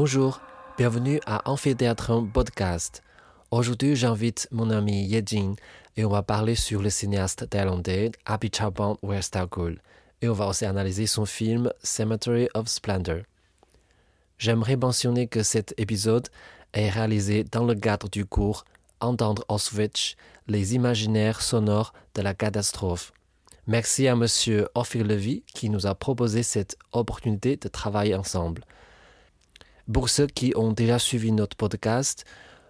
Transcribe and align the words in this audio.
Bonjour, 0.00 0.40
bienvenue 0.76 1.18
à 1.26 1.50
Amphithéâtre 1.50 2.12
Podcast. 2.32 3.02
Aujourd'hui, 3.50 3.96
j'invite 3.96 4.46
mon 4.52 4.70
ami 4.70 5.02
Yejin 5.04 5.56
et 5.96 6.04
on 6.04 6.08
va 6.08 6.22
parler 6.22 6.54
sur 6.54 6.80
le 6.82 6.88
cinéaste 6.88 7.50
thaïlandais 7.50 8.12
Apichatpong 8.24 8.98
Weerasthakul 9.02 9.80
et 10.22 10.28
on 10.28 10.34
va 10.34 10.46
aussi 10.46 10.66
analyser 10.66 11.06
son 11.08 11.26
film 11.26 11.72
Cemetery 11.82 12.48
of 12.54 12.68
Splendor. 12.68 13.22
J'aimerais 14.38 14.76
mentionner 14.76 15.26
que 15.26 15.42
cet 15.42 15.74
épisode 15.78 16.28
est 16.74 16.90
réalisé 16.90 17.42
dans 17.42 17.64
le 17.64 17.74
cadre 17.74 18.08
du 18.08 18.24
cours 18.24 18.66
Entendre 19.00 19.44
Auschwitz, 19.48 20.14
les 20.46 20.76
imaginaires 20.76 21.42
sonores 21.42 21.92
de 22.14 22.22
la 22.22 22.34
catastrophe. 22.34 23.12
Merci 23.66 24.06
à 24.06 24.14
Monsieur 24.14 24.68
Ophir 24.76 25.04
Levy 25.04 25.42
qui 25.52 25.68
nous 25.68 25.88
a 25.88 25.96
proposé 25.96 26.44
cette 26.44 26.76
opportunité 26.92 27.56
de 27.56 27.66
travailler 27.66 28.14
ensemble. 28.14 28.62
Pour 29.92 30.10
ceux 30.10 30.26
qui 30.26 30.52
ont 30.54 30.72
déjà 30.72 30.98
suivi 30.98 31.32
notre 31.32 31.56
podcast, 31.56 32.24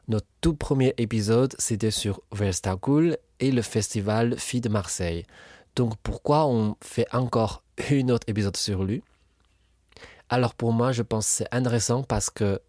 notre 0.06 0.26
tout 0.40 0.54
premier 0.54 0.94
épisode, 0.98 1.54
c'était 1.58 1.90
sur 1.90 2.22
Verstakul 2.32 3.18
et 3.40 3.50
le 3.50 3.62
festival 3.62 4.38
Filles 4.38 4.60
de 4.60 4.68
Marseille. 4.68 5.24
Donc 5.74 5.94
pourquoi 6.02 6.46
on 6.46 6.76
fait 6.80 7.06
encore 7.12 7.62
un 7.90 8.08
autre 8.08 8.24
épisode 8.28 8.56
sur 8.56 8.84
lui? 8.84 9.02
Alors 10.28 10.54
pour 10.54 10.72
moi, 10.72 10.92
je 10.92 11.02
pense 11.02 11.26
que 11.26 11.32
c'est 11.32 11.54
intéressant 11.54 12.02
parce 12.02 12.30
que 12.30 12.60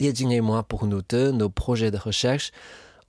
Yejing 0.00 0.30
et 0.32 0.40
moi, 0.40 0.62
pour 0.62 0.86
nous 0.86 1.02
deux, 1.02 1.30
nos 1.30 1.48
projets 1.48 1.90
de 1.90 1.96
recherche, 1.96 2.50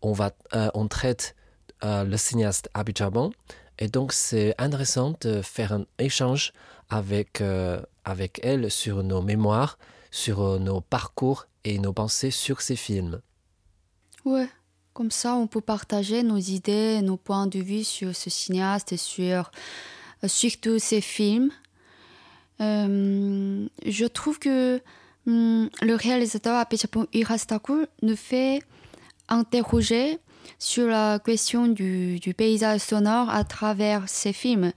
on, 0.01 0.15
euh, 0.53 0.87
traite 0.89 1.35
euh, 1.83 2.03
le 2.03 2.17
cinéaste 2.17 2.69
Abichabon. 2.73 3.31
Et 3.79 3.87
donc 3.87 4.13
c'est 4.13 4.55
intéressant 4.57 5.13
de 5.21 5.41
faire 5.41 5.73
un 5.73 5.85
échange 5.99 6.53
avec, 6.89 7.41
euh, 7.41 7.81
avec 8.05 8.39
elle 8.43 8.69
sur 8.69 9.03
nos 9.03 9.21
mémoires, 9.21 9.77
sur 10.13 10.59
nos 10.59 10.79
parcours 10.79 11.47
et 11.63 11.79
nos 11.79 11.91
pensées 11.91 12.29
sur 12.29 12.61
ces 12.61 12.75
films. 12.75 13.19
Ouais, 14.25 14.47
comme 14.93 15.09
ça, 15.09 15.33
on 15.33 15.47
peut 15.47 15.59
partager 15.59 16.21
nos 16.21 16.37
idées, 16.37 17.01
nos 17.01 17.17
points 17.17 17.47
de 17.47 17.57
vue 17.59 17.83
sur 17.83 18.15
ce 18.15 18.29
cinéaste 18.29 18.93
et 18.93 18.97
sur 18.97 19.49
surtout 20.27 20.77
ses 20.77 21.01
films. 21.01 21.49
Euh, 22.61 23.65
je 23.83 24.05
trouve 24.05 24.37
que 24.37 24.79
hum, 25.25 25.67
le 25.81 25.95
réalisateur 25.95 26.57
Apichatpong 26.57 27.07
Irastaku 27.11 27.87
nous 28.03 28.15
fait 28.15 28.61
interroger 29.29 30.19
sur 30.59 30.85
la 30.85 31.17
question 31.17 31.67
du, 31.67 32.19
du, 32.19 32.35
paysage 32.35 32.81
sonore 32.81 33.31
à 33.31 33.43
travers 33.43 34.07
ses 34.07 34.31
films. 34.31 34.73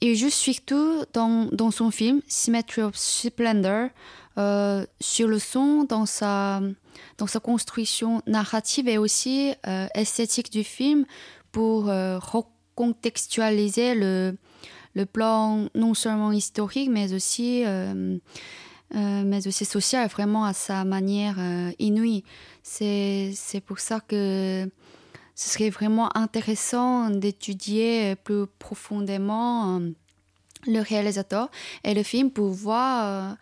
Et 0.00 0.16
juste 0.16 0.38
surtout 0.38 1.04
dans, 1.12 1.48
dans 1.52 1.70
son 1.70 1.92
film 1.92 2.22
Symmetry 2.26 2.82
of 2.82 2.96
Splendor, 2.96 3.90
euh, 4.38 4.86
sur 5.00 5.26
le 5.26 5.40
son, 5.40 5.82
dans 5.82 6.06
sa, 6.06 6.60
dans 7.16 7.26
sa 7.26 7.40
construction 7.40 8.22
narrative 8.28 8.86
et 8.88 8.96
aussi 8.96 9.52
euh, 9.66 9.88
esthétique 9.94 10.52
du 10.52 10.62
film 10.62 11.06
pour 11.50 11.88
euh, 11.88 12.20
recontextualiser 12.20 13.96
le, 13.96 14.36
le 14.94 15.06
plan 15.06 15.66
non 15.74 15.92
seulement 15.94 16.30
historique 16.30 16.88
mais 16.88 17.12
aussi, 17.14 17.64
mais 18.94 19.46
aussi 19.48 19.64
social, 19.64 20.08
vraiment 20.08 20.44
à 20.44 20.52
sa 20.52 20.84
manière 20.84 21.36
inouïe. 21.80 22.22
C'est 22.62 23.62
pour 23.66 23.80
ça 23.80 23.98
que 24.00 24.70
ce 25.34 25.48
serait 25.48 25.70
vraiment 25.70 26.16
intéressant 26.16 27.10
d'étudier 27.10 28.14
plus 28.14 28.46
profondément 28.60 29.80
le 30.66 30.80
réalisateur 30.80 31.50
et 31.82 31.94
le 31.94 32.02
film 32.04 32.30
pour 32.30 32.50
voir 32.50 33.36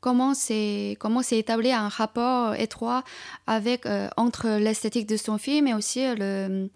comment 0.00 0.34
c'est 0.34 0.96
comment 1.00 1.22
c'est 1.22 1.38
établi 1.38 1.72
un 1.72 1.88
rapport 1.88 2.54
étroit 2.54 3.04
avec 3.46 3.86
euh, 3.86 4.08
entre 4.16 4.48
l'esthétique 4.58 5.08
de 5.08 5.16
son 5.16 5.38
film 5.38 5.66
et 5.66 5.74
aussi 5.74 6.00
le 6.14 6.68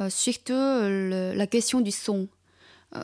euh, 0.00 0.10
surtout 0.10 0.52
le, 0.52 1.32
la 1.34 1.46
question 1.46 1.80
du 1.80 1.92
son 1.92 2.28
euh, 2.96 3.02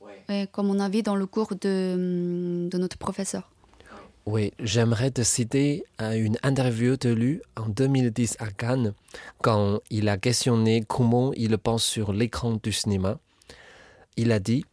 ouais. 0.00 0.48
comme 0.52 0.70
on 0.70 0.80
a 0.80 0.88
vu 0.88 1.02
dans 1.02 1.16
le 1.16 1.26
cours 1.26 1.54
de, 1.54 2.68
de 2.70 2.78
notre 2.78 2.98
professeur 2.98 3.52
oui, 4.24 4.52
j'aimerais 4.60 5.10
te 5.10 5.22
citer 5.22 5.84
une 5.98 6.38
interview 6.44 6.96
de 6.96 7.08
lui 7.08 7.40
en 7.56 7.68
2010 7.68 8.36
à 8.38 8.52
Cannes, 8.52 8.94
quand 9.40 9.80
il 9.90 10.08
a 10.08 10.16
questionné 10.16 10.84
comment 10.86 11.32
il 11.32 11.58
pense 11.58 11.82
sur 11.82 12.12
l'écran 12.12 12.56
du 12.62 12.70
cinéma. 12.70 13.18
Il 14.16 14.30
a 14.30 14.38
dit 14.38 14.64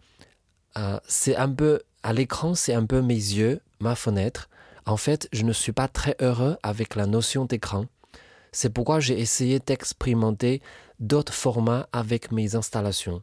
euh, 0.77 0.99
C'est 1.07 1.35
un 1.35 1.49
peu, 1.49 1.81
à 2.03 2.13
l'écran, 2.13 2.53
c'est 2.53 2.75
un 2.75 2.85
peu 2.85 3.01
mes 3.01 3.15
yeux, 3.15 3.59
ma 3.79 3.95
fenêtre. 3.95 4.49
En 4.85 4.97
fait, 4.97 5.27
je 5.31 5.43
ne 5.43 5.53
suis 5.53 5.71
pas 5.71 5.87
très 5.87 6.15
heureux 6.21 6.57
avec 6.63 6.95
la 6.95 7.05
notion 7.05 7.45
d'écran. 7.45 7.85
C'est 8.51 8.73
pourquoi 8.73 8.99
j'ai 8.99 9.19
essayé 9.19 9.59
d'expérimenter 9.59 10.61
d'autres 10.99 11.33
formats 11.33 11.87
avec 11.91 12.31
mes 12.31 12.55
installations. 12.55 13.21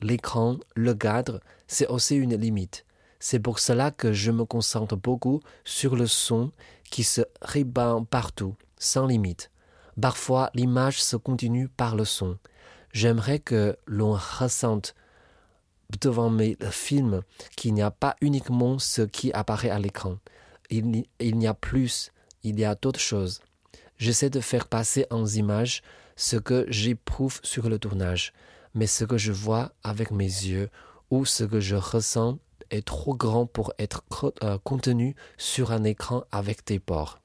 L'écran, 0.00 0.56
le 0.76 0.94
cadre, 0.94 1.40
c'est 1.66 1.88
aussi 1.88 2.16
une 2.16 2.36
limite. 2.36 2.84
C'est 3.18 3.40
pour 3.40 3.58
cela 3.58 3.90
que 3.90 4.12
je 4.12 4.30
me 4.30 4.44
concentre 4.44 4.96
beaucoup 4.96 5.40
sur 5.64 5.96
le 5.96 6.06
son 6.06 6.52
qui 6.90 7.02
se 7.02 7.22
répand 7.42 8.06
partout, 8.06 8.54
sans 8.78 9.06
limite. 9.06 9.50
Parfois, 10.00 10.50
l'image 10.54 11.02
se 11.02 11.16
continue 11.16 11.68
par 11.68 11.96
le 11.96 12.04
son. 12.04 12.38
J'aimerais 12.92 13.40
que 13.40 13.76
l'on 13.86 14.12
ressente 14.12 14.94
devant 16.00 16.30
mes 16.30 16.56
films 16.70 17.22
qu'il 17.56 17.74
n'y 17.74 17.82
a 17.82 17.90
pas 17.90 18.16
uniquement 18.20 18.78
ce 18.78 19.02
qui 19.02 19.32
apparaît 19.32 19.70
à 19.70 19.78
l'écran. 19.78 20.18
Il, 20.70 21.04
il 21.18 21.38
n'y 21.38 21.46
a 21.46 21.54
plus, 21.54 22.12
il 22.42 22.58
y 22.58 22.64
a 22.64 22.74
d'autres 22.74 23.00
choses. 23.00 23.40
J'essaie 23.96 24.30
de 24.30 24.40
faire 24.40 24.68
passer 24.68 25.06
en 25.10 25.26
images 25.26 25.82
ce 26.16 26.36
que 26.36 26.66
j'éprouve 26.68 27.40
sur 27.42 27.68
le 27.68 27.78
tournage, 27.78 28.32
mais 28.74 28.86
ce 28.86 29.04
que 29.04 29.18
je 29.18 29.32
vois 29.32 29.72
avec 29.82 30.10
mes 30.10 30.24
yeux 30.24 30.68
ou 31.10 31.24
ce 31.24 31.44
que 31.44 31.60
je 31.60 31.76
ressens 31.76 32.38
est 32.70 32.86
trop 32.86 33.14
grand 33.14 33.46
pour 33.46 33.72
être 33.78 34.04
euh, 34.42 34.58
contenu 34.58 35.16
sur 35.38 35.72
un 35.72 35.84
écran 35.84 36.24
avec 36.32 36.66
des 36.66 36.78
ports. 36.78 37.20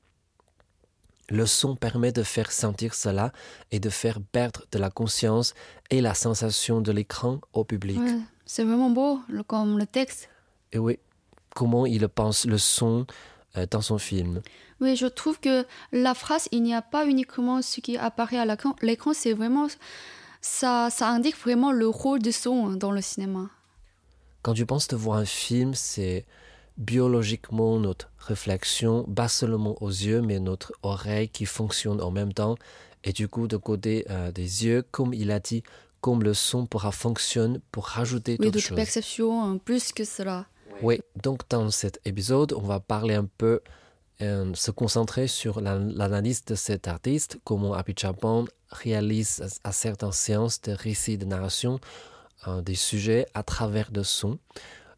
Le 1.30 1.46
son 1.46 1.76
permet 1.76 2.12
de 2.12 2.24
faire 2.24 2.52
sentir 2.52 2.94
cela 2.94 3.32
et 3.72 3.80
de 3.80 3.90
faire 3.90 4.20
perdre 4.22 4.66
de 4.72 4.80
la 4.80 4.90
conscience 4.90 5.54
et 5.90 6.02
la 6.02 6.14
sensation 6.14 6.82
de 6.82 6.92
l'écran 6.92 7.40
au 7.54 7.64
public. 7.64 8.00
C'est 8.54 8.64
vraiment 8.64 8.92
beau, 8.92 9.20
le, 9.30 9.42
comme 9.42 9.80
le 9.80 9.88
texte. 9.88 10.30
Et 10.72 10.78
oui, 10.78 11.00
comment 11.56 11.88
il 11.88 12.08
pense 12.08 12.46
le 12.46 12.60
son 12.60 13.08
euh, 13.58 13.66
dans 13.72 13.82
son 13.82 13.98
film. 13.98 14.44
Oui, 14.80 14.96
je 14.96 15.08
trouve 15.08 15.40
que 15.40 15.66
la 15.92 16.14
phrase, 16.14 16.50
il 16.52 16.62
n'y 16.62 16.76
a 16.76 16.84
pas 16.84 17.08
uniquement 17.08 17.64
ce 17.64 17.82
qui 17.82 17.98
apparaît 17.98 18.38
à 18.38 18.46
l'écran, 18.46 18.76
l'écran 18.84 19.14
c'est 19.16 19.34
vraiment, 19.34 19.66
ça, 20.40 20.90
ça 20.92 21.08
indique 21.08 21.36
vraiment 21.40 21.72
le 21.72 21.88
rôle 21.88 22.22
du 22.22 22.32
son 22.32 22.70
dans 22.74 22.92
le 22.92 23.02
cinéma. 23.02 23.50
Quand 24.44 24.54
tu 24.54 24.68
penses 24.68 24.88
de 24.88 24.98
voir 24.98 25.18
un 25.18 25.26
film, 25.26 25.74
c'est 25.74 26.24
biologiquement 26.78 27.80
notre 27.80 28.12
réflexion, 28.20 29.04
pas 29.04 29.30
seulement 29.30 29.82
aux 29.82 29.90
yeux, 29.90 30.22
mais 30.22 30.40
notre 30.40 30.74
oreille 30.84 31.30
qui 31.30 31.48
fonctionne 31.48 32.00
en 32.02 32.12
même 32.12 32.34
temps. 32.34 32.56
Et 33.04 33.14
du 33.14 33.28
coup, 33.28 33.48
de 33.48 33.58
côté 33.58 34.06
euh, 34.12 34.32
des 34.32 34.66
yeux, 34.66 34.84
comme 34.92 35.12
il 35.16 35.32
a 35.32 35.40
dit, 35.40 35.64
comme 36.04 36.22
le 36.22 36.34
son 36.34 36.66
pourra 36.66 36.92
fonctionner 36.92 37.60
pour 37.72 37.86
rajouter 37.86 38.36
oui, 38.38 38.46
d'autres 38.46 38.60
choses. 38.60 38.72
Oui, 38.72 38.76
perception 38.76 39.58
plus 39.58 39.94
que 39.94 40.04
cela. 40.04 40.48
Oui, 40.82 41.00
donc 41.24 41.44
dans 41.50 41.70
cet 41.72 42.02
épisode, 42.04 42.52
on 42.52 42.62
va 42.62 42.82
parler 42.82 43.16
un 43.16 43.24
peu, 43.38 43.62
euh, 44.22 44.54
se 44.54 44.70
concentrer 44.70 45.28
sur 45.28 45.62
l'analyse 45.62 46.44
de 46.44 46.56
cet 46.56 46.90
artiste, 46.90 47.40
comment 47.46 47.74
Apichatpong 47.74 48.50
réalise 48.70 49.60
à, 49.64 49.70
à 49.70 49.72
certaines 49.72 50.12
séances 50.12 50.62
de 50.64 50.74
récits 50.74 51.18
de 51.18 51.24
narration 51.24 51.80
euh, 52.50 52.62
des 52.62 52.76
sujets 52.76 53.26
à 53.34 53.44
travers 53.44 53.90
de 53.90 54.04
sons. 54.04 54.40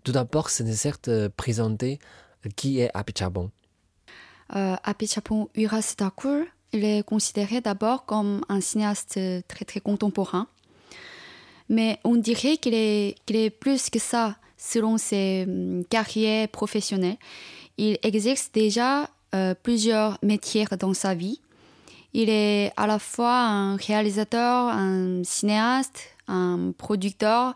Tout 0.03 0.11
d'abord, 0.11 0.49
c'est 0.49 0.63
nécessaire 0.63 0.97
de 1.03 1.27
présenter 1.27 1.99
qui 2.55 2.79
est 2.79 2.89
Apichatpong. 2.95 3.51
Euh, 4.55 4.75
Apichatpong 4.83 5.49
Urastakur, 5.53 6.45
il 6.73 6.83
est 6.83 7.03
considéré 7.03 7.61
d'abord 7.61 8.05
comme 8.05 8.43
un 8.49 8.59
cinéaste 8.59 9.19
très 9.47 9.65
très 9.65 9.81
contemporain. 9.81 10.47
Mais 11.69 11.99
on 12.03 12.15
dirait 12.15 12.57
qu'il 12.57 12.73
est, 12.73 13.49
plus 13.59 13.89
que 13.89 13.99
ça 13.99 14.35
selon 14.57 14.97
ses 14.97 15.47
carrières 15.89 16.47
professionnelles. 16.49 17.17
Il 17.77 17.97
exerce 18.03 18.51
déjà 18.53 19.09
euh, 19.33 19.53
plusieurs 19.53 20.17
métiers 20.21 20.65
dans 20.79 20.93
sa 20.93 21.13
vie. 21.13 21.41
Il 22.13 22.29
est 22.29 22.71
à 22.77 22.87
la 22.87 22.99
fois 22.99 23.41
un 23.41 23.75
réalisateur, 23.75 24.69
un 24.69 25.23
cinéaste, 25.23 26.15
un 26.27 26.71
producteur, 26.77 27.55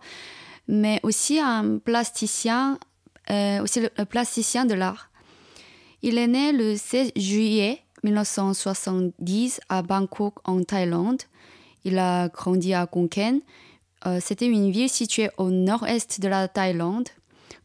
mais 0.68 1.00
aussi 1.04 1.40
un 1.40 1.78
plasticien, 1.78 2.78
euh, 3.32 3.62
aussi 3.64 3.82
plasticien 4.10 4.66
de 4.66 4.74
l'art. 4.74 5.10
Il 6.02 6.18
est 6.18 6.28
né 6.28 6.52
le 6.52 6.76
16 6.76 7.14
juillet 7.16 7.82
1970 8.04 9.62
à 9.70 9.82
Bangkok, 9.82 10.36
en 10.46 10.64
Thaïlande. 10.64 11.22
Il 11.86 11.98
a 11.98 12.28
grandi 12.30 12.74
à 12.74 12.86
Khon 12.88 13.08
Kaen. 13.08 13.40
Euh, 14.06 14.20
C'était 14.22 14.48
une 14.48 14.72
ville 14.72 14.90
située 14.90 15.30
au 15.38 15.50
nord-est 15.50 16.22
de 16.22 16.28
la 16.28 16.48
Thaïlande. 16.48 17.10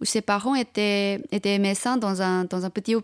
où 0.01 0.05
ses 0.05 0.23
parents 0.23 0.55
étaient, 0.55 1.23
étaient 1.31 1.59
médecins 1.59 1.97
dans 1.97 2.21
un, 2.23 2.45
dans 2.45 2.65
un 2.65 2.71
petit 2.71 2.95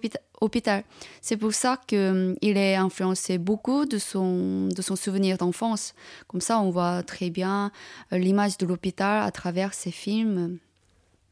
hôpital. 0.40 0.84
C'est 1.20 1.36
pour 1.36 1.52
ça 1.52 1.78
qu'il 1.86 2.36
est 2.42 2.74
influencé 2.74 3.38
beaucoup 3.38 3.84
de 3.86 3.98
son, 3.98 4.68
de 4.68 4.82
son 4.82 4.96
souvenir 4.96 5.36
d'enfance. 5.36 5.94
Comme 6.26 6.40
ça, 6.40 6.60
on 6.60 6.70
voit 6.70 7.02
très 7.02 7.30
bien 7.30 7.70
l'image 8.10 8.56
de 8.58 8.66
l'hôpital 8.66 9.22
à 9.22 9.30
travers 9.30 9.74
ses 9.74 9.90
films. 9.90 10.58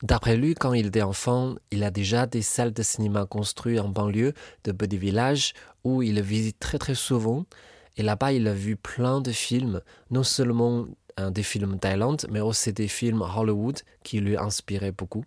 D'après 0.02 0.36
lui, 0.36 0.54
quand 0.54 0.74
il 0.74 0.86
était 0.86 1.02
enfant, 1.02 1.56
il 1.72 1.82
a 1.82 1.90
déjà 1.90 2.26
des 2.26 2.42
salles 2.42 2.72
de 2.72 2.82
cinéma 2.84 3.26
construites 3.26 3.80
en 3.80 3.88
banlieue 3.88 4.32
de 4.64 4.72
petits 4.72 4.96
villages 4.98 5.54
où 5.82 6.02
il 6.02 6.20
visite 6.22 6.58
très 6.60 6.78
très 6.78 6.94
souvent. 6.94 7.46
Et 7.96 8.04
là-bas, 8.04 8.32
il 8.32 8.46
a 8.46 8.54
vu 8.54 8.76
plein 8.76 9.20
de 9.20 9.32
films, 9.32 9.80
non 10.12 10.22
seulement 10.22 10.86
des 11.30 11.42
films 11.42 11.78
Thaïlande, 11.78 12.26
mais 12.30 12.40
aussi 12.40 12.72
des 12.72 12.88
films 12.88 13.22
Hollywood 13.22 13.80
qui 14.02 14.20
lui 14.20 14.36
inspiraient 14.36 14.92
beaucoup. 14.92 15.24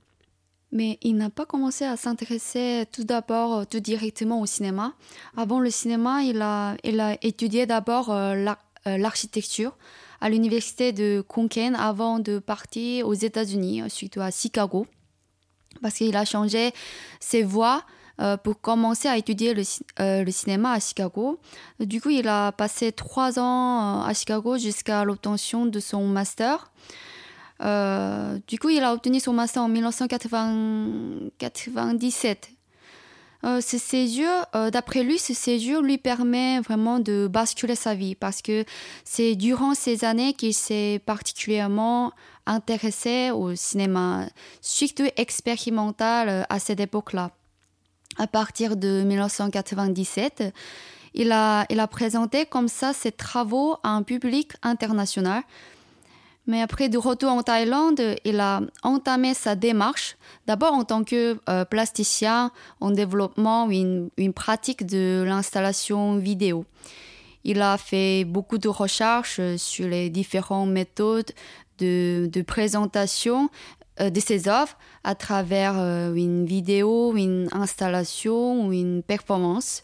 Mais 0.71 0.97
il 1.01 1.17
n'a 1.17 1.29
pas 1.29 1.45
commencé 1.45 1.83
à 1.83 1.97
s'intéresser 1.97 2.85
tout 2.91 3.03
d'abord 3.03 3.59
euh, 3.59 3.63
tout 3.65 3.81
directement 3.81 4.39
au 4.39 4.45
cinéma. 4.45 4.93
Avant 5.35 5.59
le 5.59 5.69
cinéma, 5.69 6.23
il 6.23 6.41
a, 6.41 6.77
il 6.83 6.99
a 6.99 7.17
étudié 7.21 7.65
d'abord 7.65 8.09
euh, 8.09 8.45
euh, 8.87 8.97
l'architecture 8.97 9.77
à 10.21 10.29
l'université 10.29 10.93
de 10.93 11.23
Konkan 11.27 11.73
avant 11.73 12.19
de 12.19 12.39
partir 12.39 13.07
aux 13.07 13.13
États-Unis, 13.13 13.83
surtout 13.89 14.21
à 14.21 14.31
Chicago, 14.31 14.85
parce 15.81 15.95
qu'il 15.95 16.15
a 16.15 16.25
changé 16.25 16.71
ses 17.19 17.43
voies 17.43 17.83
euh, 18.21 18.37
pour 18.37 18.61
commencer 18.61 19.07
à 19.07 19.17
étudier 19.17 19.55
le, 19.55 19.63
euh, 19.99 20.23
le, 20.23 20.31
cinéma 20.31 20.73
à 20.73 20.79
Chicago. 20.79 21.39
Du 21.79 21.99
coup, 21.99 22.11
il 22.11 22.27
a 22.27 22.51
passé 22.51 22.91
trois 22.91 23.39
ans 23.39 24.03
euh, 24.03 24.05
à 24.05 24.13
Chicago 24.13 24.59
jusqu'à 24.59 25.03
l'obtention 25.03 25.65
de 25.65 25.79
son 25.79 26.05
master. 26.05 26.71
du 28.47 28.59
coup, 28.59 28.69
il 28.69 28.83
a 28.83 28.93
obtenu 28.93 29.19
son 29.19 29.33
master 29.33 29.63
en 29.63 29.69
1997. 29.69 32.51
ce 33.43 33.77
séjour, 33.79 34.45
d'après 34.71 35.01
lui, 35.03 35.17
ce 35.17 35.33
séjour 35.33 35.81
lui 35.81 35.97
permet 35.97 36.59
vraiment 36.59 36.99
de 36.99 37.27
basculer 37.27 37.75
sa 37.75 37.95
vie 37.95 38.13
parce 38.13 38.43
que 38.43 38.65
c'est 39.03 39.35
durant 39.35 39.73
ces 39.73 40.05
années 40.05 40.33
qu'il 40.33 40.53
s'est 40.53 41.01
particulièrement 41.07 42.11
intéressé 42.45 43.31
au 43.31 43.55
cinéma, 43.55 44.27
surtout 44.61 45.07
expérimental 45.17 46.45
à 46.49 46.59
cette 46.59 46.79
époque-là 46.79 47.31
à 48.21 48.27
partir 48.27 48.77
de 48.77 49.01
1997. 49.01 50.53
Il 51.15 51.31
a, 51.31 51.65
présenté 51.89 52.45
comme 52.45 52.67
ça 52.67 52.93
ses 52.93 53.11
travaux 53.11 53.77
à 53.81 53.89
un 53.89 54.03
public 54.03 54.51
international. 54.61 55.41
Mais 56.45 56.61
après, 56.61 56.87
de 56.87 56.99
retour 56.99 57.31
en 57.31 57.41
Thaïlande, 57.41 57.99
il 58.23 58.39
a 58.39 58.61
entamé 58.83 59.33
sa 59.33 59.55
démarche, 59.55 60.17
d'abord 60.45 60.73
en 60.73 60.83
tant 60.83 61.03
que 61.03 61.39
euh, 61.49 61.65
plasticien 61.65 62.51
en 62.79 62.91
développement 62.91 63.67
une, 63.71 64.11
pratique 64.35 64.85
de 64.85 65.23
l'installation 65.25 66.17
vidéo. 66.17 66.65
Il 67.43 67.59
a 67.63 67.79
fait 67.79 68.23
beaucoup 68.23 68.59
de 68.59 68.67
recherches 68.67 69.41
sur 69.57 69.87
les 69.87 70.11
différentes 70.11 70.69
méthodes 70.69 71.31
de, 71.79 72.29
de 72.31 72.41
présentation 72.43 73.45
euh, 73.45 73.80
de 73.99 74.19
ses 74.19 74.47
œuvres 74.47 74.77
à 75.03 75.15
travers 75.15 75.77
euh, 75.77 76.13
une 76.13 76.45
vidéo, 76.45 77.15
une 77.15 77.49
installation 77.51 78.65
ou 78.65 78.73
une 78.73 79.03
performance. 79.03 79.83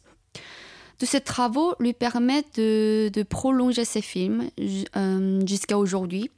Tous 0.98 1.06
ces 1.06 1.22
travaux 1.22 1.76
lui 1.80 1.94
permettent 1.94 2.56
de, 2.56 3.24
prolonger 3.24 3.86
ses 3.86 4.02
films 4.02 4.50
euh, 4.96 5.46
jusqu'à 5.46 5.78
aujourd'hui. 5.78 6.32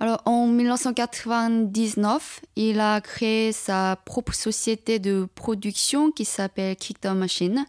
Alors, 0.00 0.22
en 0.26 0.46
1999, 0.46 2.40
il 2.56 2.80
a 2.80 3.00
créé 3.00 3.52
sa 3.52 3.96
propre 4.04 4.34
société 4.34 4.98
de 4.98 5.28
production 5.34 6.10
qui 6.10 6.24
s'appelle 6.24 6.76
Kickdown 6.76 7.18
Machine. 7.18 7.66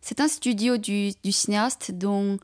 C'est 0.00 0.20
un 0.20 0.28
studio 0.28 0.76
du, 0.76 1.10
du 1.22 1.32
cinéaste 1.32 1.90
dont 1.92 2.38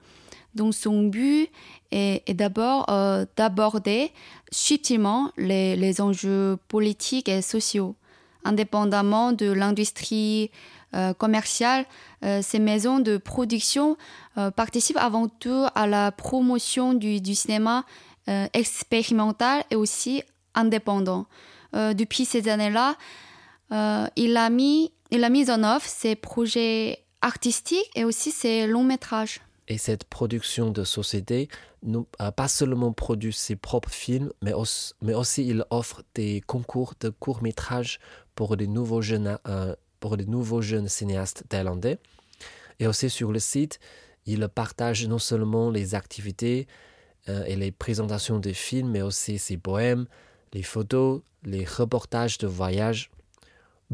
dont 0.54 0.72
son 0.72 1.04
but 1.04 1.48
est, 1.92 2.34
d'abord 2.34 2.86
euh, 2.88 3.24
d'aborder 3.36 4.12
subtilement 4.50 5.32
les, 5.36 5.76
les, 5.76 6.00
enjeux 6.00 6.58
politiques 6.68 7.28
et 7.28 7.42
sociaux. 7.42 7.96
Indépendamment 8.44 9.32
de 9.32 9.50
l'industrie 9.50 10.50
euh, 10.94 11.12
commerciale, 11.12 11.84
euh, 12.24 12.40
ces 12.42 12.58
maisons 12.58 12.98
de 13.00 13.16
production 13.16 13.96
participent 14.56 14.96
avant 14.96 15.28
tout 15.28 15.66
à 15.74 15.86
la 15.86 16.12
promotion 16.12 16.94
du, 16.94 17.20
du 17.20 17.34
cinéma 17.34 17.84
expérimental 18.54 19.64
et 19.70 19.76
aussi 19.76 20.22
indépendant. 20.54 21.26
depuis 21.74 22.24
ces 22.24 22.48
années-là, 22.48 22.96
il, 24.16 24.36
a 24.36 24.50
mis, 24.50 24.92
il 25.10 25.24
a 25.24 25.28
mis 25.28 25.50
en 25.50 25.62
œuvre 25.64 25.84
ses 25.84 26.14
projets 26.14 27.04
artistiques 27.20 27.90
et 27.96 28.04
aussi 28.04 28.30
ses 28.30 28.66
longs 28.66 28.84
métrages. 28.84 29.40
Et 29.70 29.78
cette 29.78 30.02
production 30.02 30.72
de 30.72 30.82
société 30.82 31.48
n'a 31.84 32.32
pas 32.32 32.48
seulement 32.48 32.92
produit 32.92 33.32
ses 33.32 33.54
propres 33.54 33.92
films, 33.92 34.32
mais 34.42 34.52
aussi, 34.52 35.46
il 35.46 35.64
offre 35.70 36.02
des 36.16 36.42
concours 36.44 36.94
de 36.98 37.08
courts-métrages 37.08 38.00
pour 38.34 38.56
les 38.56 38.66
nouveaux 38.66 39.00
jeunes, 39.00 39.38
euh, 39.46 39.76
pour 40.00 40.16
les 40.16 40.26
nouveaux 40.26 40.60
jeunes 40.60 40.88
cinéastes 40.88 41.44
thaïlandais. 41.48 41.98
Et 42.80 42.88
aussi 42.88 43.08
sur 43.08 43.30
le 43.30 43.38
site, 43.38 43.78
il 44.26 44.48
partage 44.48 45.06
non 45.06 45.20
seulement 45.20 45.70
les 45.70 45.94
activités 45.94 46.66
euh, 47.28 47.44
et 47.44 47.54
les 47.54 47.70
présentations 47.70 48.40
de 48.40 48.52
films, 48.52 48.90
mais 48.90 49.02
aussi 49.02 49.38
ses 49.38 49.56
poèmes, 49.56 50.06
les 50.52 50.64
photos, 50.64 51.22
les 51.44 51.64
reportages 51.64 52.38
de 52.38 52.48
voyage. 52.48 53.12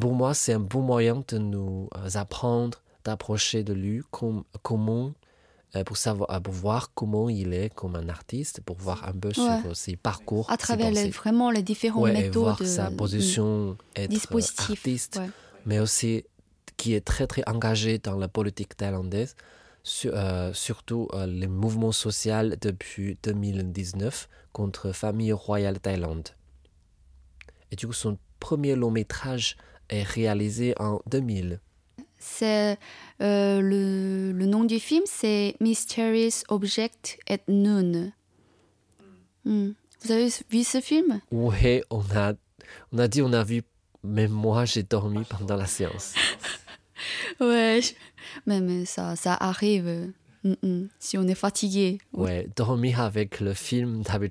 Pour 0.00 0.14
moi, 0.14 0.32
c'est 0.32 0.54
un 0.54 0.60
bon 0.60 0.80
moyen 0.80 1.22
de 1.28 1.36
nous 1.36 1.90
euh, 1.96 2.08
apprendre, 2.14 2.82
d'approcher 3.04 3.62
de 3.62 3.74
lui, 3.74 4.00
comment 4.10 5.06
euh, 5.08 5.25
pour, 5.84 5.96
savoir, 5.96 6.30
euh, 6.30 6.40
pour 6.40 6.54
voir 6.54 6.92
comment 6.94 7.28
il 7.28 7.52
est 7.52 7.72
comme 7.74 7.96
un 7.96 8.08
artiste, 8.08 8.60
pour 8.60 8.76
voir 8.76 9.06
un 9.06 9.12
peu 9.12 9.32
sur 9.32 9.76
ses 9.76 9.96
parcours. 9.96 10.50
À 10.50 10.56
travers 10.56 10.90
les, 10.90 11.10
vraiment 11.10 11.50
les 11.50 11.62
différentes 11.62 12.12
méthodes. 12.12 12.24
Et 12.24 12.38
voir 12.38 12.62
sa 12.64 12.90
mm, 12.90 12.96
position, 12.96 13.76
être 13.94 14.36
artiste, 14.70 15.20
mais 15.64 15.78
aussi 15.78 16.24
qui 16.76 16.94
est 16.94 17.00
très 17.00 17.26
très 17.26 17.42
engagé 17.46 17.98
dans 17.98 18.16
la 18.16 18.28
politique 18.28 18.76
thaïlandaise, 18.76 19.34
euh, 20.06 20.52
surtout 20.52 21.08
les 21.26 21.46
mouvements 21.46 21.92
sociaux 21.92 22.54
depuis 22.60 23.18
2019 23.22 24.28
contre 24.52 24.92
famille 24.92 25.32
royale 25.32 25.80
Thaïlande. 25.80 26.30
Et 27.70 27.76
du 27.76 27.86
coup, 27.86 27.92
son 27.92 28.18
premier 28.40 28.74
long 28.74 28.90
métrage 28.90 29.56
est 29.88 30.02
réalisé 30.02 30.74
en 30.78 31.00
2000. 31.06 31.60
C'est 32.18 32.78
euh, 33.20 33.60
le, 33.60 34.32
le, 34.32 34.46
nom 34.46 34.64
du 34.64 34.80
film, 34.80 35.04
c'est 35.06 35.54
Mysterious 35.60 36.42
Object 36.48 37.18
at 37.28 37.38
Noon. 37.48 38.12
Hmm. 39.44 39.70
Vous 40.02 40.12
avez 40.12 40.28
vu 40.50 40.64
ce 40.64 40.80
film? 40.80 41.20
Oui, 41.30 41.82
on 41.90 42.02
a, 42.14 42.34
on 42.92 42.98
a 42.98 43.08
dit 43.08 43.22
on 43.22 43.32
a 43.32 43.44
vu, 43.44 43.62
mais 44.02 44.28
moi 44.28 44.64
j'ai 44.64 44.82
dormi 44.82 45.24
pendant 45.24 45.56
la 45.56 45.66
séance. 45.66 46.14
ouais, 47.40 47.80
mais, 48.46 48.60
mais 48.60 48.84
ça, 48.84 49.16
ça 49.16 49.34
arrive. 49.34 50.12
Si 50.98 51.18
on 51.18 51.26
est 51.26 51.34
fatigué. 51.34 51.98
Ouais, 52.12 52.48
dormir 52.56 53.00
avec 53.00 53.40
le 53.40 53.54
film 53.54 54.02
d'Abhi 54.02 54.28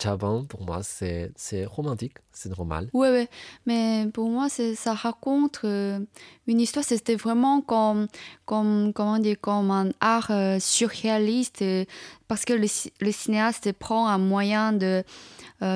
pour 0.48 0.66
moi, 0.66 0.82
c'est 0.84 1.66
romantique, 1.66 2.18
c'est 2.32 2.50
normal. 2.50 2.90
Ouais, 2.94 3.10
ouais. 3.10 3.30
Mais 3.66 4.08
pour 4.14 4.30
moi, 4.30 4.48
ça 4.50 4.94
raconte 4.94 5.62
euh, 5.64 6.00
une 6.48 6.62
histoire. 6.62 6.86
C'était 6.86 7.16
vraiment 7.16 7.62
comme, 7.62 8.08
comme, 8.46 8.94
comment 8.94 9.20
dire, 9.20 9.38
comme 9.40 9.72
un 9.72 9.90
art 10.00 10.32
euh, 10.32 10.60
surréaliste. 10.60 11.62
Euh, 11.62 11.86
parce 12.28 12.46
que 12.46 12.54
le, 12.54 12.68
le, 13.00 13.12
cinéaste 13.12 13.72
prend 13.74 14.08
un 14.08 14.18
moyen 14.18 14.74
de, 14.74 15.04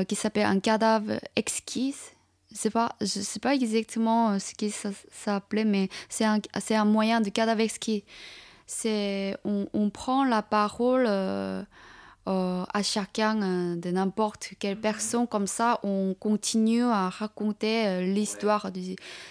qui 0.08 0.16
s'appelle 0.16 0.46
un 0.46 0.60
cadavre 0.60 1.20
exquis. 1.36 1.96
Je 2.52 2.58
sais 2.58 2.72
pas, 2.72 2.96
je 3.02 3.06
sais 3.06 3.40
pas 3.40 3.54
exactement 3.54 4.40
ce 4.40 4.56
qui 4.56 4.72
s'appelait, 5.12 5.66
mais 5.66 5.90
c'est 6.10 6.26
un, 6.26 6.40
un 6.72 6.86
moyen 6.86 7.22
de 7.22 7.30
cadavre 7.30 7.62
exquis 7.62 8.04
c'est 8.70 9.36
on, 9.46 9.90
prend 9.90 10.24
la 10.24 10.44
parole 10.44 11.06
euh, 11.08 11.64
euh, 12.28 12.64
à 12.72 12.84
chacun 12.84 13.42
euh, 13.42 13.76
de 13.76 13.90
n'importe 13.90 14.52
quelle 14.60 14.80
personne. 14.80 15.26
Comme 15.26 15.48
ça 15.48 15.80
on 15.82 16.14
continue 16.14 16.84
à 16.84 17.10
raconter 17.10 18.02
l'histoire 18.06 18.70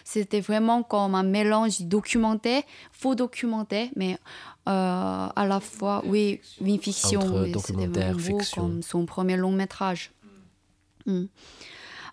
c'était 0.02 0.40
vraiment 0.40 0.82
comme 0.82 1.14
un 1.14 1.22
mélange 1.22 1.82
documentaire 1.82 2.64
faux 2.90 3.14
documentaire 3.14 3.88
mais 3.94 4.18
à 4.66 5.46
la 5.46 5.60
fois 5.60 6.02
oui 6.04 6.40
une 6.60 6.80
fiction 6.80 7.20
documentaire 7.46 8.18
fiction. 8.18 8.62
comme 8.62 8.82
son 8.82 9.06
premier 9.06 9.36
long 9.36 9.52
métrage. 9.52 10.10
Hmm. 11.06 11.26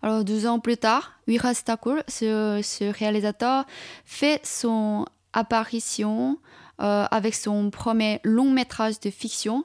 Alors, 0.03 0.23
deux 0.23 0.45
ans 0.45 0.59
plus 0.59 0.77
tard, 0.77 1.13
ce, 1.27 2.61
ce 2.63 2.93
réalisateur, 2.93 3.65
fait 4.05 4.39
son 4.45 5.07
apparition 5.33 6.37
euh, 6.81 7.05
avec 7.09 7.35
son 7.35 7.69
premier 7.69 8.19
long 8.23 8.51
métrage 8.51 8.99
de 8.99 9.09
fiction 9.09 9.63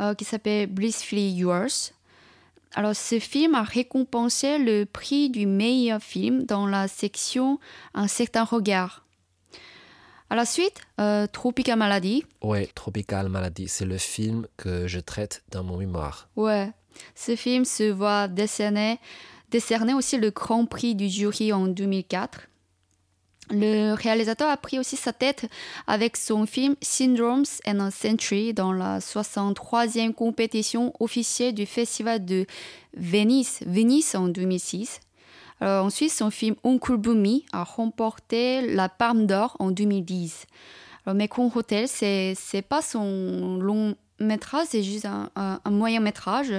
euh, 0.00 0.14
qui 0.14 0.24
s'appelle 0.24 0.66
Blissfully 0.66 1.32
Yours. 1.32 1.92
alors, 2.74 2.94
ce 2.94 3.18
film 3.18 3.54
a 3.54 3.62
récompensé 3.62 4.58
le 4.58 4.84
prix 4.84 5.30
du 5.30 5.46
meilleur 5.46 6.02
film 6.02 6.44
dans 6.44 6.66
la 6.66 6.86
section 6.88 7.58
Un 7.94 8.08
certain 8.08 8.44
regard. 8.44 9.04
À 10.32 10.36
la 10.36 10.44
suite, 10.46 10.80
euh, 11.00 11.26
Tropical 11.26 11.76
Malady. 11.76 12.24
Ouais, 12.40 12.68
Tropical 12.74 13.28
Malady, 13.28 13.66
c'est 13.66 13.84
le 13.84 13.98
film 13.98 14.46
que 14.56 14.86
je 14.86 15.00
traite 15.00 15.42
dans 15.50 15.64
mon 15.64 15.76
mémoire. 15.76 16.28
Ouais, 16.36 16.70
ce 17.16 17.34
film 17.34 17.64
se 17.64 17.90
voit 17.90 18.28
décerner, 18.28 19.00
décerner 19.50 19.92
aussi 19.92 20.18
le 20.18 20.30
Grand 20.30 20.66
Prix 20.66 20.94
du 20.94 21.08
jury 21.08 21.52
en 21.52 21.66
2004. 21.66 22.42
Le 23.50 23.94
réalisateur 23.94 24.48
a 24.48 24.56
pris 24.56 24.78
aussi 24.78 24.96
sa 24.96 25.12
tête 25.12 25.46
avec 25.88 26.16
son 26.16 26.46
film 26.46 26.76
Syndromes 26.80 27.44
and 27.66 27.80
a 27.80 27.90
Century 27.90 28.54
dans 28.54 28.72
la 28.72 29.00
63e 29.00 30.14
compétition 30.14 30.92
officielle 31.00 31.54
du 31.54 31.66
Festival 31.66 32.24
de 32.24 32.46
Venise, 32.94 33.60
en 34.14 34.28
2006. 34.28 35.00
Alors, 35.60 35.84
ensuite, 35.84 36.12
son 36.12 36.30
film 36.30 36.54
Uncle 36.64 36.96
Boomy 36.96 37.44
a 37.52 37.64
remporté 37.64 38.62
la 38.62 38.88
Palme 38.88 39.26
d'Or 39.26 39.56
en 39.58 39.72
2010. 39.72 40.46
Alors, 41.04 41.16
Mekong 41.16 41.50
Hotel, 41.54 41.88
c'est 41.88 42.34
n'est 42.54 42.62
pas 42.62 42.82
son 42.82 43.58
long 43.60 43.96
métrage, 44.20 44.68
c'est 44.70 44.84
juste 44.84 45.06
un, 45.06 45.60
moyen 45.70 46.00
métrage. 46.00 46.54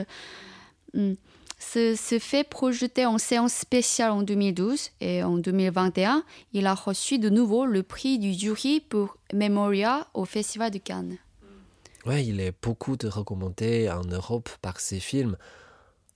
Hmm 0.93 1.13
se, 1.61 2.17
fait 2.19 2.43
projeter 2.43 3.05
en 3.05 3.17
séance 3.17 3.53
spéciale 3.53 4.11
en 4.11 4.23
2012 4.23 4.91
et 4.99 5.23
en 5.23 5.37
2021, 5.37 6.23
il 6.53 6.65
a 6.65 6.73
reçu 6.73 7.19
de 7.19 7.29
nouveau 7.29 7.65
le 7.65 7.83
prix 7.83 8.19
du 8.19 8.33
jury 8.33 8.79
pour 8.81 9.17
Memoria 9.33 10.07
au 10.13 10.25
Festival 10.25 10.71
de 10.71 10.79
Cannes. 10.79 11.17
Ouais, 12.05 12.25
il 12.25 12.39
est 12.39 12.53
beaucoup 12.63 12.97
de 12.97 13.07
recommandé 13.07 13.89
en 13.89 14.03
Europe 14.03 14.49
par 14.61 14.79
ses 14.79 14.99
films. 14.99 15.37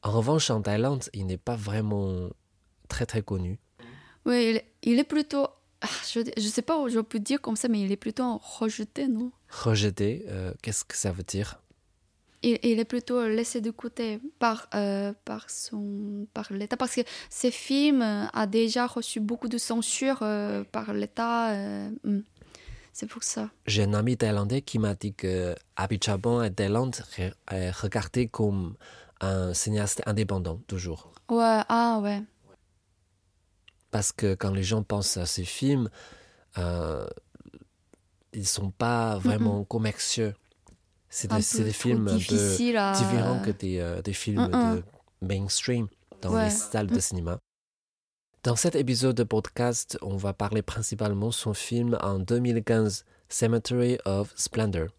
En 0.02 0.12
revanche, 0.12 0.50
en 0.50 0.62
Thaïlande, 0.62 1.06
il 1.14 1.28
n'est 1.28 1.38
pas 1.38 1.56
vraiment 1.56 2.30
très 2.88 3.06
très 3.06 3.22
connu. 3.22 3.60
Oui, 4.26 4.60
il, 4.82 5.00
est 5.00 5.04
plutôt. 5.04 5.48
Ah, 5.82 5.88
je 6.12 6.20
ne 6.20 6.42
sais 6.42 6.64
pas, 6.64 6.88
je 6.90 7.00
peux 7.00 7.20
dire 7.20 7.40
comme 7.40 7.56
ça, 7.56 7.68
mais 7.68 7.82
il 7.82 7.92
est 7.92 7.98
plutôt 7.98 8.38
rejeté, 8.38 9.08
non? 9.08 9.32
Rejeté, 9.50 10.26
euh, 10.28 10.52
qu'est-ce 10.64 10.84
que 10.84 10.98
ça 10.98 11.12
veut 11.12 11.24
dire? 11.24 11.60
Il, 12.46 12.80
est 12.80 12.86
plutôt 12.86 13.28
laissé 13.28 13.62
de 13.62 13.72
côté 13.72 14.20
par, 14.40 14.68
euh, 14.76 15.14
par, 15.26 15.50
son, 15.50 16.28
par 16.34 16.52
l'État, 16.52 16.78
parce 16.78 16.96
que 16.96 17.02
ce 17.30 17.50
film 17.50 18.02
a 18.02 18.48
déjà 18.48 18.86
reçu 18.86 19.20
beaucoup 19.20 19.48
de 19.48 19.58
censure 19.58 20.20
euh, 20.22 20.64
par 20.64 20.94
l'État. 20.94 21.52
Euh, 21.52 21.90
hmm. 22.04 22.22
c'est 22.94 23.08
pour 23.08 23.24
ça. 23.24 23.50
J'ai 23.66 23.84
un 23.84 23.94
ami 23.94 24.18
thaïlandais 24.18 24.62
qui 24.62 24.80
m'a 24.80 24.94
dit 24.94 25.14
que 25.14 25.56
Abichabon 25.76 26.44
et 26.44 26.54
Thaïlande 26.54 26.96
est 27.18 27.72
regardé 27.72 28.28
comme 28.28 28.76
un 29.22 29.54
cinéaste 29.54 30.04
indépendant, 30.06 30.62
toujours. 30.68 31.12
Ouais, 31.30 31.62
ah 31.70 32.00
ouais. 32.04 32.22
Parce 33.90 34.12
que 34.12 34.36
quand 34.36 34.52
les 34.52 34.64
gens 34.64 34.84
pensent 34.84 35.18
à 35.18 35.26
ces 35.26 35.46
films, 35.46 35.90
ils 36.58 36.62
ne 38.34 38.44
sont 38.44 38.72
pas 38.72 39.18
vraiment 39.18 39.64
commerciaux. 39.64 40.34
C'est 41.18 41.30
des, 41.32 41.72
films 41.72 42.10
un 42.10 42.18
peu 42.18 42.18
différents 42.18 43.40
que 43.40 43.52
des, 43.52 43.80
euh, 43.80 44.02
des 44.02 44.12
films 44.12 44.50
de 44.50 44.84
mainstream 45.26 45.88
dans 46.22 46.38
les 46.38 46.50
salles 46.50 46.88
de 46.88 47.00
cinéma. 47.00 47.40
Dans 48.44 48.58
cet 48.58 48.76
épisode 48.76 49.16
de 49.16 49.24
podcast, 49.24 49.98
on 50.02 50.18
va 50.18 50.34
parler 50.34 50.62
principalement 50.62 51.28
de 51.28 51.34
son 51.34 51.54
film 51.54 51.98
en 52.02 52.20
2015, 52.20 53.06
Cemetery 53.30 53.98
of 54.04 54.34
Splendor. 54.36 54.90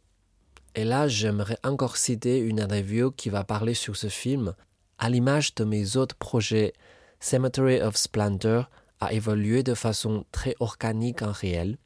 Et 0.75 0.85
là, 0.85 1.06
j'aimerais 1.06 1.58
encore 1.62 1.99
citer 1.99 2.38
une 2.38 2.61
interview 2.61 3.11
qui 3.11 3.28
va 3.28 3.44
parler 3.44 3.75
sur 3.75 3.94
ce 3.94 4.08
film. 4.08 4.54
À 4.96 5.11
l'image 5.11 5.54
de 5.54 5.64
mes 5.64 5.99
autres 5.99 6.16
projets, 6.16 6.73
Cemetery 7.20 7.82
of 7.82 7.94
Splendor 7.94 8.70
a 9.00 9.12
évolué 9.12 9.62
de 9.62 9.75
façon 9.75 10.25
très 10.32 10.56
organique 10.61 11.20
en 11.20 11.32
réel. 11.32 11.76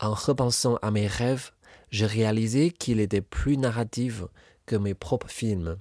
En 0.00 0.14
repensant 0.14 0.76
à 0.76 0.90
mes 0.90 1.06
rêves, 1.06 1.50
j'ai 1.94 2.06
réalisé 2.06 2.72
qu'il 2.72 2.98
était 2.98 3.20
plus 3.20 3.56
narratif 3.56 4.24
que 4.66 4.74
mes 4.74 4.94
propres 4.94 5.30
films. 5.30 5.78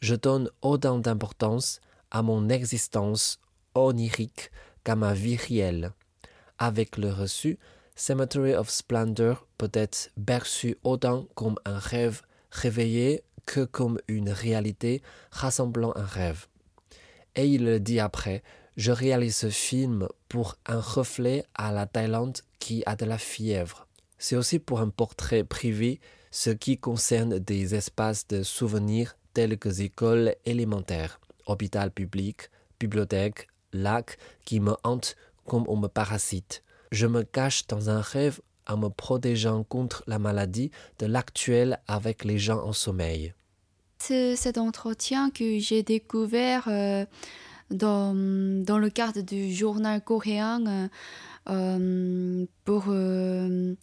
Je 0.00 0.14
donne 0.14 0.48
autant 0.62 0.98
d'importance 0.98 1.82
à 2.10 2.22
mon 2.22 2.48
existence 2.48 3.38
onirique 3.74 4.50
qu'à 4.82 4.96
ma 4.96 5.12
vie 5.12 5.36
réelle. 5.36 5.92
Avec 6.58 6.96
le 6.96 7.10
reçu, 7.10 7.58
Cemetery 7.96 8.54
of 8.54 8.70
Splendor 8.70 9.46
peut 9.58 9.70
être 9.74 10.10
perçu 10.24 10.78
autant 10.84 11.26
comme 11.34 11.56
un 11.66 11.78
rêve 11.78 12.22
réveillé 12.50 13.22
que 13.44 13.66
comme 13.66 13.98
une 14.08 14.30
réalité 14.30 15.02
rassemblant 15.30 15.92
un 15.96 16.06
rêve. 16.06 16.46
Et 17.36 17.44
il 17.44 17.78
dit 17.80 18.00
après, 18.00 18.42
je 18.78 18.90
réalise 18.90 19.36
ce 19.36 19.50
film 19.50 20.08
pour 20.30 20.56
un 20.64 20.80
reflet 20.80 21.44
à 21.54 21.72
la 21.72 21.84
Thaïlande 21.84 22.38
qui 22.58 22.82
a 22.86 22.96
de 22.96 23.04
la 23.04 23.18
fièvre. 23.18 23.86
C'est 24.22 24.36
aussi 24.36 24.60
pour 24.60 24.80
un 24.80 24.88
portrait 24.88 25.42
privé, 25.42 26.00
ce 26.30 26.50
qui 26.50 26.78
concerne 26.78 27.40
des 27.40 27.74
espaces 27.74 28.28
de 28.28 28.44
souvenirs 28.44 29.16
tels 29.34 29.58
que 29.58 29.82
écoles 29.82 30.36
élémentaires, 30.44 31.20
hôpital 31.46 31.90
public, 31.90 32.48
bibliothèque, 32.78 33.48
lac 33.72 34.18
qui 34.44 34.60
me 34.60 34.74
hantent 34.84 35.16
comme 35.44 35.64
on 35.66 35.76
me 35.76 35.88
parasite. 35.88 36.62
Je 36.92 37.08
me 37.08 37.24
cache 37.24 37.66
dans 37.66 37.90
un 37.90 38.00
rêve 38.00 38.40
en 38.68 38.76
me 38.76 38.90
protégeant 38.90 39.64
contre 39.64 40.04
la 40.06 40.20
maladie 40.20 40.70
de 41.00 41.06
l'actuel 41.06 41.80
avec 41.88 42.24
les 42.24 42.38
gens 42.38 42.62
en 42.64 42.72
sommeil. 42.72 43.34
C'est 43.98 44.36
cet 44.36 44.56
entretien 44.56 45.30
que 45.30 45.58
j'ai 45.58 45.82
découvert 45.82 46.68
euh, 46.68 47.04
dans, 47.70 48.14
dans, 48.64 48.78
le 48.78 48.88
cadre 48.88 49.20
du 49.20 49.52
journal 49.52 50.00
coréen 50.00 50.88
euh, 51.48 52.46
pour 52.64 52.84
euh, 52.86 53.74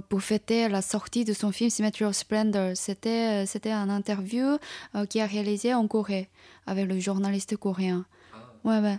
pour 0.00 0.22
fêter 0.22 0.68
la 0.68 0.82
sortie 0.82 1.24
de 1.24 1.32
son 1.32 1.52
film 1.52 1.70
Symmetry 1.70 2.04
of 2.04 2.14
Splendor. 2.14 2.72
C'était, 2.74 3.42
euh, 3.42 3.46
c'était 3.46 3.70
un 3.70 3.88
interview 3.88 4.58
euh, 4.94 5.06
qui 5.06 5.20
a 5.20 5.26
réalisé 5.26 5.74
en 5.74 5.86
Corée 5.86 6.28
avec 6.66 6.86
le 6.86 6.98
journaliste 6.98 7.56
coréen. 7.56 8.06
Ah. 8.32 8.38
Ouais, 8.64 8.78
ouais. 8.80 8.98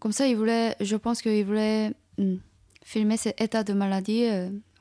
Comme 0.00 0.12
ça, 0.12 0.26
il 0.26 0.36
voulait, 0.36 0.76
je 0.80 0.96
pense 0.96 1.22
qu'il 1.22 1.44
voulait 1.44 1.92
hmm, 2.18 2.36
filmer 2.84 3.16
cet 3.16 3.40
état 3.40 3.64
de 3.64 3.72
maladie 3.72 4.26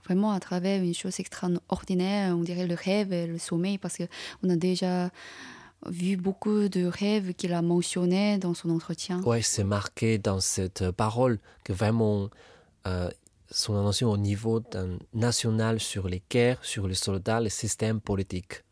vraiment 0.04 0.32
à 0.32 0.40
travers 0.40 0.84
une 0.84 0.94
chose 0.94 1.20
extraordinaire, 1.20 2.36
on 2.36 2.42
dirait 2.42 2.68
le 2.68 2.76
rêve 2.76 3.12
et 3.12 3.26
le 3.26 3.40
sommeil, 3.40 3.78
parce 3.80 3.98
qu'on 3.98 4.50
a 4.50 4.56
déjà 4.56 5.10
vu 5.88 6.16
beaucoup 6.16 6.68
de 6.68 6.86
rêves 6.86 7.34
qu'il 7.34 7.54
a 7.54 7.62
mentionnés 7.62 8.38
dans 8.38 8.54
son 8.54 8.70
entretien. 8.70 9.22
Ouais, 9.24 9.42
c'est 9.42 9.64
marqué 9.64 10.18
dans 10.18 10.40
cette 10.40 10.92
parole 10.92 11.40
que 11.64 11.74
vraiment 11.74 12.30
son 13.56 13.80
attention 13.80 14.12
au 14.12 14.18
niveau 14.18 14.62
national 15.14 15.80
sur 15.80 16.10
les 16.10 16.22
guerres, 16.30 16.64
sur 16.64 16.88
les 16.88 16.96
soldats, 16.96 17.40
les 17.40 17.50
systèmes 17.50 18.02
politiques. 18.02 18.64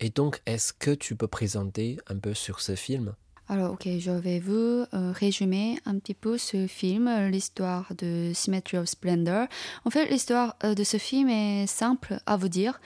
Et 0.00 0.10
donc, 0.10 0.42
est-ce 0.44 0.72
que 0.72 0.90
tu 0.90 1.14
peux 1.14 1.28
présenter 1.28 1.98
un 2.08 2.18
peu 2.18 2.34
sur 2.34 2.60
ce 2.60 2.74
film? 2.74 3.14
Alors, 3.48 3.72
ok, 3.74 3.86
je 3.98 4.10
vais 4.10 4.40
vous 4.40 4.84
euh, 4.92 5.12
résumer 5.12 5.78
un 5.84 5.98
petit 5.98 6.14
peu 6.14 6.36
ce 6.36 6.66
film, 6.66 7.08
l'histoire 7.28 7.92
de 7.96 8.32
Symmetry 8.34 8.78
of 8.78 8.88
Splendor. 8.88 9.46
En 9.84 9.90
fait, 9.90 10.06
l'histoire 10.06 10.56
euh, 10.64 10.74
de 10.74 10.82
ce 10.82 10.96
film 10.96 11.28
est 11.28 11.66
simple 11.68 12.18
à 12.26 12.36
vous 12.36 12.48
dire. 12.48 12.80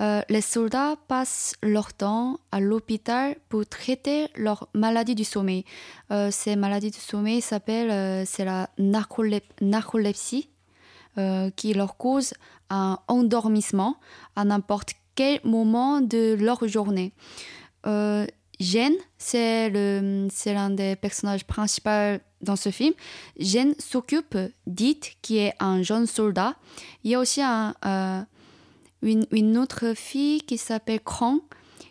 Euh, 0.00 0.22
les 0.28 0.40
soldats 0.40 0.96
passent 1.08 1.54
leur 1.62 1.92
temps 1.92 2.38
à 2.52 2.60
l'hôpital 2.60 3.36
pour 3.48 3.66
traiter 3.66 4.28
leur 4.36 4.68
maladie 4.74 5.14
du 5.14 5.24
sommeil. 5.24 5.64
Euh, 6.12 6.30
ces 6.30 6.54
maladies 6.56 6.90
du 6.90 7.00
sommeil 7.00 7.40
s'appellent 7.40 7.90
euh, 7.90 8.24
c'est 8.24 8.44
la 8.44 8.70
narcolepsie 8.78 10.50
qui 11.56 11.74
leur 11.74 11.96
cause 11.96 12.32
un 12.70 13.00
endormissement 13.08 13.96
à 14.36 14.44
n'importe 14.44 14.92
quel 15.16 15.40
moment 15.42 16.00
de 16.00 16.36
leur 16.38 16.68
journée. 16.68 17.12
Jen, 17.84 18.92
c'est 19.16 19.68
l'un 19.70 20.70
des 20.70 20.94
personnages 20.94 21.44
principaux 21.44 22.22
dans 22.40 22.54
ce 22.54 22.70
film. 22.70 22.94
Jen 23.36 23.74
s'occupe 23.80 24.38
d'It, 24.68 25.16
qui 25.20 25.38
est 25.38 25.54
un 25.58 25.82
jeune 25.82 26.06
soldat. 26.06 26.54
Il 27.02 27.10
y 27.10 27.16
a 27.16 27.18
aussi 27.18 27.42
un, 27.42 27.74
une, 29.02 29.58
autre 29.58 29.94
fille 29.94 30.40
qui 30.42 30.58
s'appelle 30.58 31.00
Kron, 31.00 31.40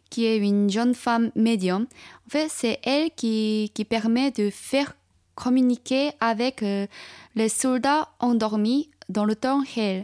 qui 0.10 0.26
est 0.26 0.38
une 0.38 0.70
jeune 0.70 0.94
femme 0.94 1.32
médium. 1.36 1.88
En 2.28 2.30
fait, 2.30 2.48
c'est 2.50 2.80
elle 2.84 3.12
qui, 3.12 3.72
qui, 3.74 3.86
permet 3.86 4.32
de 4.32 4.50
faire 4.50 4.94
communiquer 5.36 6.12
avec 6.20 6.64
euh, 6.64 6.88
les 7.36 7.48
soldats 7.48 8.10
endormis 8.20 8.90
dans 9.08 9.24
le 9.24 9.36
temps 9.36 9.64
réel. 9.76 10.04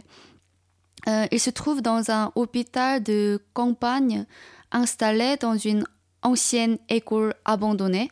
Euh, 1.08 1.26
il 1.30 1.40
se 1.40 1.50
trouve 1.50 1.82
dans 1.82 2.10
un 2.10 2.32
hôpital 2.34 3.02
de 3.02 3.42
campagne 3.52 4.24
installé 4.72 5.36
dans 5.38 5.58
une 5.58 5.84
ancienne 6.22 6.78
école 6.88 7.34
abandonnée. 7.44 8.10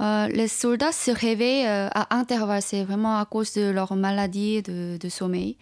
Euh, 0.00 0.26
les 0.28 0.48
soldats 0.48 0.90
se 0.90 1.12
réveillent 1.12 1.66
à 1.66 2.16
intervalles, 2.16 2.62
c'est 2.62 2.82
vraiment 2.82 3.20
à 3.20 3.24
cause 3.26 3.52
de 3.52 3.70
leur 3.70 3.94
maladie 3.94 4.60
de, 4.62 4.96
de 4.96 5.08
sommeil. 5.08 5.56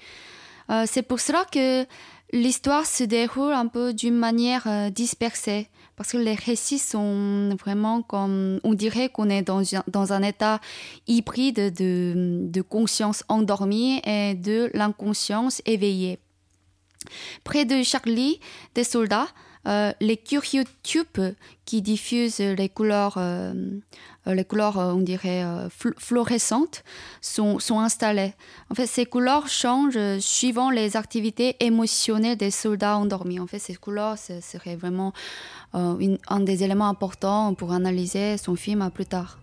c'est 0.86 1.02
pour 1.02 1.20
cela 1.20 1.44
que 1.52 1.84
l'histoire 2.32 2.86
se 2.86 3.04
déroule 3.04 3.52
un 3.52 3.66
peu 3.66 3.92
d'une 3.92 4.16
manière 4.16 4.66
euh, 4.66 4.90
dispersée 4.90 5.68
parce 5.96 6.12
que 6.12 6.16
les 6.16 6.34
récits 6.34 6.78
sont 6.78 7.54
vraiment 7.60 8.02
comme 8.02 8.58
on 8.64 8.74
dirait 8.74 9.10
qu'on 9.10 9.28
est 9.28 9.42
dans, 9.42 9.62
dans 9.86 10.12
un 10.12 10.22
état 10.22 10.60
hybride 11.06 11.74
de, 11.74 12.46
de 12.48 12.62
conscience 12.62 13.24
endormie 13.28 14.00
et 14.04 14.34
de 14.34 14.70
l'inconscience 14.74 15.60
éveillée. 15.66 16.18
Près 17.44 17.64
de 17.64 17.82
Charlie, 17.82 18.40
des 18.74 18.84
soldats 18.84 19.28
euh, 19.66 19.92
les 20.00 20.16
curieux 20.16 20.64
tubes 20.82 21.34
qui 21.64 21.82
diffusent 21.82 22.40
les 22.40 22.68
couleurs, 22.68 23.14
euh, 23.16 23.52
euh, 24.26 24.34
les 24.34 24.44
couleurs, 24.44 24.76
on 24.76 25.00
dirait, 25.00 25.44
fluorescentes 25.70 26.82
sont, 27.20 27.58
sont 27.58 27.78
installés. 27.78 28.34
En 28.70 28.74
fait, 28.74 28.86
ces 28.86 29.06
couleurs 29.06 29.48
changent 29.48 30.18
suivant 30.18 30.70
les 30.70 30.96
activités 30.96 31.56
émotionnelles 31.60 32.36
des 32.36 32.50
soldats 32.50 32.96
endormis. 32.96 33.38
En 33.38 33.46
fait, 33.46 33.58
ces 33.58 33.74
couleurs 33.74 34.18
ce 34.18 34.40
serait 34.40 34.76
vraiment 34.76 35.12
un 35.74 36.40
des 36.40 36.64
éléments 36.64 36.88
importants 36.88 37.54
pour 37.54 37.72
analyser 37.72 38.36
son 38.36 38.56
film 38.56 38.90
plus 38.90 39.06
tard. 39.06 39.41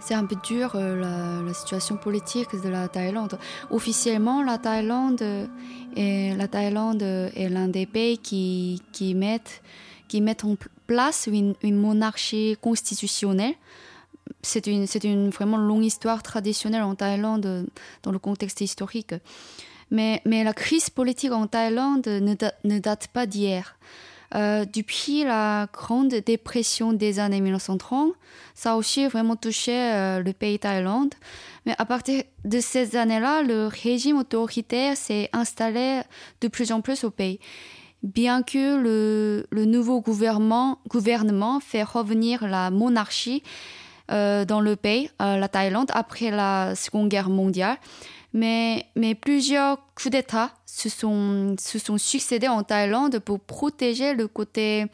C'est 0.00 0.14
un 0.14 0.24
peu 0.24 0.36
dur 0.42 0.72
euh, 0.74 1.42
la, 1.44 1.54
situation 1.54 1.96
politique 1.96 2.48
de 2.62 2.68
la 2.68 2.88
Thaïlande. 2.88 3.38
Officiellement, 3.70 4.42
la 4.42 4.58
Thaïlande 4.58 5.22
est, 5.96 6.36
la 6.36 6.48
Thaïlande 6.48 7.02
est 7.02 7.48
l'un 7.48 7.68
des 7.68 7.86
pays 7.86 8.18
qui, 8.18 8.82
qui, 8.92 9.14
mettent, 9.14 9.62
qui 10.08 10.20
mettent 10.20 10.44
en 10.44 10.56
place 10.86 11.28
une, 11.30 11.54
monarchie 11.62 12.56
constitutionnelle. 12.60 13.54
C'est 14.42 14.66
une, 14.66 14.86
une 15.04 15.30
vraiment 15.30 15.58
longue 15.58 15.84
histoire 15.84 16.22
traditionnelle 16.22 16.82
en 16.82 16.94
Thaïlande 16.94 17.66
dans 18.02 18.12
le 18.12 18.18
contexte 18.18 18.60
historique. 18.60 19.14
Mais, 19.90 20.22
mais 20.24 20.44
la 20.44 20.52
crise 20.52 20.88
politique 20.88 21.32
en 21.32 21.46
Thaïlande 21.46 22.06
ne, 22.06 22.34
ne 22.64 22.78
date 22.78 23.08
pas 23.08 23.26
d'hier. 23.26 23.76
Euh, 24.34 24.64
depuis 24.64 25.24
la 25.24 25.66
Grande 25.72 26.14
Dépression 26.14 26.92
des 26.92 27.18
années 27.18 27.40
1930, 27.40 28.12
ça 28.54 28.72
a 28.72 28.76
aussi 28.76 29.06
vraiment 29.08 29.34
touché 29.34 29.72
euh, 29.74 30.22
le 30.22 30.32
pays 30.32 30.58
Thaïlande. 30.58 31.14
Mais 31.66 31.74
à 31.78 31.84
partir 31.84 32.22
de 32.44 32.60
ces 32.60 32.96
années-là, 32.96 33.42
le 33.42 33.66
régime 33.66 34.18
autoritaire 34.18 34.96
s'est 34.96 35.28
installé 35.32 36.02
de 36.40 36.48
plus 36.48 36.70
en 36.70 36.80
plus 36.80 37.02
au 37.02 37.10
pays. 37.10 37.40
Bien 38.02 38.42
que 38.42 38.78
le, 38.80 39.64
nouveau 39.64 40.00
gouvernement, 40.00 40.78
gouvernement 40.88 41.60
fait 41.60 41.82
revenir 41.82 42.46
la 42.46 42.70
monarchie 42.70 43.42
euh, 44.10 44.44
dans 44.44 44.60
le 44.60 44.76
pays, 44.76 45.10
la 45.18 45.48
Thaïlande, 45.48 45.90
après 45.92 46.30
la 46.30 46.74
Seconde 46.76 47.08
Guerre 47.08 47.28
mondiale, 47.28 47.76
mais, 48.32 48.86
plusieurs 49.20 49.78
coups 49.94 50.10
d'État 50.10 50.50
se 50.66 50.88
sont, 50.88 51.56
succédés 51.98 52.48
en 52.48 52.62
Thaïlande 52.62 53.18
pour 53.18 53.40
protéger 53.40 54.14
le 54.14 54.28
côté, 54.28 54.86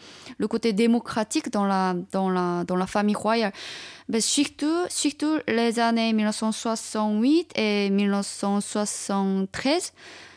démocratique 0.73 1.51
dans 1.51 1.67
la, 1.67 1.95
famille 2.87 3.15
royale. 3.15 3.53
Mais 4.09 4.21
surtout, 4.21 4.87
les 5.49 5.79
années 5.79 6.13
1968 6.13 7.53
et 7.57 7.91
1973 7.91 9.93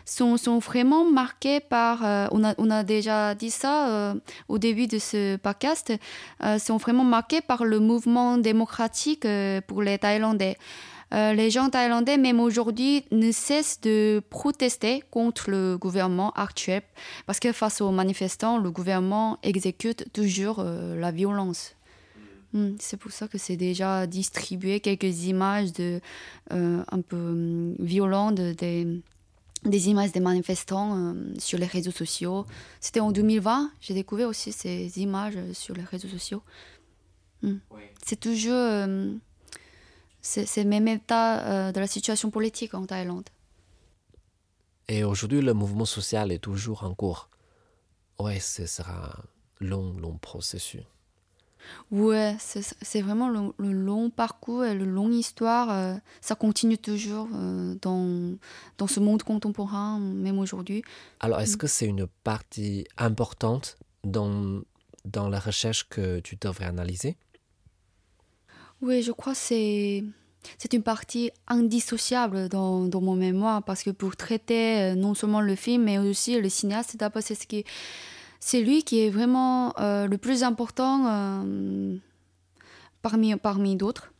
sont, 0.09 0.59
vraiment 0.59 1.09
marquées 1.09 1.59
par, 1.59 2.03
euh, 2.03 2.27
on, 2.31 2.43
a, 2.43 2.53
on 2.57 2.69
a 2.69 2.83
déjà 2.83 3.35
dit 3.35 3.51
ça 3.51 3.89
euh, 3.89 4.13
au 4.47 4.57
début 4.57 4.87
de 4.87 4.99
ce 4.99 5.37
podcast, 5.37 5.93
euh, 6.43 6.57
sont 6.57 6.77
vraiment 6.77 7.03
marquées 7.03 7.41
par 7.41 7.63
le 7.63 7.79
mouvement 7.79 8.37
démocratique 8.37 9.27
pour 9.67 9.81
les 9.81 9.97
Thaïlandais. 9.97 10.57
Euh, 11.13 11.33
les 11.33 11.49
gens 11.49 11.69
thaïlandais, 11.69 12.17
même 12.17 12.39
aujourd'hui, 12.39 13.03
ne 13.11 13.31
cessent 13.31 13.81
de 13.81 14.21
protester 14.29 15.03
contre 15.09 15.49
le 15.49 15.77
gouvernement 15.77 16.31
actuel 16.33 16.83
parce 17.25 17.39
que 17.39 17.51
face 17.51 17.81
aux 17.81 17.91
manifestants, 17.91 18.59
le 18.59 18.69
gouvernement 18.69 19.39
exécute 19.41 20.11
toujours 20.13 20.59
euh, 20.59 20.95
la 20.99 21.11
violence. 21.11 21.75
Hmm, 22.53 22.75
c'est 22.79 22.97
pour 22.97 23.11
ça 23.11 23.27
que 23.27 23.37
c'est 23.37 23.57
déjà 23.57 24.07
distribué 24.07 24.79
quelques 24.79 25.25
images 25.25 25.73
de, 25.73 25.99
euh, 26.51 26.83
un 26.91 27.01
peu 27.01 27.15
hum, 27.15 27.75
violentes 27.79 28.35
des, 28.35 28.87
des 29.65 29.89
images 29.89 30.11
des 30.11 30.19
manifestants 30.19 31.15
sur 31.39 31.57
les 31.57 31.65
réseaux 31.65 31.91
sociaux. 31.91 32.45
C'était 32.79 32.99
en 32.99 33.11
2020, 33.11 33.71
j'ai 33.81 33.93
découvert 33.93 34.27
aussi 34.27 34.51
ces 34.51 34.99
images 34.99 35.37
sur 35.53 35.75
les 35.75 35.83
réseaux 35.83 36.07
sociaux. 36.07 36.41
C'est 38.03 38.19
toujours 38.19 38.87
c'est 40.21 40.63
le 40.63 40.69
même 40.69 40.87
état 40.87 41.39
euh, 41.39 41.71
de 41.71 41.79
la 41.79 41.87
situation 41.87 42.29
politique 42.29 42.73
en 42.73 42.85
Thaïlande. 42.85 43.29
Et 44.87 45.03
aujourd'hui, 45.03 45.41
le 45.41 45.53
mouvement 45.53 45.85
social 45.85 46.31
est 46.31 46.39
toujours 46.39 46.83
en 46.83 46.93
cours. 46.93 47.29
Ouais, 48.17 48.39
ce 48.39 48.65
sera 48.65 49.15
long, 49.59 49.93
long 49.93 50.17
processus. 50.17 50.81
Ouais, 51.91 52.35
c'est 52.39 53.01
vraiment 53.01 53.29
le, 53.29 53.71
long 53.71 54.09
parcours 54.09 54.65
et 54.65 54.73
le 54.73 54.85
long 54.85 55.11
histoire. 55.11 55.69
Euh, 55.69 55.95
ça 56.21 56.35
continue 56.35 56.77
toujours 56.77 57.27
euh, 57.33 57.75
dans, 57.81 58.37
dans 58.77 58.87
ce 58.87 58.99
monde 58.99 59.23
contemporain, 59.23 59.99
même 59.99 60.39
aujourd'hui. 60.39 60.83
Alors, 61.19 61.39
est-ce 61.39 61.55
mm. 61.55 61.59
que 61.59 61.67
c'est 61.67 61.85
une 61.85 62.07
partie 62.23 62.85
importante 62.97 63.77
dans, 64.03 64.61
dans 65.05 65.29
la 65.29 65.39
recherche 65.39 65.87
que 65.89 66.19
tu 66.19 66.37
devrais 66.37 66.65
analyser? 66.65 67.17
Oui, 68.81 69.01
je 69.01 69.11
crois 69.11 69.33
que 69.33 69.39
c'est 69.39 70.03
c'est 70.57 70.73
une 70.73 70.83
partie 70.83 71.31
indissociable 71.47 72.47
dans, 72.49 72.89
mon 73.01 73.15
mémoire 73.15 73.61
parce 73.63 73.83
que 73.83 73.89
pour 73.89 74.15
traiter 74.15 74.79
euh, 74.79 74.95
non 74.95 75.13
seulement 75.13 75.41
le 75.41 75.55
film 75.55 75.83
mais 75.83 75.97
aussi 75.97 76.39
le 76.39 76.49
cinéaste, 76.49 76.97
d'abord 76.97 77.21
c'est 77.21 77.35
ce 77.35 77.45
qui 77.45 77.65
c'est 78.39 78.61
lui 78.61 78.83
qui 78.83 79.01
est 79.01 79.09
vraiment 79.09 79.77
euh, 79.79 80.07
le 80.07 80.17
plus 80.17 80.43
important 80.43 81.07
euh, 81.07 81.97
parmi 83.01 83.35
parmi 83.35 83.75
d'autres. 83.75 84.13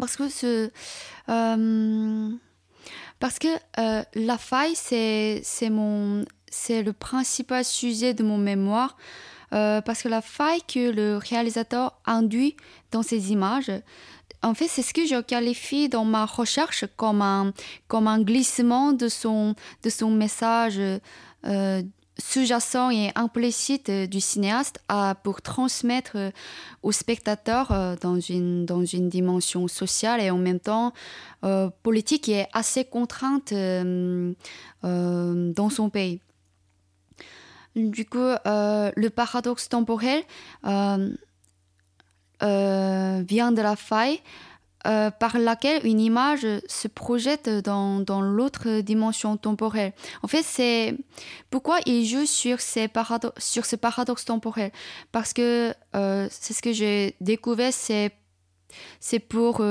Parce 0.00 0.16
que 0.16 0.30
ce 0.30 0.70
parce 3.20 3.38
que 3.38 3.48
la 4.14 4.38
faille 4.38 4.74
c'est 4.74 5.42
c'est 5.44 5.68
mon 5.68 6.24
c'est 6.50 6.82
le 6.82 6.94
principal 6.94 7.64
sujet 7.64 8.14
de 8.14 8.22
mon 8.22 8.38
mémoire 8.38 8.96
euh, 9.52 9.80
parce 9.80 10.02
que 10.02 10.08
la 10.08 10.22
faille 10.22 10.62
que 10.62 10.90
le 10.90 11.18
réalisateur 11.18 11.98
induit 12.06 12.56
dans 12.90 13.02
ces 13.02 13.32
images, 13.32 13.70
en 14.42 14.54
fait, 14.54 14.66
c'est 14.66 14.82
ce 14.82 14.94
que 14.94 15.06
je 15.06 15.20
qualifie 15.20 15.88
dans 15.88 16.04
ma 16.04 16.24
recherche 16.26 16.84
comme 16.96 17.22
un, 17.22 17.52
comme 17.86 18.08
un 18.08 18.20
glissement 18.20 18.92
de 18.92 19.08
son, 19.08 19.54
de 19.82 19.90
son 19.90 20.10
message 20.10 20.80
euh, 21.46 21.82
sous-jacent 22.18 22.90
et 22.90 23.12
implicite 23.14 23.90
du 23.90 24.20
cinéaste 24.20 24.80
à, 24.88 25.14
pour 25.22 25.42
transmettre 25.42 26.16
au 26.82 26.90
spectateur 26.92 27.70
euh, 27.70 27.94
dans, 28.00 28.18
une, 28.18 28.66
dans 28.66 28.84
une 28.84 29.08
dimension 29.08 29.68
sociale 29.68 30.20
et 30.20 30.30
en 30.30 30.38
même 30.38 30.60
temps 30.60 30.92
politique 31.82 32.24
qui 32.24 32.32
est 32.32 32.48
assez 32.52 32.84
contrainte 32.84 33.52
dans 33.52 34.34
son 35.70 35.90
pays. 35.90 36.20
Du 37.74 38.04
coup, 38.04 38.18
euh, 38.18 38.92
le 38.94 39.10
paradoxe 39.10 39.68
temporel 39.68 40.22
euh, 40.66 41.08
euh, 42.42 43.22
vient 43.26 43.52
de 43.52 43.62
la 43.62 43.76
faille 43.76 44.20
par 44.84 45.38
laquelle 45.38 45.86
une 45.86 46.00
image 46.00 46.44
se 46.66 46.88
projette 46.88 47.48
dans, 47.48 48.00
dans 48.00 48.20
l'autre 48.20 48.80
dimension 48.80 49.36
temporelle. 49.36 49.92
En 50.24 50.26
fait, 50.26 50.42
c'est 50.42 50.96
pourquoi 51.50 51.78
il 51.86 52.04
joue 52.04 52.26
sur, 52.26 52.60
ces 52.60 52.88
sur 53.38 53.64
ce 53.64 53.76
paradoxe 53.76 54.24
temporel. 54.24 54.72
Parce 55.12 55.32
que 55.32 55.72
c'est 55.92 56.52
ce 56.52 56.60
que 56.60 56.72
j'ai 56.72 57.14
découvert, 57.20 57.72
c'est 57.72 58.10
c'est 58.98 59.20
pour 59.20 59.64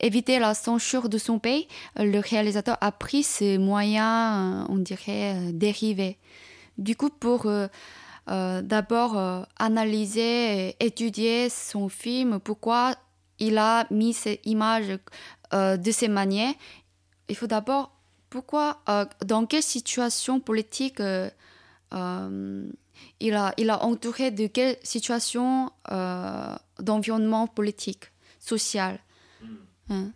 éviter 0.00 0.40
la 0.40 0.54
censure 0.54 1.08
de 1.08 1.18
son 1.18 1.38
pays. 1.38 1.68
Le 1.94 2.18
réalisateur 2.18 2.76
a 2.80 2.90
pris 2.90 3.22
ces 3.22 3.56
moyens, 3.56 4.66
on 4.68 4.78
dirait, 4.78 5.52
dérivés. 5.52 6.18
Du 6.78 6.96
coup, 6.96 7.10
pour 7.10 7.50
d'abord 8.26 9.46
analyser, 9.58 10.68
et 10.68 10.86
étudier 10.86 11.48
son 11.48 11.88
film, 11.88 12.40
pourquoi 12.40 12.96
il 13.38 13.58
a 13.58 13.86
mis 13.90 14.12
ces 14.12 14.40
images 14.44 14.98
euh, 15.52 15.76
de 15.76 15.90
ces 15.90 16.08
manières. 16.08 16.54
Il 17.28 17.36
faut 17.36 17.46
d'abord, 17.46 17.92
pourquoi, 18.30 18.82
euh, 18.88 19.04
dans 19.24 19.46
quelle 19.46 19.62
situation 19.62 20.40
politique 20.40 21.00
euh, 21.00 21.30
il, 23.20 23.34
a, 23.34 23.54
il 23.56 23.70
a 23.70 23.84
entouré 23.84 24.30
de 24.30 24.46
quelle 24.46 24.76
situation 24.82 25.70
d'environnement 26.80 27.46
politique, 27.46 28.10
social. 28.40 28.98
Hmm. 29.40 29.54
Hein. 29.90 30.12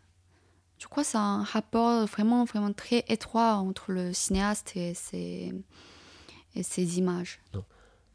Je 0.78 0.86
crois 0.86 1.02
que 1.02 1.10
c'est 1.10 1.18
un 1.18 1.42
rapport 1.42 2.06
vraiment, 2.06 2.44
vraiment 2.44 2.72
très 2.72 3.04
étroit 3.08 3.54
entre 3.54 3.92
le 3.92 4.12
cinéaste 4.12 4.76
et 4.76 4.94
ses, 4.94 5.52
et 6.54 6.62
ses 6.62 6.98
images. 6.98 7.40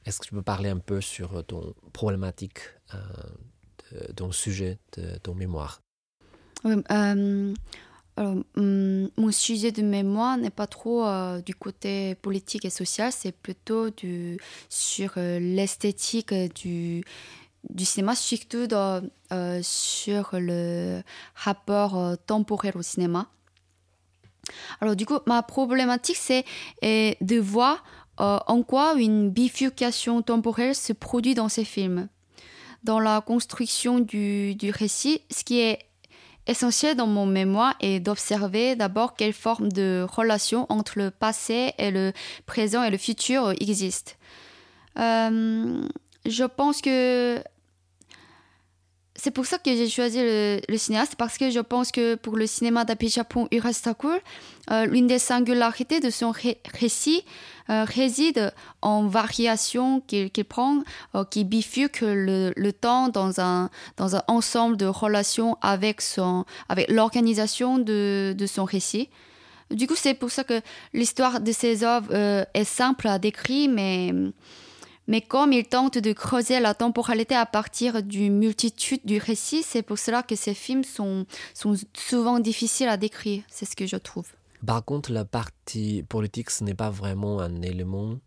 Est-ce 0.05 0.19
que 0.19 0.25
tu 0.25 0.33
peux 0.33 0.41
parler 0.41 0.69
un 0.69 0.79
peu 0.79 1.01
sur 1.01 1.45
ton 1.45 1.73
problématique 1.93 2.59
ton 4.15 4.31
sujet 4.31 4.79
de 4.97 5.17
ton 5.17 5.35
mémoire? 5.35 5.81
Euh, 6.65 7.53
hum, 8.55 9.09
mon 9.17 9.31
sujet 9.31 9.71
de 9.71 9.81
mémoire 9.81 10.37
n'est 10.37 10.51
pas 10.51 10.67
trop 10.67 11.05
euh, 11.05 11.41
du 11.41 11.55
côté 11.55 12.15
politique 12.15 12.65
et 12.65 12.69
social, 12.69 13.11
c'est 13.11 13.31
plutôt 13.31 13.89
du, 13.89 14.37
sur 14.69 15.13
euh, 15.17 15.39
l'esthétique 15.39 16.33
du, 16.53 17.03
du 17.69 17.85
cinéma, 17.85 18.15
surtout 18.15 18.67
sur 19.63 20.29
le 20.33 21.01
rapport 21.33 22.17
temporel 22.27 22.77
au 22.77 22.83
cinéma. 22.83 23.29
Alors 24.79 24.95
du 24.95 25.05
coup, 25.05 25.17
ma 25.25 25.41
problématique, 25.41 26.17
c'est 26.17 26.45
de 26.83 27.39
voir 27.39 27.83
en 28.17 28.63
quoi 28.63 28.93
une 28.95 29.29
bifurcation 29.29 30.21
temporelle 30.21 30.75
se 30.75 30.93
produit 30.93 31.33
dans 31.33 31.49
ces 31.49 31.65
films? 31.65 32.07
Dans 32.83 32.99
la 32.99 33.21
construction 33.21 33.99
du, 33.99 34.55
du 34.55 34.69
récit, 34.69 35.21
ce 35.31 35.43
qui 35.43 35.59
est 35.59 35.79
essentiel 36.47 36.95
dans 36.95 37.07
mon 37.07 37.25
mémoire 37.25 37.75
est 37.79 37.99
d'observer 37.99 38.75
d'abord 38.75 39.15
quelle 39.15 39.33
forme 39.33 39.71
de 39.71 40.05
relation 40.09 40.65
entre 40.69 40.97
le 40.97 41.11
passé 41.11 41.73
et 41.77 41.91
le 41.91 42.11
présent 42.45 42.83
et 42.83 42.89
le 42.89 42.97
futur 42.97 43.51
existe. 43.59 44.17
Euh, 44.99 45.81
je 46.25 46.43
pense 46.43 46.81
que 46.81 47.41
c'est 49.15 49.31
pour 49.31 49.45
ça 49.45 49.59
que 49.59 49.69
j'ai 49.75 49.87
choisi 49.87 50.19
le, 50.19 50.77
cinéaste, 50.77 51.15
parce 51.15 51.37
que 51.37 51.51
je 51.51 51.59
pense 51.59 51.91
que 51.91 52.15
pour 52.15 52.35
le 52.35 52.47
cinéma 52.47 52.83
d'Apichatpong 52.83 53.47
Urastakur, 53.51 54.17
euh, 54.71 54.85
l'une 54.85 55.05
des 55.05 55.19
singularités 55.19 55.99
de 55.99 56.09
son 56.09 56.31
récit 56.31 57.23
euh, 57.69 57.85
réside 57.85 58.51
en 58.81 59.05
variation 59.05 60.01
qu'il 60.01 60.45
prend, 60.45 60.83
euh, 61.15 61.23
qui 61.25 61.43
bifurque 61.43 62.01
le, 62.01 62.53
le, 62.55 62.73
temps 62.73 63.07
dans 63.09 63.39
un, 63.39 63.69
dans 63.97 64.15
un 64.15 64.23
ensemble 64.27 64.77
de 64.77 64.87
relations 64.87 65.57
avec, 65.61 66.01
son, 66.01 66.45
avec 66.67 66.89
l'organisation 66.89 67.77
de, 67.77 68.33
de 68.35 68.45
son 68.47 68.65
récit. 68.65 69.09
Du 69.69 69.85
coup, 69.87 69.95
c'est 69.95 70.15
pour 70.15 70.31
ça 70.31 70.43
que 70.43 70.59
l'histoire 70.93 71.39
de 71.39 71.51
ses 71.51 71.83
œuvres 71.83 72.45
est 72.53 72.63
simple 72.63 73.07
à 73.07 73.17
décrire, 73.17 73.69
mais 73.69 74.11
mais 75.07 75.21
comme 75.21 75.51
il 75.51 75.65
tente 75.65 75.97
de 75.97 76.13
creuser 76.13 76.59
la 76.59 76.73
temporalité 76.73 77.35
à 77.35 77.45
partir 77.45 78.01
d'une 78.03 78.37
multitude 78.37 79.01
du 79.03 79.17
récit, 79.17 79.63
c'est 79.63 79.81
pour 79.81 79.97
cela 79.97 80.23
que 80.23 80.35
ces 80.35 80.53
films 80.53 80.83
sont, 80.83 81.25
sont 81.53 81.75
souvent 81.93 82.39
difficiles 82.39 82.87
à 82.87 82.97
décrire. 82.97 83.43
C'est 83.49 83.65
ce 83.65 83.75
que 83.75 83.85
je 83.85 83.97
trouve. 83.97 84.27
Par 84.65 84.83
contre, 84.85 85.11
la 85.11 85.25
partie 85.25 86.03
politique, 86.03 86.49
ce 86.49 86.63
n'est 86.63 86.73
pas 86.73 86.89
vraiment 86.89 87.39
un 87.39 87.61
élément 87.61 88.17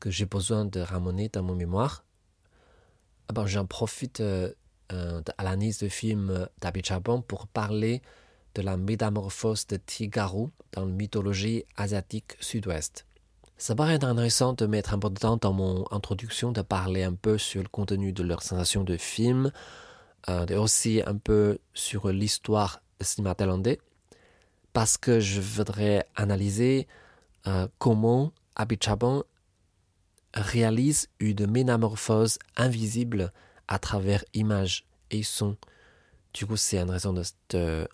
que 0.00 0.10
j'ai 0.10 0.26
besoin 0.26 0.66
de 0.66 0.80
ramener 0.80 1.30
dans 1.30 1.42
mon 1.42 1.54
mémoire. 1.54 2.04
Ah 3.28 3.32
bon, 3.32 3.46
J'en 3.46 3.64
profite 3.64 4.20
euh, 4.20 4.52
euh, 4.92 5.22
à 5.38 5.44
l'analyse 5.44 5.78
de 5.78 5.88
film 5.88 6.46
d'Abi 6.60 6.82
pour 7.26 7.46
parler 7.46 8.02
de 8.54 8.60
la 8.60 8.76
métamorphose 8.76 9.66
de 9.66 9.76
Tigaru 9.76 10.48
dans 10.72 10.84
la 10.84 10.92
mythologie 10.92 11.64
asiatique 11.76 12.36
sud-ouest. 12.40 13.06
Ça 13.62 13.76
paraît 13.76 14.02
intéressant 14.02 14.54
de 14.54 14.66
mettre 14.66 14.98
de 14.98 15.08
temps 15.16 15.36
dans 15.36 15.52
mon 15.52 15.84
introduction 15.92 16.50
de 16.50 16.62
parler 16.62 17.04
un 17.04 17.14
peu 17.14 17.38
sur 17.38 17.62
le 17.62 17.68
contenu 17.68 18.12
de 18.12 18.24
leur 18.24 18.42
sensation 18.42 18.82
de 18.82 18.96
film, 18.96 19.52
euh, 20.28 20.44
et 20.46 20.56
aussi 20.56 21.00
un 21.06 21.16
peu 21.16 21.60
sur 21.72 22.08
l'histoire 22.08 22.82
du 22.98 23.06
cinéma 23.06 23.36
thaïlandais, 23.36 23.78
parce 24.72 24.98
que 24.98 25.20
je 25.20 25.40
voudrais 25.40 26.08
analyser 26.16 26.88
euh, 27.46 27.68
comment 27.78 28.32
Abichabon 28.56 29.22
réalise 30.34 31.06
une 31.20 31.46
métamorphose 31.46 32.40
invisible 32.56 33.32
à 33.68 33.78
travers 33.78 34.24
images 34.34 34.86
et 35.12 35.22
sons. 35.22 35.56
Du 36.34 36.46
coup, 36.46 36.56
c'est 36.56 36.80
une 36.80 36.90
raison 36.90 37.14
de, 37.50 37.88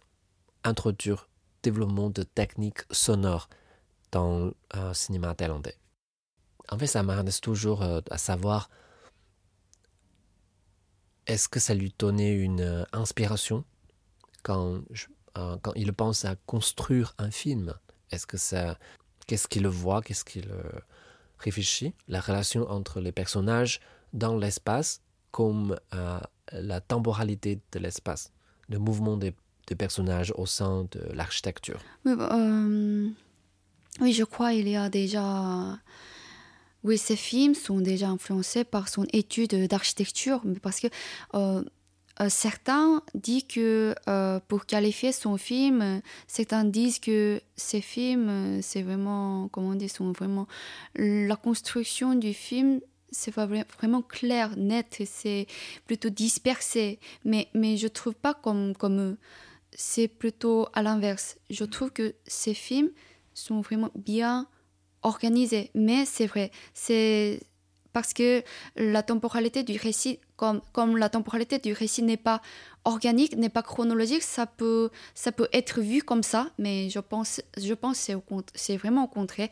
introduire 0.65 1.29
développement 1.63 2.09
de 2.09 2.23
techniques 2.23 2.85
sonores 2.91 3.51
dans 4.13 4.47
le 4.47 4.55
euh, 4.77 4.95
cinéma 4.95 5.35
thaïlandais. 5.35 5.77
En 6.71 6.79
fait, 6.79 6.87
ça 6.87 7.03
m'intéresse 7.03 7.41
toujours 7.41 7.83
euh, 7.83 8.01
à 8.11 8.19
savoir 8.19 8.71
est-ce 11.27 11.49
que 11.49 11.61
ça 11.61 11.75
lui 11.75 11.95
donnait 11.99 12.35
une 12.35 12.61
euh, 12.61 12.85
inspiration 12.93 13.65
quand, 14.43 14.81
quand 15.35 15.73
il 15.75 15.93
pense 15.93 16.25
à 16.25 16.37
construire 16.47 17.15
un 17.19 17.31
film? 17.31 17.75
Est-ce 18.11 18.27
que 18.27 18.39
ça. 18.39 18.79
Qu'est-ce 19.27 19.47
qu'il 19.47 19.67
voit? 19.67 20.01
Qu'est-ce 20.01 20.25
qu'il 20.25 20.49
réfléchit? 21.39 21.93
La 22.07 22.21
relation 22.21 22.69
entre 22.71 23.01
les 23.01 23.13
personnages 23.13 23.81
dans 24.15 24.37
l'espace 24.37 25.03
comme 25.31 25.79
la 26.53 26.81
temporalité 26.81 27.61
de 27.73 27.79
l'espace, 27.79 28.33
le 28.69 28.79
mouvement 28.79 29.17
des, 29.17 29.35
personnages 29.77 30.33
au 30.37 30.47
sein 30.47 30.87
de 30.93 31.01
l'architecture. 31.13 31.79
Oui, 34.01 34.13
je 34.13 34.25
crois 34.25 34.53
qu'il 34.53 34.69
y 34.69 34.77
a 34.77 34.89
déjà. 34.89 35.79
Oui, 36.85 36.97
ces 36.97 37.17
films 37.17 37.55
sont 37.55 37.81
déjà 37.81 38.09
influencés 38.09 38.65
par 38.65 38.89
son 38.89 39.05
étude 39.13 39.67
d'architecture, 39.67 40.43
parce 40.63 40.79
que 40.79 40.87
euh, 41.35 41.63
euh, 42.21 42.29
certains 42.29 43.03
disent 43.15 43.45
que 43.49 43.95
euh, 44.09 44.39
pour 44.47 44.65
qualifier 44.65 45.11
son 45.11 45.37
film, 45.37 46.01
certains 46.29 46.65
disent 46.65 47.01
que 47.01 47.41
ces 47.57 47.81
films, 47.81 48.61
c'est 48.63 48.83
vraiment, 48.83 49.49
comment 49.49 49.75
dire, 49.75 49.91
sont 49.91 50.13
vraiment 50.13 50.47
la 50.95 51.35
construction 51.37 52.15
du 52.15 52.33
film, 52.33 52.81
c'est 53.11 53.33
vraiment 53.33 54.03
clair, 54.03 54.57
net, 54.57 55.03
c'est 55.05 55.47
plutôt 55.87 56.11
dispersé. 56.11 57.01
Mais 57.25 57.49
mais 57.55 57.77
je 57.77 57.89
trouve 57.89 58.15
pas 58.15 58.35
comme 58.35 58.75
comme 58.77 59.01
eux. 59.01 59.19
C'est 59.75 60.09
plutôt 60.09 60.69
à 60.75 60.83
l'inverse. 60.83 61.37
Je 61.51 61.65
trouve 61.65 61.91
que 61.91 62.15
ces 62.27 62.55
films 62.55 62.91
sont 63.39 63.61
vraiment 63.61 63.91
bien 63.95 64.47
organisés. 65.03 65.71
Mais 65.75 66.05
c'est 66.05 66.27
vrai, 66.27 66.51
c'est 66.75 67.41
parce 67.93 68.13
que 68.13 68.43
la 68.77 69.03
temporalité 69.03 69.63
du 69.63 69.77
récit, 69.77 70.21
comme, 70.37 70.61
comme 70.73 70.97
la 70.97 71.09
temporalité 71.09 71.59
du 71.59 71.73
récit 71.73 72.03
n'est 72.03 72.17
pas 72.17 72.41
organique, 72.85 73.37
n'est 73.37 73.49
pas 73.49 73.63
chronologique, 73.63 74.23
ça 74.23 74.47
peut, 74.47 74.91
ça 75.15 75.33
peut 75.33 75.49
être 75.53 75.81
vu 75.81 76.03
comme 76.03 76.23
ça, 76.23 76.51
mais 76.59 76.91
je 76.91 77.01
pense, 77.01 77.41
je 77.57 77.75
pense 77.75 77.99
c'est, 77.99 78.17
c'est 78.55 78.77
vraiment 78.77 79.05
au 79.05 79.09
contraire. 79.09 79.49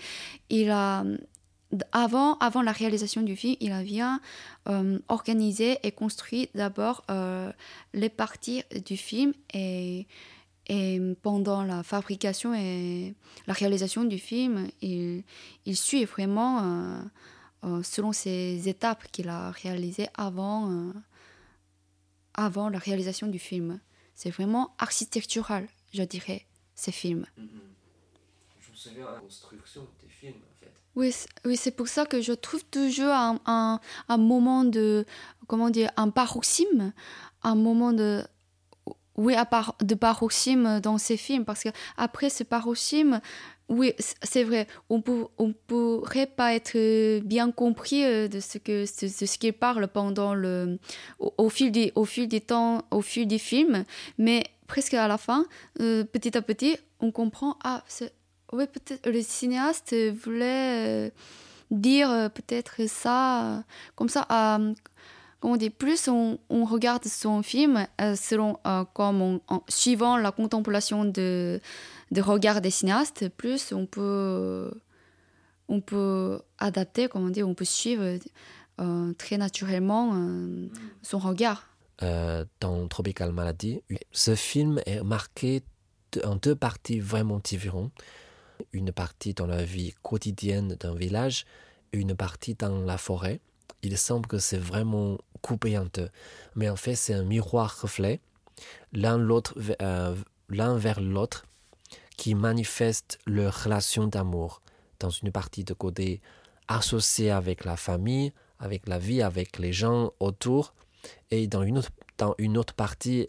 Il 0.51 0.71
a, 0.71 1.05
avant, 1.93 2.39
avant 2.39 2.63
la 2.63 2.73
réalisation 2.73 3.23
du 3.23 3.37
film, 3.37 3.57
il 3.61 3.73
a 3.73 3.83
bien 3.83 4.21
euh, 4.69 4.99
organisé 5.09 5.79
et 5.83 5.93
construit 5.93 6.49
d'abord 6.55 7.05
euh, 7.11 7.51
les 7.95 8.09
parties 8.09 8.63
du 8.85 8.97
film 8.97 9.33
et 9.55 10.07
et 10.69 11.01
pendant 11.23 11.63
la 11.63 11.83
fabrication 11.83 12.53
et 12.55 13.15
la 13.47 13.55
réalisation 13.55 14.05
du 14.05 14.19
film, 14.19 14.69
il, 14.81 15.23
il 15.65 15.77
suit 15.77 16.05
vraiment 16.05 16.61
euh, 16.63 17.03
euh, 17.65 17.83
selon 17.83 18.13
ces 18.13 18.69
étapes 18.69 19.07
qu'il 19.13 19.29
a 19.29 19.53
réalisées 19.53 20.09
avant, 20.15 20.71
euh, 20.71 20.93
avant 22.35 22.69
la 22.69 22.79
réalisation 22.79 23.29
du 23.29 23.39
film. 23.39 23.81
C'est 24.15 24.31
vraiment 24.31 24.75
architectural, 24.79 25.69
je 25.93 26.03
dirais, 26.03 26.47
ces 26.75 26.93
films. 26.93 27.27
Mm-hmm. 27.39 27.47
Je 28.61 28.71
me 28.73 28.77
souviens 28.77 29.07
de 29.07 29.15
la 29.15 29.21
construction 29.21 29.87
des 30.03 30.09
films, 30.09 30.35
en 30.35 30.59
fait. 30.59 30.73
Oui, 30.97 31.15
oui 31.45 31.57
c'est 31.57 31.71
pour 31.71 31.87
ça 31.87 32.07
que 32.07 32.21
je 32.21 32.33
trouve 32.33 32.65
toujours 32.65 33.13
un, 33.13 33.39
un, 33.47 33.81
un 34.09 34.17
moment 34.17 34.65
de, 34.65 35.07
comment 35.47 35.71
dire, 35.71 35.93
un 35.97 36.11
paroxysme, 36.11 36.93
un 37.43 37.55
moment 37.55 37.93
de 37.93 38.25
oui, 39.17 39.35
à 39.35 39.45
part, 39.45 39.77
de 39.83 39.95
paroxysme 39.95 40.81
dans 40.81 40.99
ces 40.99 41.17
films, 41.17 41.45
parce 41.45 41.63
que 41.63 41.71
après 41.97 42.29
ce 42.29 42.45
paroxysme, 42.45 43.21
oui, 43.69 43.95
c'est 44.23 44.45
vrai, 44.45 44.69
on 44.91 44.99
ne 44.99 45.25
on 45.39 45.53
pourrait 45.53 46.27
pas 46.27 46.55
être 46.55 47.21
bien 47.21 47.51
compris 47.51 48.05
euh, 48.05 48.29
de 48.29 48.39
ce 48.39 49.39
qu'il 49.39 49.53
parle 49.53 49.89
pendant 49.89 50.35
le 50.35 50.79
au, 51.19 51.49
fil 51.49 51.73
des 51.73 51.93
au 51.97 52.05
fil 52.05 52.29
temps, 52.43 52.83
au 52.91 53.01
fil 53.01 53.27
des 53.27 53.39
films, 53.39 53.85
mais 54.19 54.45
presque 54.69 54.95
à 54.95 55.09
la 55.09 55.19
fin, 55.19 55.47
euh, 55.81 56.05
petit 56.05 56.37
à 56.37 56.43
petit, 56.43 56.77
on 57.01 57.11
comprend 57.11 57.57
ah, 57.65 57.83
oui, 58.53 58.67
peut-être 58.67 59.09
le 59.09 59.21
cinéaste 59.23 59.95
voulait 60.25 61.07
euh, 61.07 61.11
dire 61.73 62.31
peut-être 62.35 62.89
ça 62.89 63.65
comme 63.97 64.09
ça 64.09 64.29
on 65.47 65.57
dit, 65.57 65.71
plus 65.71 66.09
on, 66.09 66.39
regarde 66.65 67.05
son 67.05 67.43
film 67.43 67.87
euh, 68.01 68.17
selon, 68.17 68.59
euh, 68.67 68.85
comme 68.93 69.41
en 69.47 69.63
suivant 69.69 70.17
la 70.17 70.33
contemplation 70.33 71.05
de, 71.05 71.61
regard 72.17 72.61
des 72.61 72.71
cinéastes, 72.71 73.29
plus 73.29 73.73
on 73.73 73.87
peut, 73.87 74.73
on 75.69 75.81
peut 75.81 76.41
adapter, 76.59 77.09
comme 77.09 77.31
on 77.31 77.43
on 77.45 77.55
peut 77.55 77.65
suivre 77.65 78.19
euh, 78.81 79.13
très 79.15 79.39
naturellement 79.39 80.21
son 81.03 81.19
regard. 81.19 81.69
dans 82.01 82.89
Tropical 82.89 83.33
Malady, 83.33 83.83
ce 84.11 84.35
film 84.35 84.81
est 84.85 85.03
marqué 85.03 85.63
en 86.25 86.35
deux 86.35 86.57
parties 86.57 86.99
vraiment 86.99 87.39
différentes. 87.39 87.93
Une 88.73 88.91
partie 88.91 89.35
dans 89.35 89.47
la 89.47 89.63
vie 89.63 89.95
quotidienne 90.03 90.77
d'un 90.81 90.95
village 90.95 91.45
une 91.93 92.15
partie 92.15 92.55
dans 92.55 92.85
la 92.85 92.99
forêt 92.99 93.41
il 93.83 93.97
semble 93.99 94.27
que 94.27 94.39
c'est 94.39 94.59
vraiment 94.59 95.19
coupé 95.43 95.79
en 95.79 95.87
deux. 95.93 96.11
Mais 96.55 96.69
en 96.69 96.77
fait, 96.77 96.95
c'est 96.95 97.15
un 97.15 97.25
miroir 97.25 97.81
reflet, 97.81 98.21
l'un 98.93 99.19
l'autre, 99.19 99.55
euh, 99.83 100.15
l'un 100.49 100.77
vers 100.77 101.01
l'autre, 101.01 101.45
qui 102.17 102.35
manifeste 102.35 103.19
leur 103.27 103.65
relation 103.65 104.07
d'amour 104.07 104.63
dans 104.99 105.11
une 105.11 105.31
partie 105.31 105.65
de 105.65 105.75
côté 105.75 106.21
associée 106.69 107.31
avec 107.31 107.65
la 107.65 107.77
famille, 107.77 108.33
avec 108.59 108.89
la 108.89 108.99
vie, 108.99 109.23
avec 109.23 109.59
les 109.59 109.73
gens 109.73 110.13
autour, 110.21 110.75
et 111.31 111.47
dans 111.47 111.63
une 111.63 111.79
autre, 111.79 111.91
dans 112.19 112.35
une 112.39 112.57
autre 112.57 112.75
partie, 112.75 113.29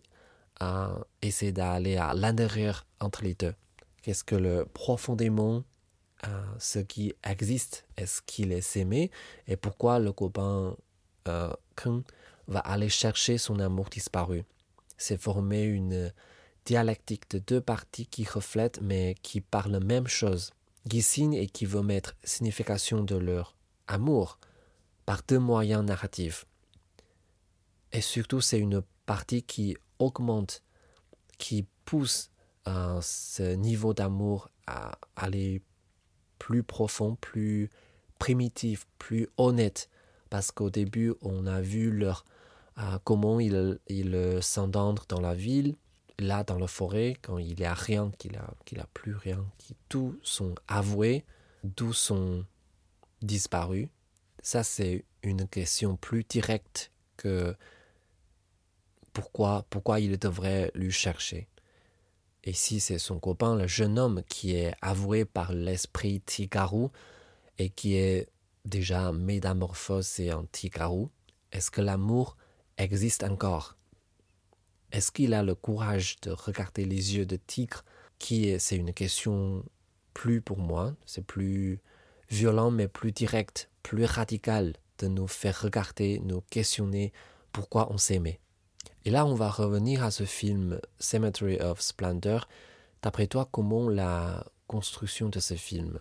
euh, 0.62 0.88
essayer 1.22 1.52
d'aller 1.52 1.98
à 1.98 2.14
l'intérieur 2.14 2.86
entre 3.00 3.24
les 3.24 3.36
deux. 3.36 3.54
Qu'est-ce 4.02 4.24
que 4.24 4.36
le 4.36 4.66
profondément 4.66 5.64
ce 6.60 6.80
qui 6.80 7.14
existe, 7.24 7.86
est-ce 7.96 8.22
qu'il 8.22 8.52
est 8.52 8.76
aimé 8.76 9.12
et 9.48 9.56
pourquoi 9.56 10.00
le 10.00 10.12
copain 10.12 10.76
euh, 11.28 11.54
va 12.48 12.60
aller 12.60 12.90
chercher 12.90 13.38
son 13.38 13.60
amour 13.60 13.90
disparu. 13.90 14.44
C'est 14.98 15.22
former 15.22 15.64
une 15.64 16.14
dialectique 16.66 17.30
de 17.30 17.40
deux 17.40 17.62
parties 17.62 18.08
qui 18.08 18.24
reflètent 18.26 18.82
mais 18.82 19.16
qui 19.22 19.42
parlent 19.42 19.84
même 19.84 20.08
chose, 20.08 20.52
qui 20.90 21.02
signent 21.02 21.34
et 21.34 21.48
qui 21.48 21.66
veulent 21.66 21.86
mettre 21.86 22.16
signification 22.24 23.04
de 23.04 23.16
leur 23.16 23.56
amour 23.88 24.40
par 25.06 25.22
deux 25.28 25.40
moyens 25.40 25.84
narratifs. 25.84 26.46
Et 27.92 28.02
surtout, 28.02 28.42
c'est 28.42 28.60
une 28.60 28.82
partie 29.06 29.44
qui 29.44 29.78
augmente, 30.00 30.64
qui 31.38 31.66
pousse 31.86 32.30
euh, 32.68 33.00
ce 33.02 33.56
niveau 33.56 33.94
d'amour 33.94 34.50
à 34.66 35.00
aller 35.16 35.62
plus 36.39 36.63
profond, 36.63 37.15
plus 37.21 37.69
primitif, 38.19 38.88
plus 38.97 39.28
honnête. 39.38 39.89
Parce 40.30 40.52
qu'au 40.52 40.69
début, 40.69 41.13
on 41.21 41.45
a 41.45 41.62
vu 41.62 41.91
leur, 41.91 42.26
euh, 42.78 43.00
comment 43.04 43.39
ils, 43.39 43.80
ils 43.88 44.39
s'entendent 44.41 45.02
dans 45.08 45.21
la 45.21 45.34
ville, 45.34 45.76
là 46.19 46.43
dans 46.43 46.58
la 46.58 46.67
forêt, 46.67 47.17
quand 47.21 47.38
il 47.38 47.56
n'y 47.56 47.65
a 47.65 47.73
rien, 47.73 48.12
qu'il 48.17 48.36
a, 48.38 48.54
qu'il 48.65 48.80
a 48.80 48.88
plus 48.93 49.15
rien, 49.15 49.45
qui 49.58 49.76
tout 49.89 50.17
sont 50.23 50.56
avoués, 50.67 51.26
d'où 51.63 51.93
sont 51.93 52.45
disparus. 53.21 53.88
Ça, 54.41 54.63
c'est 54.63 55.06
une 55.23 55.47
question 55.47 55.95
plus 55.95 56.23
directe 56.23 56.91
que 57.17 57.56
pourquoi, 59.13 59.65
pourquoi 59.69 60.00
il 60.00 60.17
devrait 60.17 60.71
lui 60.76 60.91
chercher. 60.91 61.47
Et 62.48 62.54
si 62.54 62.80
c'est 62.80 62.98
son 62.98 63.20
copain, 63.20 63.58
le 63.58 63.68
jeune 63.68 64.00
homme 64.00 64.24
qui 64.30 64.56
est 64.56 64.74
avoué 64.82 65.26
par 65.26 65.52
l'esprit 65.52 66.22
Tigarou 66.22 66.92
et 67.58 67.70
qui 67.70 67.98
est 67.98 68.30
déjà 68.64 69.12
métamorphosé 69.12 70.32
en 70.32 70.46
Tigarou, 70.46 71.10
est-ce 71.52 71.70
que 71.70 71.82
l'amour 71.82 72.38
existe 72.78 73.26
encore? 73.26 73.76
Est-ce 74.94 75.12
qu'il 75.12 75.34
a 75.34 75.44
le 75.44 75.56
courage 75.56 76.22
de 76.22 76.32
regarder 76.32 76.86
les 76.86 77.18
yeux 77.18 77.26
de 77.26 77.36
tigre 77.36 77.84
qui 78.18 78.48
est, 78.48 78.60
c'est 78.60 78.78
une 78.78 78.94
question 78.94 79.66
plus 80.14 80.40
pour 80.40 80.58
moi, 80.58 80.96
c'est 81.06 81.26
plus 81.26 81.82
violent 82.30 82.72
mais 82.72 82.88
plus 82.88 83.12
direct, 83.12 83.70
plus 83.84 84.06
radical 84.06 84.74
de 85.00 85.08
nous 85.10 85.28
faire 85.28 85.64
regarder, 85.64 86.22
nous 86.24 86.40
questionner 86.50 87.12
pourquoi 87.52 87.92
on 87.92 87.98
s'aimait? 87.98 88.40
Et 89.06 89.10
là, 89.10 89.26
on 89.26 89.36
va 89.36 89.50
revenir 89.50 90.04
à 90.04 90.12
ce 90.12 90.24
film 90.24 90.80
Cemetery 91.00 91.58
of 91.60 91.82
Splendor. 91.82 92.48
D'après 93.02 93.28
toi, 93.28 93.48
comment 93.52 93.90
la 93.90 94.46
construction 94.68 95.30
de 95.30 95.40
ce 95.40 95.54
film? 95.54 96.00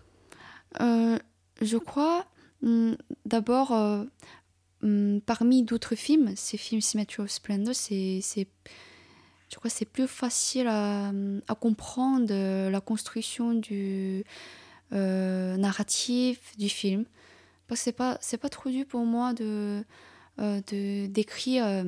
Euh, 0.81 1.17
Je 1.61 1.77
crois, 1.77 2.25
hmm, 2.61 2.93
d'abord, 3.25 3.71
euh, 3.71 4.03
hmm, 4.81 5.19
parmi 5.19 5.63
d'autres 5.63 5.95
films, 5.95 6.33
ces 6.35 6.57
films 6.57 6.81
Cemetery 6.81 7.23
of 7.23 7.31
Splendor, 7.31 7.73
c'est, 7.73 8.21
je 9.49 9.55
crois, 9.55 9.69
c'est 9.69 9.85
plus 9.85 10.07
facile 10.07 10.67
à, 10.67 11.11
comprendre 11.59 12.33
la 12.69 12.81
construction 12.81 13.53
du 13.53 14.23
euh, 14.93 15.55
narratif 15.57 16.57
du 16.57 16.69
film. 16.69 17.05
Parce 17.67 17.81
que 17.81 17.83
c'est 17.85 17.93
pas, 17.93 18.19
pas 18.41 18.49
trop 18.49 18.69
dur 18.69 18.85
pour 18.85 19.05
moi 19.05 19.33
de 19.33 19.83
d'écrire 20.39 21.83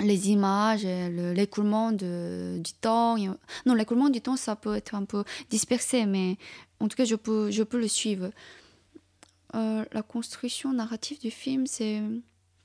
les 0.00 0.30
images, 0.30 0.84
l'écoulement 0.84 1.92
du 1.92 2.72
temps. 2.80 3.16
Non, 3.66 3.74
l'écoulement 3.74 4.08
du 4.08 4.20
temps, 4.20 4.36
ça 4.36 4.56
peut 4.56 4.74
être 4.74 4.94
un 4.94 5.04
peu 5.04 5.24
dispersé, 5.50 6.06
mais 6.06 6.38
en 6.80 6.88
tout 6.88 6.96
cas, 6.96 7.04
je 7.04 7.14
peux, 7.14 7.50
je 7.50 7.62
peux 7.62 7.78
le 7.78 7.88
suivre. 7.88 8.30
Euh, 9.54 9.84
la 9.92 10.02
construction 10.02 10.72
narrative 10.72 11.20
du 11.20 11.30
film, 11.30 11.66
c'est 11.66 12.00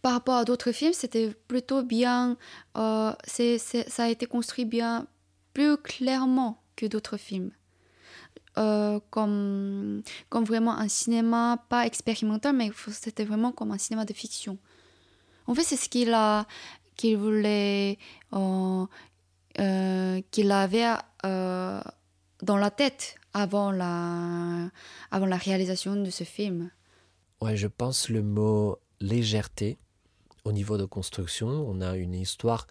par 0.01 0.13
rapport 0.13 0.35
à 0.35 0.45
d'autres 0.45 0.71
films, 0.71 0.93
c'était 0.93 1.35
plutôt 1.47 1.83
bien. 1.83 2.37
Euh, 2.77 3.11
c'est, 3.25 3.57
ça 3.57 4.05
a 4.05 4.07
été 4.07 4.25
construit 4.25 4.63
bien, 4.65 5.07
plus 5.53 5.77
clairement 5.77 6.63
que 6.75 6.85
d'autres 6.85 7.17
films. 7.17 7.51
Euh, 8.57 8.99
comme, 9.11 10.01
comme 10.29 10.45
vraiment 10.45 10.77
un 10.77 10.87
cinéma, 10.87 11.63
pas 11.69 11.85
expérimental, 11.85 12.55
mais 12.55 12.71
c'était 12.91 13.25
vraiment 13.25 13.51
comme 13.51 13.71
un 13.71 13.77
cinéma 13.77 14.05
de 14.05 14.13
fiction. 14.13 14.57
En 15.45 15.53
fait, 15.53 15.63
c'est 15.63 15.75
ce 15.75 15.89
qu'il 15.89 16.13
a 16.13 16.47
qu'il 16.97 17.17
voulait, 17.17 17.97
euh, 18.33 18.85
euh, 19.59 20.21
qu'il 20.31 20.51
avait 20.51 20.93
euh, 21.25 21.81
dans 22.41 22.57
la 22.57 22.71
tête 22.71 23.15
avant 23.33 23.71
la, 23.71 24.69
avant 25.11 25.27
la 25.27 25.37
réalisation 25.37 25.95
de 25.95 26.09
ce 26.09 26.23
film. 26.23 26.71
Ouais, 27.39 27.55
je 27.55 27.67
pense 27.67 28.09
le 28.09 28.23
mot 28.23 28.79
légèreté 28.99 29.77
au 30.43 30.51
niveau 30.51 30.77
de 30.77 30.85
construction. 30.85 31.47
On 31.47 31.81
a 31.81 31.95
une 31.95 32.15
histoire 32.15 32.67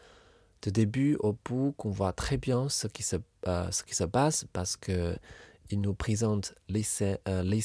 de 0.63 0.71
début 0.71 1.17
au 1.21 1.37
bout 1.45 1.73
qu'on 1.77 1.91
voit 1.91 2.13
très 2.13 2.37
bien 2.37 2.69
ce 2.69 2.89
qui 2.89 3.05
se, 3.05 3.17
ce 3.45 3.83
qui 3.85 3.95
se 3.95 4.05
passe 4.05 4.45
parce 4.53 4.77
que 4.77 5.17
il 5.71 5.81
nous 5.81 5.95
présente 5.95 6.55
les, 6.69 6.85
les, 7.27 7.65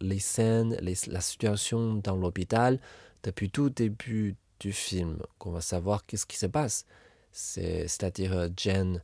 les 0.00 0.18
scènes, 0.18 0.76
la 0.80 1.20
situation 1.20 1.94
dans 1.94 2.16
l'hôpital 2.16 2.80
depuis 3.22 3.50
tout 3.50 3.70
début 3.70 4.36
du 4.60 4.72
film, 4.72 5.18
qu'on 5.38 5.50
va 5.50 5.60
savoir 5.60 6.06
qu'est-ce 6.06 6.26
qui 6.26 6.36
se 6.36 6.46
passe. 6.46 6.84
C'est-à-dire 7.32 8.32
euh, 8.32 8.48
Jen 8.56 9.02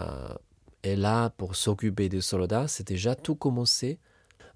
euh, 0.00 0.34
est 0.82 0.96
là 0.96 1.30
pour 1.30 1.54
s'occuper 1.54 2.08
des 2.08 2.20
soldats, 2.20 2.66
c'est 2.66 2.86
déjà 2.86 3.14
tout 3.14 3.36
commencé. 3.36 3.98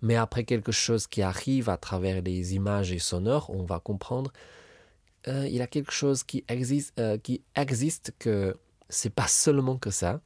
Mais 0.03 0.17
après 0.17 0.45
quelque 0.45 0.73
chose 0.73 1.07
qui 1.07 1.21
arrive 1.21 1.69
à 1.69 1.77
travers 1.77 2.23
les 2.23 2.55
images 2.55 2.91
et 2.91 2.99
sonores, 2.99 3.51
on 3.51 3.65
va 3.65 3.81
comprendre 3.81 4.33
euh, 5.29 5.47
il 5.47 5.55
y 5.55 5.61
a 5.61 5.67
quelque 5.67 5.93
chose 5.93 6.23
qui 6.23 6.43
existe, 6.49 6.99
qui 7.23 7.43
existe 7.55 8.15
que 8.19 8.57
c'est 8.89 9.15
pas 9.15 9.29
seulement 9.29 9.77
que 9.77 9.91
ça. 9.91 10.23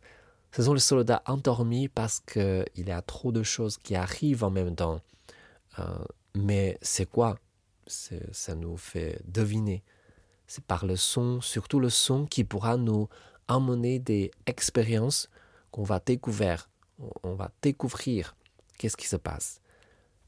Ce 0.52 0.62
sont 0.62 0.74
les 0.74 0.80
soldats 0.80 1.24
endormis 1.26 1.88
parce 1.88 2.20
qu'il 2.20 2.64
y 2.76 2.90
a 2.92 3.02
trop 3.02 3.32
de 3.32 3.42
choses 3.42 3.76
qui 3.76 3.96
arrivent 3.96 4.44
en 4.44 4.50
même 4.50 4.76
temps. 4.76 5.00
mais 6.36 6.78
c'est 6.80 7.10
quoi? 7.10 7.36
Ça 7.88 8.54
nous 8.54 8.76
fait 8.76 9.20
deviner 9.26 9.82
c'est 10.46 10.64
par 10.64 10.86
le 10.86 10.96
son, 10.96 11.40
surtout 11.40 11.80
le 11.80 11.90
son, 11.90 12.26
qui 12.26 12.44
pourra 12.44 12.76
nous 12.76 13.08
emmener 13.48 13.98
des 13.98 14.30
expériences 14.46 15.28
qu'on 15.70 15.82
va 15.82 16.00
découvrir. 16.04 16.68
On 17.22 17.34
va 17.34 17.50
découvrir 17.62 18.36
qu'est-ce 18.78 18.96
qui 18.96 19.08
se 19.08 19.16
passe. 19.16 19.60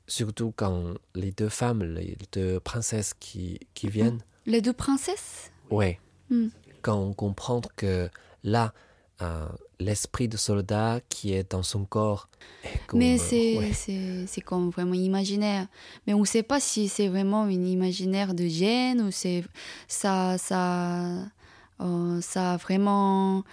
Surtout 0.07 0.53
quand 0.55 0.95
les 1.15 1.33
deux 1.33 1.49
femmes, 1.49 1.83
les 1.83 2.17
deux 2.33 2.61
princesses 2.61 3.15
qui, 3.15 3.61
qui 3.75 3.89
viennent. 3.89 4.23
Les 4.47 4.61
deux 4.61 4.73
princesses? 4.73 5.51
Oui. 5.71 5.99
Hmm. 6.31 6.49
Quand 6.83 6.99
on 6.99 7.13
comprend 7.13 7.61
que 7.77 8.09
là, 8.43 8.73
euh, 9.23 9.49
l'esprit 9.79 10.29
de 10.29 10.37
soldat 10.37 11.01
qui 11.09 11.33
est 11.33 11.51
dans 11.51 11.63
son 11.63 11.85
corps. 11.85 12.29
Mais 12.95 13.19
c'est 13.19 14.41
comme 14.45 14.71
vraiment 14.71 14.95
imaginaire. 14.95 15.67
Mais 16.07 16.15
on 16.15 16.21
ne 16.21 16.25
sait 16.25 16.43
pas 16.43 16.61
si 16.61 16.89
c'est 16.89 17.09
vraiment 17.09 17.47
une 17.47 17.67
imaginaire 17.67 18.35
de 18.35 18.47
gêne 18.47 19.03
ou 19.03 19.11
c'est 19.11 19.45
ça, 19.89 20.39
ça, 20.39 21.05
euh, 21.81 22.21
ça 22.21 22.57
vraiment. 22.57 23.45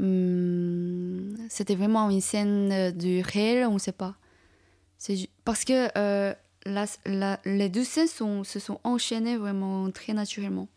Hum, 0.00 1.36
c'était 1.50 1.74
vraiment 1.74 2.08
une 2.08 2.22
scène 2.22 2.90
du 2.92 3.20
réel, 3.20 3.66
on 3.66 3.74
ne 3.74 3.78
sait 3.78 3.92
pas. 3.92 4.14
Parce 5.44 5.64
que 5.64 5.88
euh, 5.98 6.34
les 7.44 7.68
deux 7.68 7.84
scènes 7.84 8.06
sont, 8.06 8.44
se 8.44 8.58
sont 8.58 8.80
enchaînées 8.84 9.36
vraiment 9.36 9.90
très 9.90 10.12
naturellement. 10.12 10.68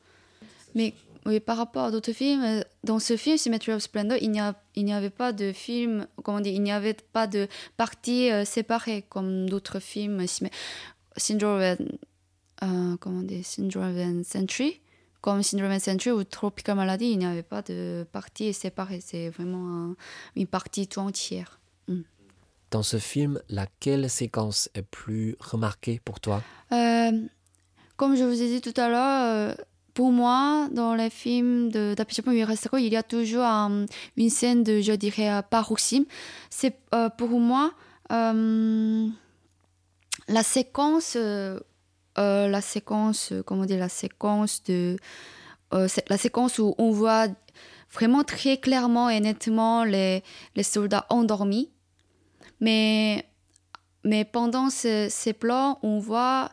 Mais 0.75 0.93
oui, 1.25 1.39
par 1.39 1.57
rapport 1.57 1.85
à 1.85 1.91
d'autres 1.91 2.11
films, 2.11 2.43
euh, 2.43 2.61
dans 2.83 2.99
ce 2.99 3.15
film, 3.15 3.37
Symmetry 3.37 3.71
of 3.71 3.81
Splendor, 3.81 4.17
il 4.21 4.31
n'y, 4.31 4.41
a, 4.41 4.55
il 4.75 4.83
n'y 4.83 4.93
avait 4.93 5.09
pas 5.09 5.31
de 5.31 5.53
film, 5.53 6.07
comment 6.23 6.41
dire, 6.41 6.53
il 6.53 6.61
n'y 6.61 6.71
avait 6.71 6.93
pas 6.93 7.27
de 7.27 7.47
partie 7.77 8.29
euh, 8.31 8.43
séparée 8.45 9.05
comme 9.07 9.49
d'autres 9.49 9.79
films. 9.79 10.25
Syndrome, 11.15 11.61
euh, 12.63 12.97
comment 12.99 13.21
dire, 13.21 13.45
Syndrome 13.45 14.23
Century, 14.23 14.81
comme 15.21 15.43
Syndrome 15.43 15.79
Century 15.79 16.11
ou 16.11 16.23
Tropical 16.23 16.75
Malady, 16.75 17.11
il 17.11 17.19
n'y 17.19 17.25
avait 17.25 17.43
pas 17.43 17.61
de 17.61 18.05
partie 18.11 18.53
séparée. 18.53 18.99
C'est 19.01 19.29
vraiment 19.29 19.95
une 20.35 20.47
partie 20.47 20.87
tout 20.87 20.99
entière. 20.99 21.59
Mm. 21.87 22.01
Dans 22.71 22.83
ce 22.83 22.97
film, 22.97 23.39
laquelle 23.49 24.09
séquence 24.09 24.69
est 24.73 24.81
plus 24.81 25.37
remarquée 25.39 26.01
pour 26.03 26.19
toi? 26.19 26.41
Euh, 26.71 27.11
Comme 27.95 28.15
je 28.17 28.23
vous 28.23 28.41
ai 28.41 28.47
dit 28.49 28.61
tout 28.61 28.73
à 28.81 28.89
l'heure, 28.89 29.55
pour 29.93 30.11
moi, 30.11 30.67
dans 30.71 30.95
les 30.95 31.09
films 31.09 31.69
de 31.69 31.95
Japon 32.09 32.31
il 32.31 32.87
y 32.87 32.95
a 32.95 33.03
toujours 33.03 33.43
une 33.43 34.29
scène 34.29 34.63
de, 34.63 34.81
je 34.81 34.93
dirais, 34.93 35.41
paroxysme. 35.49 36.05
C'est 36.49 36.75
euh, 36.93 37.09
pour 37.09 37.39
moi 37.39 37.73
euh, 38.11 39.07
la 40.27 40.43
séquence, 40.43 41.15
euh, 41.15 41.59
la 42.15 42.61
séquence, 42.61 43.33
comment 43.45 43.65
dire, 43.65 43.79
la 43.79 43.89
séquence 43.89 44.63
de, 44.63 44.97
la 45.71 46.17
séquence 46.17 46.59
où 46.59 46.75
on 46.77 46.91
voit 46.91 47.27
vraiment 47.91 48.23
très 48.23 48.57
clairement 48.57 49.09
et 49.09 49.19
nettement 49.19 49.83
les, 49.83 50.23
les 50.55 50.63
soldats 50.63 51.05
endormis. 51.09 51.69
Mais, 52.59 53.27
mais 54.03 54.25
pendant 54.25 54.69
ces 54.69 55.33
plans, 55.39 55.79
on 55.83 55.99
voit 55.99 56.49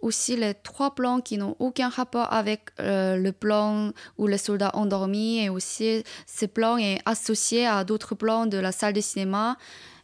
aussi 0.00 0.36
les 0.36 0.54
trois 0.54 0.94
plans 0.94 1.20
qui 1.20 1.38
n'ont 1.38 1.56
aucun 1.58 1.88
rapport 1.88 2.32
avec 2.32 2.70
euh, 2.80 3.16
le 3.16 3.32
plan 3.32 3.92
où 4.16 4.26
les 4.26 4.38
soldats 4.38 4.70
endormis 4.74 5.40
et 5.40 5.48
aussi 5.48 6.04
ce 6.26 6.46
plan 6.46 6.76
est 6.78 7.00
associé 7.04 7.66
à 7.66 7.84
d'autres 7.84 8.14
plans 8.14 8.46
de 8.46 8.58
la 8.58 8.72
salle 8.72 8.92
de 8.92 9.00
cinéma 9.00 9.56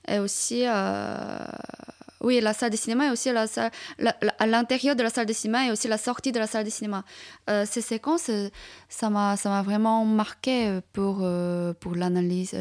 et 0.09 0.19
aussi 0.19 0.65
euh, 0.67 1.39
oui 2.21 2.41
la 2.41 2.55
salle 2.55 2.71
de 2.71 2.77
cinéma 2.77 3.07
et 3.07 3.11
aussi 3.11 3.31
la 3.31 3.47
salle 3.47 3.71
à 4.39 4.47
l'intérieur 4.47 4.97
de 4.97 5.03
la 5.05 5.11
salle 5.11 5.27
de 5.27 5.33
cinéma 5.33 5.67
et 5.67 5.71
aussi 5.71 5.87
la 5.87 5.97
sortie 5.97 6.33
de 6.33 6.39
la 6.41 6.47
salle 6.47 6.65
de 6.65 6.71
cinéma. 6.71 7.05
Euh, 7.49 7.65
ces 7.65 7.81
séquences 7.81 8.31
ça 8.89 9.11
m'a 9.11 9.37
ça 9.37 9.49
m'a 9.49 9.63
vraiment 9.63 10.05
marqué 10.05 10.81
pour 10.93 11.25
pour 11.79 11.95
l'analyse 11.95 12.57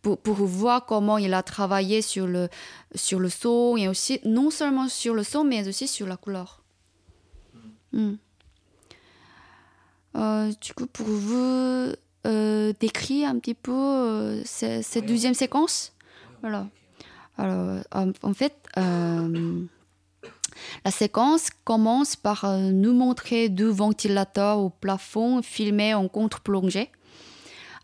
pour, 0.00 0.16
pour 0.16 0.36
voir 0.36 0.86
comment 0.86 1.18
il 1.18 1.34
a 1.34 1.42
travaillé 1.42 2.00
sur 2.00 2.26
le 2.26 2.48
sur 2.94 3.20
le 3.20 3.28
son 3.28 3.76
et 3.76 3.86
aussi 3.86 4.20
non 4.24 4.50
seulement 4.50 4.88
sur 4.88 5.12
le 5.12 5.24
son 5.24 5.44
mais 5.44 5.68
aussi 5.68 5.86
sur 5.86 6.06
la 6.06 6.16
couleur 6.16 6.59
Hmm. 7.92 8.14
Euh, 10.16 10.50
du 10.60 10.74
coup, 10.74 10.86
pour 10.86 11.06
vous 11.06 11.92
euh, 12.26 12.72
décrire 12.80 13.28
un 13.28 13.38
petit 13.38 13.54
peu 13.54 13.72
euh, 13.72 14.42
cette, 14.44 15.06
deuxième 15.06 15.34
séquence, 15.34 15.92
voilà. 16.40 16.66
Alors, 17.38 17.80
en 18.22 18.34
fait, 18.34 18.54
la 18.76 19.30
séquence 20.90 21.48
commence 21.64 22.16
par 22.16 22.58
nous 22.58 22.92
montrer 22.92 23.48
deux 23.48 23.70
ventilateurs 23.70 24.58
au 24.58 24.68
plafond 24.68 25.40
filmés 25.40 25.94
en 25.94 26.08
contre-plongée. 26.08 26.90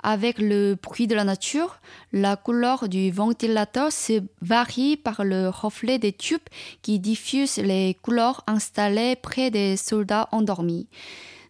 Avec 0.09 0.39
le 0.39 0.77
bruit 0.81 1.09
de 1.09 1.17
la 1.17 1.25
nature, 1.25 1.81
la 2.13 2.37
couleur 2.37 2.89
du 2.89 3.11
ventilateur 3.11 3.91
se 3.91 4.23
varie 4.41 4.97
par 4.97 5.25
le 5.25 5.49
reflet 5.49 5.99
des 5.99 6.13
tubes 6.13 6.49
qui 6.81 7.01
diffusent 7.01 7.57
les 7.57 7.97
couleurs 8.03 8.45
installées 8.47 9.17
près 9.17 9.51
des 9.51 9.77
soldats 9.77 10.29
endormis. 10.31 10.87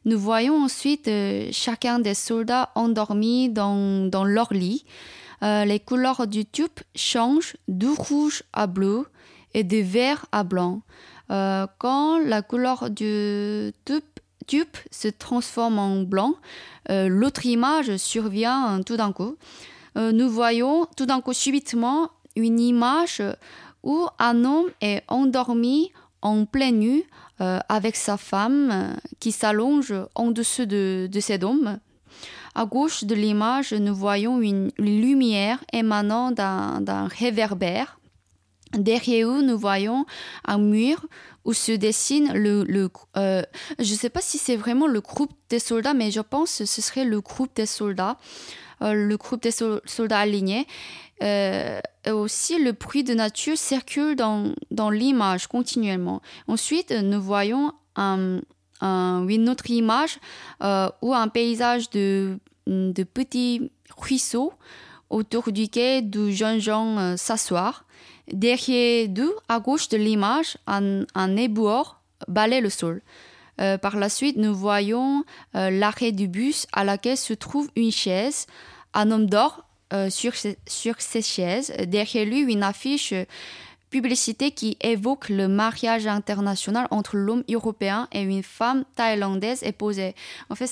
Nous 0.07 0.19
voyons 0.19 0.55
ensuite 0.55 1.07
euh, 1.07 1.51
chacun 1.53 1.99
des 1.99 2.15
soldats 2.15 2.71
endormis 2.77 3.51
dans, 3.51 4.25
leur 4.25 4.55
lit. 4.55 4.87
Euh, 5.43 5.67
les 5.67 5.79
couleurs 5.79 6.27
du 6.27 6.47
tube 6.47 6.81
changent 6.95 7.59
du 7.69 7.89
rouge 7.89 8.43
à 8.55 8.67
bleu 8.67 9.05
et 9.53 9.65
de 9.65 9.83
vert 9.83 10.25
à 10.33 10.45
blanc. 10.45 10.81
Euh, 11.31 11.67
quand 11.77 12.21
la 12.21 12.41
couleur 12.41 12.89
du 12.89 13.75
tube 13.85 14.03
se 14.91 15.09
transforme 15.09 15.79
en 15.79 16.03
blanc, 16.03 16.35
euh, 16.91 17.09
l'autre 17.09 17.47
image 17.47 17.97
survient 17.97 18.81
tout 18.85 18.97
d'un 18.97 19.13
coup. 19.13 19.37
Euh, 19.97 20.13
nous 20.13 20.29
voyons 20.29 20.87
tout 20.97 21.07
d'un 21.07 21.21
coup 21.21 21.33
subitement 21.33 22.11
une 22.37 22.61
image 22.61 23.23
où 23.83 24.07
un 24.19 24.45
homme 24.45 24.69
est 24.81 25.03
endormi 25.09 25.91
en 26.23 26.45
pleine 26.45 26.79
nuit 26.79 27.05
euh, 27.41 27.59
avec 27.69 27.97
sa 27.97 28.17
femme 28.17 28.97
qui 29.21 29.33
s'allonge 29.33 29.95
en 30.15 30.31
dessous 30.31 30.67
de, 30.67 31.09
de 31.11 31.21
cet 31.21 31.45
homme. 31.45 31.79
À 32.55 32.65
gauche 32.65 33.05
de 33.05 33.15
l'image, 33.15 33.73
nous 33.75 33.95
voyons 33.95 34.41
une 34.41 34.71
lumière 34.79 35.63
émanant 35.73 36.31
d'un 36.31 37.09
réverbère. 37.09 37.99
Derrière 38.73 39.29
nous, 39.29 39.43
nous 39.43 39.59
voyons 39.59 40.07
un 40.45 40.59
mur 40.59 41.07
où 41.47 41.55
se 41.55 41.73
dessine 41.73 42.33
le... 42.35 42.65
le 42.65 42.91
euh, 43.17 43.43
je 43.79 43.93
ne 43.93 43.99
sais 43.99 44.11
pas 44.11 44.21
si 44.21 44.37
c'est 44.37 44.57
vraiment 44.57 44.87
le 44.87 45.01
groupe 45.01 45.33
des 45.49 45.61
soldats, 45.61 45.95
mais 45.95 46.11
je 46.11 46.21
pense 46.21 46.59
que 46.59 46.67
ce 46.67 46.83
serait 46.83 47.05
le 47.05 47.21
groupe 47.21 47.55
des 47.55 47.67
soldats, 47.67 48.19
euh, 48.83 48.93
le 48.93 49.17
groupe 49.17 49.43
des 49.43 49.53
soldats 49.53 50.19
alignés. 50.19 50.67
Euh, 51.23 51.81
et 52.05 52.11
aussi, 52.11 52.63
le 52.63 52.73
bruit 52.73 53.05
de 53.05 53.15
nature 53.15 53.57
circule 53.57 54.17
dans, 54.17 54.53
dans 54.71 54.91
l'image 54.91 55.47
continuellement. 55.47 56.21
Ensuite, 56.49 56.91
nous 56.91 57.23
voyons 57.23 57.73
un, 57.95 58.41
une 58.83 59.49
autre 59.49 59.71
image 59.71 60.19
ou 60.61 61.15
un 61.15 61.29
paysage 61.29 61.89
de, 61.91 62.39
de 62.67 63.03
petits 63.05 63.71
ruisseaux 63.97 64.53
autour 65.09 65.53
duquel 65.53 66.11
de 66.11 66.31
jeunes 66.31 66.61
gens 66.61 67.17
s'asseoir. 67.17 67.86
Derrière 68.33 69.09
d'eux, 69.09 69.35
à 69.49 69.61
gauche 69.61 69.89
de 69.89 69.97
l'image, 69.97 70.57
un, 70.67 71.05
un 71.15 71.37
éboueur 71.37 72.01
balaye 72.29 72.61
le 72.61 72.71
sol. 72.71 73.03
Euh, 73.61 73.79
par 73.79 73.97
la 73.97 74.09
suite, 74.09 74.37
nous 74.37 74.55
voyons 74.55 75.25
euh, 75.55 75.71
l'arrêt 75.71 76.13
du 76.13 76.29
bus 76.29 76.67
à 76.73 76.85
laquelle 76.85 77.17
se 77.17 77.33
trouve 77.33 77.71
une 77.77 77.93
chaise. 77.93 78.47
Un 78.95 79.11
homme 79.11 79.27
dort 79.27 79.65
euh, 79.93 80.11
sur, 80.11 80.33
sur 80.67 80.95
cette 80.99 81.27
chaise. 81.27 81.73
Derrière 81.87 82.27
lui, 82.27 82.41
une 82.41 82.63
affiche 82.63 83.15
publicité 83.89 84.51
qui 84.51 84.77
évoque 84.81 85.29
le 85.29 85.49
mariage 85.49 86.07
international 86.07 86.89
entre 86.91 87.17
l'homme 87.17 87.45
européen 87.49 88.09
et 88.13 88.21
une 88.21 88.43
femme 88.43 88.85
thaïlandaise 88.97 89.63
est 89.63 89.73
posée. 89.73 90.15
En 90.51 90.55
fait, 90.55 90.67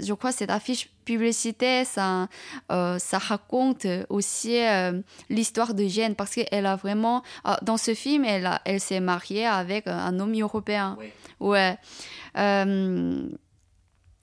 je 0.00 0.12
crois 0.14 0.30
que 0.30 0.38
cette 0.38 0.50
affiche 0.50 0.88
publicité, 1.10 1.84
ça, 1.84 2.28
euh, 2.70 2.98
ça 3.00 3.18
raconte 3.18 3.84
aussi 4.08 4.56
euh, 4.60 5.00
l'histoire 5.28 5.74
de 5.74 5.88
Jeanne 5.88 6.14
parce 6.14 6.34
qu'elle 6.34 6.66
a 6.66 6.76
vraiment, 6.76 7.24
euh, 7.46 7.54
dans 7.62 7.76
ce 7.76 7.94
film, 7.94 8.24
elle, 8.24 8.48
elle 8.64 8.78
s'est 8.78 9.00
mariée 9.00 9.46
avec 9.46 9.88
un 9.88 10.20
homme 10.20 10.38
européen. 10.38 10.96
Ouais. 11.40 11.76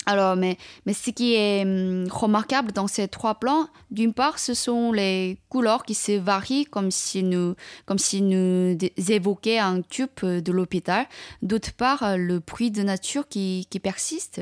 Alors, 0.10 0.38
mais, 0.38 0.58
ce 0.88 1.10
qui 1.12 1.34
est 1.34 1.64
hum, 1.64 2.08
remarquable 2.10 2.72
dans 2.72 2.88
ces 2.88 3.10
trois 3.10 3.36
plans, 3.36 3.68
d'une 3.92 4.14
part, 4.14 4.40
ce 4.40 4.54
sont 4.54 4.94
les 4.94 5.38
couleurs 5.50 5.84
qui 5.84 5.96
se 5.96 6.14
varient 6.14 6.64
comme 6.64 6.92
si 6.92 7.24
nous, 7.24 7.56
comme 7.86 8.00
si 8.00 8.22
nous 8.22 8.78
évoquions 9.10 9.62
un 9.62 9.82
tube 9.82 10.24
de 10.24 10.52
l'hôpital. 10.54 11.08
D'autre 11.42 11.74
part, 11.74 12.18
le 12.18 12.40
bruit 12.40 12.72
de 12.72 12.84
nature 12.84 13.28
qui, 13.28 13.68
persiste. 13.84 14.42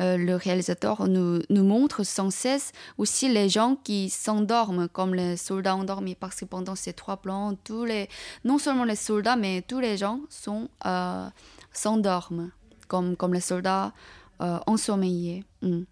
Euh, 0.00 0.18
le 0.18 0.36
réalisateur 0.36 1.08
nous, 1.08 1.42
montre 1.50 2.04
sans 2.04 2.30
cesse 2.30 2.72
aussi 2.98 3.28
les 3.32 3.48
gens 3.48 3.76
qui 3.82 4.10
s'endorment 4.10 4.86
comme 4.88 5.14
les 5.14 5.38
soldats 5.38 5.74
endormis 5.74 6.14
parce 6.14 6.36
que 6.36 6.44
pendant 6.44 6.76
ces 6.76 6.92
trois 6.92 7.16
plans, 7.16 7.54
non 8.44 8.58
seulement 8.58 8.84
les 8.84 8.96
soldats, 8.96 9.36
mais 9.36 9.62
tous 9.66 9.80
les 9.80 9.96
gens 9.96 10.20
sont, 10.28 10.68
euh, 10.84 11.26
s'endorment 11.72 12.50
comme, 12.86 13.16
comme 13.16 13.32
les 13.32 13.40
soldats 13.40 13.92
euh, 14.40 14.58
ensommeillé. 14.66 15.44
Hmm. 15.62 15.82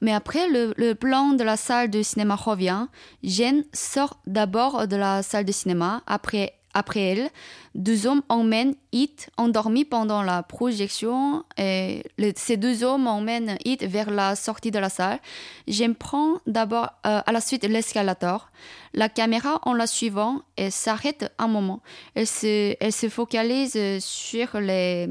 Mais 0.00 0.12
après, 0.12 0.46
le, 0.48 0.92
plan 0.94 1.32
de 1.32 1.42
la 1.42 1.56
salle 1.56 1.90
de 1.90 2.02
cinéma 2.02 2.36
revient. 2.36 2.86
Jeanne 3.22 3.64
sort 3.72 4.20
d'abord 4.26 4.86
de 4.86 4.96
la 4.96 5.22
salle 5.22 5.44
de 5.44 5.52
cinéma 5.52 6.02
après 6.06 6.54
après 6.74 7.00
elle, 7.00 7.30
deux 7.74 8.06
hommes 8.06 8.22
emmènent 8.28 8.74
It 8.92 9.30
endormi 9.36 9.84
pendant 9.84 10.22
la 10.22 10.42
projection 10.42 11.44
ces 11.56 12.56
deux 12.56 12.84
hommes 12.84 13.06
emmènent 13.06 13.56
It 13.64 13.82
vers 13.84 14.10
la 14.10 14.36
sortie 14.36 14.70
de 14.70 14.78
la 14.78 14.88
salle. 14.88 15.18
J'aime 15.66 15.94
prendre 15.94 16.40
d'abord 16.46 16.90
euh, 17.06 17.20
à 17.24 17.32
la 17.32 17.40
suite 17.40 17.64
l'escalator. 17.64 18.50
La 18.94 19.08
caméra, 19.08 19.60
en 19.62 19.72
la 19.72 19.86
suivant, 19.86 20.42
s'arrête 20.70 21.32
un 21.38 21.48
moment. 21.48 21.80
Elle 22.14 22.26
se, 22.26 22.76
elle 22.78 22.92
se 22.92 23.08
focalise 23.08 23.78
sur 23.98 24.60
les 24.60 25.08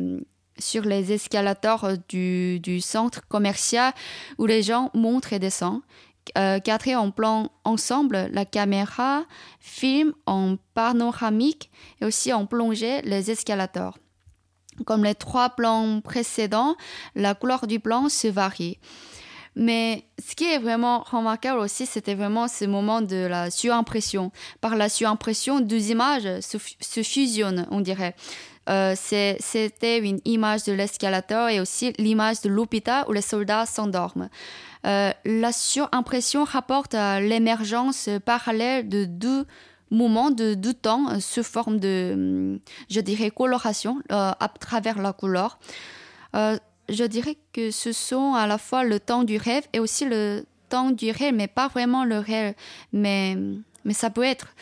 sur 0.60 0.84
les 0.84 1.12
escalators 1.12 1.89
du, 2.10 2.60
du 2.60 2.82
centre 2.82 3.28
commercial 3.28 3.93
où 4.38 4.45
les 4.45 4.64
gens 4.64 4.89
montent 4.93 5.32
et 5.32 5.39
descendent 5.39 5.82
euh, 6.38 6.60
en 6.95 7.12
plan 7.12 7.49
ensemble, 7.64 8.30
la 8.32 8.45
caméra 8.45 9.24
filme 9.60 10.14
en 10.26 10.58
panoramique 10.74 11.72
et 12.01 12.05
aussi 12.05 12.34
en 12.34 12.45
plongée 12.45 13.01
les 13.03 13.32
escalators. 13.32 13.97
Comme 14.86 15.03
les 15.03 15.16
trois 15.16 15.49
plans 15.51 16.01
précédents, 16.01 16.76
la 17.16 17.34
couleur 17.34 17.68
du 17.68 17.80
plan 17.80 18.10
se 18.10 18.28
varie. 18.28 18.78
Mais 19.55 20.05
ce 20.24 20.36
qui 20.36 20.43
est 20.43 20.60
vraiment 20.60 20.99
remarquable 20.99 21.60
aussi, 21.60 21.88
c'était 21.88 22.14
vraiment 22.14 22.47
ce 22.47 22.66
moment 22.66 23.01
de 23.01 23.26
la 23.26 23.49
surimpression. 23.49 24.32
Par 24.62 24.76
la 24.76 24.88
surimpression, 24.88 25.62
deux 25.62 25.89
images 25.89 26.41
se 26.41 27.01
fusionnent, 27.01 27.66
on 27.72 27.82
dirait. 27.82 28.16
Euh, 28.70 28.95
c'était 28.95 29.99
une 29.99 30.20
image 30.26 30.63
de 30.63 30.74
l'escalator 30.74 31.49
et 31.49 31.59
aussi 31.59 31.93
l'image 31.97 32.41
de 32.41 32.49
l'hôpital 32.49 33.05
où 33.07 33.13
les 33.13 33.22
soldats 33.22 33.65
s'endorment. 33.65 34.30
Euh, 34.86 35.11
la 35.26 35.51
surimpression 35.51 36.43
rapporte 36.43 36.93
l'émergence 36.93 38.09
parallèle 38.26 38.88
de 38.89 39.05
deux 39.05 39.45
moments 39.89 40.32
de 40.32 40.53
deux 40.53 40.74
temps 40.74 41.09
euh, 41.09 41.20
sous 41.20 41.43
forme 41.43 41.80
de, 41.80 42.11
hum, 42.13 42.59
je 42.89 42.99
dirais, 42.99 43.32
coloration 43.32 43.99
à 44.09 44.49
travers 44.59 45.01
la 45.01 45.13
couleur. 45.13 45.59
je 46.34 47.03
dirais 47.03 47.38
que 47.53 47.72
ce 47.72 47.91
sont 47.91 48.34
à 48.34 48.47
la 48.47 48.57
fois 48.57 48.84
le 48.84 48.99
temps 48.99 49.24
du 49.24 49.38
rêve 49.38 49.63
et 49.74 49.80
aussi 49.80 50.05
le 50.05 50.45
temps 50.70 50.91
du 50.91 51.11
réel, 51.11 51.36
mais 51.36 51.47
pas 51.47 51.68
vraiment 51.70 52.03
le 52.03 52.20
réel, 52.20 52.53
mais, 52.91 53.38
ça 53.91 54.09
peut 54.09 54.24
être. 54.24 54.53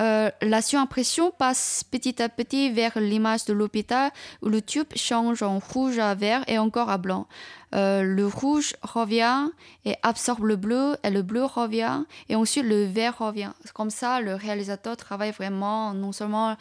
Euh, 0.00 0.30
la 0.40 0.62
surimpression 0.62 1.30
passe 1.30 1.84
petit 1.90 2.22
à 2.22 2.28
petit 2.28 2.72
vers 2.72 2.98
l'image 2.98 3.44
de 3.44 3.52
l'hôpital 3.52 4.10
où 4.40 4.48
le 4.48 4.62
tube 4.62 4.86
change 4.96 5.42
en 5.42 5.58
rouge 5.58 5.98
à 5.98 6.14
vert 6.14 6.42
et 6.48 6.58
encore 6.58 6.88
à 6.88 6.96
blanc. 6.96 7.26
Euh, 7.74 8.02
le 8.02 8.26
rouge 8.26 8.74
revient 8.82 9.50
et 9.84 9.94
absorbe 10.02 10.44
le 10.44 10.56
bleu 10.56 10.96
et 11.04 11.10
le 11.10 11.22
bleu 11.22 11.44
revient 11.44 12.04
et 12.28 12.36
ensuite 12.36 12.64
le 12.64 12.84
vert 12.84 13.18
revient. 13.18 13.52
Comme 13.74 13.90
ça, 13.90 14.20
le 14.20 14.34
réalisateur 14.34 14.96
travaille 14.96 15.32
vraiment 15.32 15.92
non 15.92 16.12
seulement 16.12 16.56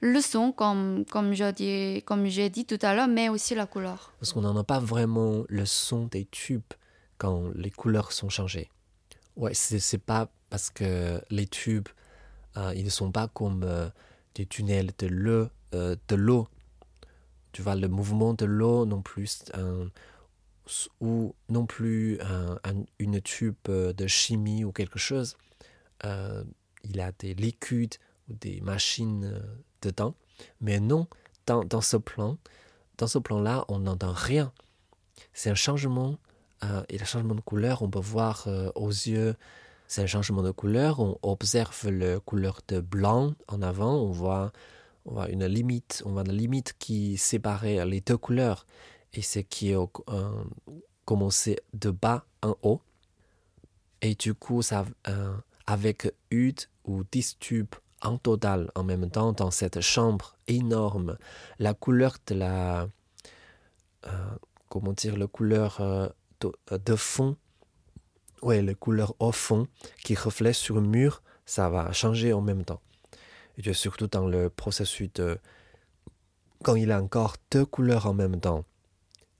le 0.00 0.20
son, 0.20 0.52
comme, 0.52 1.04
comme 1.10 1.32
j'ai 1.32 1.52
dit, 1.52 2.02
comme 2.04 2.28
dit 2.28 2.64
tout 2.64 2.78
à 2.82 2.94
l'heure, 2.94 3.08
mais 3.08 3.28
aussi 3.28 3.56
la 3.56 3.66
couleur. 3.66 4.12
Parce 4.20 4.32
qu'on 4.32 4.42
n'en 4.42 4.56
a 4.56 4.62
pas 4.62 4.78
vraiment 4.78 5.42
le 5.48 5.66
son 5.66 6.06
des 6.06 6.26
tubes 6.26 6.62
quand 7.16 7.50
les 7.56 7.70
couleurs 7.70 8.12
sont 8.12 8.28
changées. 8.28 8.70
Ouais, 9.36 9.54
c'est 9.54 9.98
pas 9.98 10.28
parce 10.50 10.70
que 10.70 11.20
les 11.30 11.46
tubes 11.46 11.88
euh, 12.58 12.72
ils 12.74 12.84
ne 12.84 12.90
sont 12.90 13.12
pas 13.12 13.28
comme 13.28 13.62
euh, 13.64 13.88
des 14.34 14.46
tunnels 14.46 14.90
de 14.98 15.06
l'eau. 15.06 15.48
Euh, 15.74 15.96
de. 16.08 16.44
Tu 17.52 17.62
vois, 17.62 17.76
le 17.76 17.88
mouvement 17.88 18.34
de 18.34 18.44
l'eau 18.44 18.84
non 18.84 19.00
plus, 19.02 19.42
ou 21.00 21.34
non 21.48 21.66
plus 21.66 22.20
une 22.98 23.20
tube 23.22 23.56
de 23.66 24.06
chimie 24.06 24.64
ou 24.64 24.72
quelque 24.72 24.98
chose. 24.98 25.36
il 26.04 27.00
a 27.00 27.12
des 27.18 27.34
liquides 27.34 27.94
ou 28.28 28.34
des 28.34 28.60
machines 28.60 29.42
dedans. 29.82 30.14
Mais 30.60 30.78
non, 30.78 31.08
dans, 31.46 31.64
dans 31.64 31.80
ce 31.80 31.96
plan, 31.96 32.36
dans 32.98 33.06
ce 33.06 33.18
plan-là, 33.18 33.64
on 33.68 33.80
n'entend 33.80 34.12
rien. 34.12 34.52
C'est 35.32 35.50
un 35.50 35.54
changement, 35.54 36.18
et 36.88 36.98
le 36.98 37.04
changement 37.04 37.34
de 37.34 37.40
couleur, 37.40 37.82
on 37.82 37.90
peut 37.90 37.98
voir 37.98 38.46
aux 38.74 38.90
yeux 38.90 39.34
c'est 39.88 40.02
un 40.02 40.06
changement 40.06 40.42
de 40.42 40.50
couleur. 40.50 41.00
On 41.00 41.18
observe 41.22 41.90
la 41.90 42.20
couleur 42.20 42.60
de 42.68 42.80
blanc 42.80 43.32
en 43.48 43.62
avant. 43.62 43.94
On 43.94 44.10
voit, 44.10 44.52
on 45.06 45.14
voit 45.14 45.30
une 45.30 45.46
limite, 45.46 46.02
on 46.04 46.12
voit 46.12 46.24
limite 46.24 46.74
qui 46.78 47.16
séparait 47.16 47.84
les 47.86 48.02
deux 48.02 48.18
couleurs. 48.18 48.66
Et 49.14 49.22
ce 49.22 49.38
qui 49.38 49.70
est 49.70 49.76
euh, 49.76 50.44
commencé 51.06 51.58
de 51.72 51.90
bas 51.90 52.26
en 52.42 52.54
haut. 52.62 52.82
Et 54.02 54.14
du 54.14 54.34
coup, 54.34 54.60
ça, 54.60 54.84
euh, 55.08 55.34
avec 55.66 56.12
8 56.30 56.68
ou 56.84 57.02
10 57.10 57.38
tubes 57.38 57.74
en 58.02 58.18
total 58.18 58.70
en 58.74 58.84
même 58.84 59.10
temps 59.10 59.32
dans 59.32 59.50
cette 59.50 59.80
chambre 59.80 60.36
énorme, 60.46 61.16
la 61.58 61.72
couleur 61.72 62.18
de 62.26 62.34
la. 62.34 62.88
Euh, 64.06 64.10
comment 64.68 64.92
dire, 64.92 65.16
la 65.16 65.26
couleur 65.26 66.12
de 66.40 66.94
fond 66.94 67.36
ouais, 68.42 68.62
les 68.62 68.74
couleurs 68.74 69.14
au 69.18 69.32
fond 69.32 69.66
qui 70.02 70.14
reflètent 70.14 70.54
sur 70.54 70.76
le 70.76 70.82
mur, 70.86 71.22
ça 71.46 71.68
va 71.68 71.92
changer 71.92 72.32
en 72.32 72.40
même 72.40 72.64
temps. 72.64 72.80
Et 73.56 73.72
surtout 73.72 74.06
dans 74.06 74.26
le 74.26 74.50
processus 74.50 75.12
de... 75.14 75.38
Quand 76.62 76.74
il 76.76 76.88
y 76.88 76.92
a 76.92 77.00
encore 77.00 77.36
deux 77.50 77.64
couleurs 77.64 78.06
en 78.06 78.14
même 78.14 78.40
temps 78.40 78.64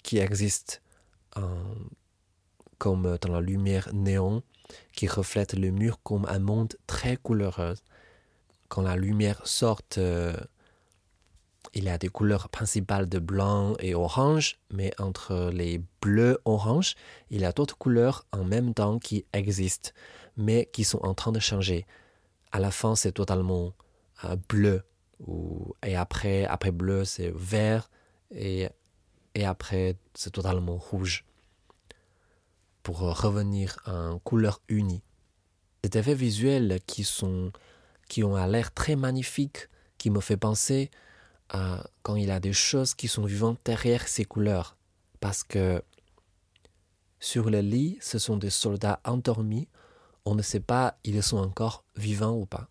qui 0.03 0.18
existent, 0.18 0.76
comme 2.78 3.18
dans 3.20 3.32
la 3.32 3.40
lumière 3.40 3.88
néon, 3.92 4.42
qui 4.92 5.07
reflète 5.07 5.55
le 5.55 5.70
mur 5.70 6.01
comme 6.03 6.26
un 6.26 6.38
monde 6.38 6.74
très 6.86 7.16
couleur. 7.16 7.74
Quand 8.68 8.82
la 8.82 8.96
lumière 8.96 9.46
sort 9.46 9.80
euh, 9.96 10.36
il 11.79 11.89
a 11.89 11.97
des 11.97 12.09
couleurs 12.09 12.49
principales 12.49 13.09
de 13.09 13.20
blanc 13.20 13.74
et 13.79 13.95
orange, 13.95 14.59
mais 14.72 14.91
entre 14.99 15.51
les 15.53 15.81
bleus 16.03 16.41
orange, 16.45 16.97
il 17.31 17.45
a 17.45 17.53
d'autres 17.53 17.79
couleurs 17.79 18.26
en 18.33 18.43
même 18.43 18.74
temps 18.74 18.99
qui 18.99 19.24
existent, 19.33 19.91
mais 20.37 20.68
qui 20.72 20.83
sont 20.83 20.99
en 21.07 21.14
train 21.14 21.31
de 21.31 21.39
changer. 21.39 21.87
À 22.51 22.59
la 22.59 22.72
fin, 22.72 22.97
c'est 22.97 23.12
totalement 23.12 23.74
euh, 24.24 24.35
bleu, 24.49 24.83
et 25.87 25.95
après, 25.95 26.47
après 26.47 26.72
bleu, 26.72 27.05
c'est 27.05 27.33
vert, 27.33 27.91
et, 28.33 28.68
et 29.37 29.45
après, 29.45 29.97
c'est 30.14 30.33
totalement 30.33 30.79
rouge, 30.79 31.24
pour 32.83 32.99
revenir 32.99 33.79
en 33.87 34.18
couleur 34.18 34.61
unie. 34.68 35.03
Des 35.85 35.97
effets 35.97 36.14
visuels 36.14 36.81
qui, 36.87 37.05
sont, 37.05 37.53
qui 38.09 38.24
ont 38.24 38.35
l'air 38.47 38.74
très 38.74 38.97
magnifiques, 38.97 39.68
qui 39.97 40.11
me 40.11 40.18
fait 40.20 40.37
penser 40.37 40.91
quand 42.03 42.16
il 42.16 42.30
a 42.30 42.40
des 42.40 42.53
choses 42.53 42.94
qui 42.94 43.09
sont 43.09 43.24
vivantes 43.24 43.59
derrière 43.64 44.07
ces 44.07 44.24
couleurs. 44.24 44.76
Parce 45.20 45.42
que 45.44 45.82
sur 47.20 47.51
le 47.51 47.61
lit, 47.61 47.99
ce 48.01 48.18
sont 48.18 48.36
des 48.36 48.51
soldats 48.51 49.01
endormis. 49.05 49.68
On 50.24 50.34
ne 50.34 50.42
sait 50.42 50.61
pas 50.61 50.99
ils 51.05 51.22
sont 51.22 51.38
encore 51.38 51.84
vivants 51.96 52.36
ou 52.36 52.46
pas. 52.46 52.68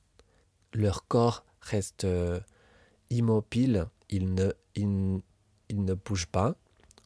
Leur 0.73 1.07
corps 1.07 1.43
reste 1.61 2.05
euh, 2.05 2.39
immobile. 3.09 3.87
Ils 4.09 4.33
ne, 4.35 5.93
bougent 5.93 6.27
pas 6.27 6.55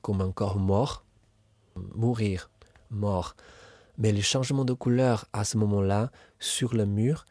comme 0.01 0.22
un 0.22 0.32
corps 0.32 0.59
mort. 0.59 1.03
Mourir, 1.76 2.51
mort. 2.89 3.36
Mais 3.97 4.11
les 4.11 4.22
changements 4.22 4.65
de 4.65 4.74
couleur 4.74 5.26
à 5.34 5.43
ce 5.43 5.57
moment-là 5.57 6.11
sur 6.39 6.76
le 6.76 6.86
mur, 6.86 7.26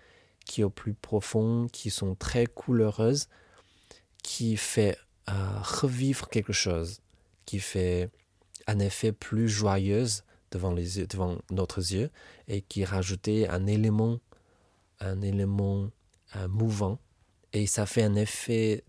qui 0.44 0.62
est 0.62 0.64
au 0.64 0.70
plus 0.70 0.94
profond, 0.94 1.68
qui 1.72 1.90
sont 1.90 2.14
très 2.14 2.46
couleureuse, 2.46 3.28
qui 4.22 4.56
fait 4.56 4.96
euh, 5.28 5.32
revivre 5.62 6.28
quelque 6.28 6.52
chose, 6.52 7.00
qui 7.44 7.58
fait 7.58 8.10
un 8.66 8.78
effet 8.78 9.12
plus 9.12 9.48
joyeuse 9.48 10.24
devant, 10.50 10.72
les 10.72 11.06
devant 11.06 11.38
notre 11.50 11.78
yeux 11.78 12.10
et 12.48 12.62
qui 12.62 12.84
rajoutait 12.84 13.48
un 13.48 13.66
élément, 13.66 14.18
un 15.00 15.20
élément 15.22 15.90
euh, 16.36 16.48
mouvant. 16.48 16.98
Et 17.52 17.66
ça 17.66 17.86
fait 17.86 18.02
un 18.02 18.14
effet 18.14 18.84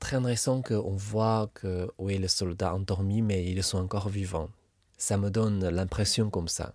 très 0.00 0.16
intéressant 0.16 0.62
qu'on 0.62 0.96
voit 0.96 1.50
que 1.54 1.90
oui, 1.98 2.18
les 2.18 2.28
soldats 2.28 2.74
endormis, 2.74 3.22
mais 3.22 3.44
ils 3.44 3.62
sont 3.62 3.78
encore 3.78 4.08
vivants. 4.08 4.50
Ça 4.96 5.16
me 5.16 5.30
donne 5.30 5.68
l'impression 5.68 6.30
comme 6.30 6.48
ça 6.48 6.74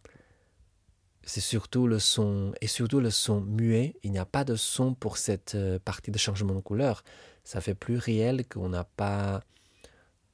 c'est 1.26 1.42
surtout 1.42 1.88
le 1.88 2.00
son, 2.00 2.54
et 2.62 2.68
surtout 2.68 3.00
le 3.00 3.10
son 3.10 3.42
muet. 3.42 3.96
Il 4.04 4.12
n'y 4.12 4.20
a 4.20 4.26
pas 4.26 4.44
de 4.44 4.56
son 4.56 4.94
pour 4.94 5.18
cette 5.18 5.56
euh, 5.56 5.80
partie 5.80 6.12
de 6.12 6.18
changement 6.18 6.54
de 6.54 6.60
couleur. 6.60 7.04
Ça 7.44 7.62
fait 7.62 7.76
plus 7.76 7.98
réel 7.98 8.46
qu'on 8.48 8.70
n'a 8.70 8.84
pas 8.84 9.42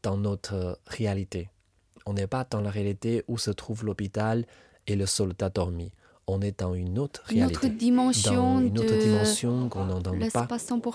dans 0.04 0.18
notre 0.18 0.80
réalité. 0.88 1.50
On 2.06 2.14
n'est 2.14 2.28
pas 2.28 2.46
dans 2.50 2.62
la 2.62 2.72
réalité 2.72 3.24
où 3.28 3.38
se 3.38 3.52
trouve 3.52 3.86
l'hôpital 3.86 4.46
et 4.88 4.96
le 4.96 5.06
soldat 5.06 5.50
dormi. 5.50 5.92
On 6.28 6.42
est 6.42 6.60
dans 6.60 6.74
une 6.74 6.98
autre 7.00 7.24
réalité. 7.26 7.66
Une 7.66 7.72
autre 7.72 7.78
dimension. 7.78 8.56
Dans 8.56 8.60
une 8.62 8.80
autre 8.80 8.98
dimension 8.98 9.70
qu'on 9.70 9.86
n'entend 9.86 10.12
pas. 10.32 10.48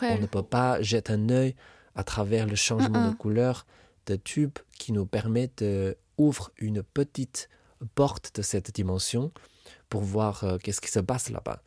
On 0.03 0.19
ne 0.19 0.27
peut 0.27 0.43
pas 0.43 0.81
jeter 0.83 1.13
un 1.13 1.29
œil 1.29 1.55
à 1.95 2.05
travers 2.05 2.47
le 2.47 2.57
changement 2.57 3.11
de 3.11 3.15
couleur 3.15 3.67
de 4.07 4.17
tube 4.17 4.59
qui 4.79 4.93
nous 4.93 5.07
permet 5.07 5.51
d'ouvrir 5.57 6.51
une 6.59 6.83
petite 6.83 7.49
porte 7.95 8.37
de 8.37 8.43
cette 8.43 8.75
dimension 8.75 9.33
pour 9.89 10.03
voir 10.03 10.45
euh, 10.45 10.59
qu'est-ce 10.59 10.81
qui 10.81 10.91
se 10.91 11.01
passe 11.01 11.31
là-bas. 11.31 11.63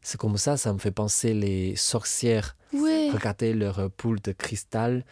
C'est 0.00 0.18
comme 0.18 0.36
ça, 0.36 0.56
ça 0.56 0.72
me 0.72 0.78
fait 0.78 0.90
penser 0.90 1.34
les 1.34 1.76
sorcières 1.76 2.56
Ouais. 2.72 3.10
regarder 3.10 3.52
leur 3.54 3.90
poule 3.90 4.20
de 4.20 4.32
cristal 4.32 5.04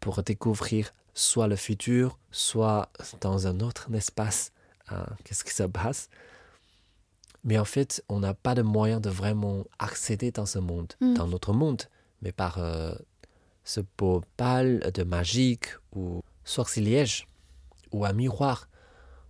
pour 0.00 0.22
découvrir 0.22 0.92
soit 1.14 1.48
le 1.48 1.56
futur, 1.56 2.18
soit 2.30 2.90
dans 3.22 3.46
un 3.46 3.60
autre 3.60 3.88
espace, 3.94 4.52
euh, 4.92 5.02
qu'est-ce 5.24 5.42
qui 5.44 5.54
se 5.54 5.62
passe. 5.62 6.08
Mais 7.44 7.58
en 7.58 7.64
fait, 7.64 8.02
on 8.08 8.20
n'a 8.20 8.34
pas 8.34 8.54
de 8.54 8.62
moyen 8.62 9.00
de 9.00 9.08
vraiment 9.08 9.64
accéder 9.78 10.30
dans 10.30 10.46
ce 10.46 10.58
monde, 10.58 10.92
Mm. 11.00 11.14
dans 11.14 11.26
notre 11.26 11.52
monde, 11.52 11.82
mais 12.22 12.32
par 12.32 12.58
euh, 12.58 12.94
ce 13.64 13.80
beau 13.98 14.22
bal 14.36 14.80
de 14.92 15.02
magique 15.04 15.66
ou 15.94 16.22
sortilège 16.44 17.26
ou 17.92 18.04
un 18.04 18.12
miroir 18.12 18.68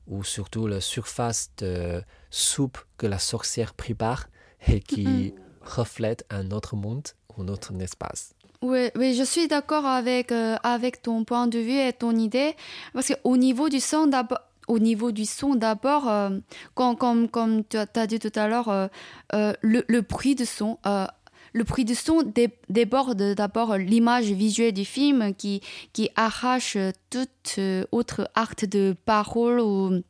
ou 0.08 0.24
surtout 0.24 0.66
la 0.66 0.80
surface 0.80 1.50
de 1.58 2.02
soupe 2.36 2.78
que 2.98 3.06
la 3.06 3.18
sorcière 3.18 3.74
prépare 3.74 4.28
et 4.68 4.80
qui 4.80 5.34
reflète 5.62 6.24
un 6.30 6.50
autre 6.50 6.76
monde 6.76 7.08
ou 7.36 7.42
un 7.42 7.48
autre 7.48 7.72
espace. 7.80 8.32
Oui, 8.62 8.88
oui, 8.96 9.14
je 9.14 9.22
suis 9.22 9.48
d'accord 9.48 9.84
avec, 9.84 10.32
euh, 10.32 10.56
avec 10.62 11.02
ton 11.02 11.24
point 11.24 11.46
de 11.46 11.58
vue 11.58 11.78
et 11.78 11.92
ton 11.92 12.16
idée. 12.16 12.54
Parce 12.94 13.08
qu'au 13.12 13.36
niveau 13.36 13.68
du 13.68 13.80
son, 13.80 14.06
d'abord, 14.06 14.40
au 14.66 14.78
niveau 14.78 15.12
du 15.12 15.24
son, 15.26 15.54
d'abord, 15.54 16.08
euh, 16.08 16.30
comme, 16.74 16.96
comme, 16.96 17.28
comme 17.28 17.64
tu 17.64 17.76
as 17.76 18.06
dit 18.06 18.18
tout 18.18 18.32
à 18.34 18.48
l'heure, 18.48 18.68
euh, 18.68 19.52
le, 19.60 19.84
le 19.86 20.00
bruit 20.00 20.34
de 20.34 20.44
son, 20.44 20.78
le 21.52 21.64
bruit 21.64 21.84
de 21.84 21.94
son 21.94 22.22
dé- 22.22 22.58
déborde 22.68 23.34
d'abord 23.34 23.76
l'image 23.76 24.26
visuelle 24.26 24.72
du 24.72 24.84
film 24.84 25.34
qui, 25.34 25.60
qui 25.92 26.10
arrache 26.16 26.76
toute 27.10 27.60
autre 27.92 28.28
acte 28.34 28.64
de 28.64 28.94
parole 29.04 29.60
ou 29.60 30.02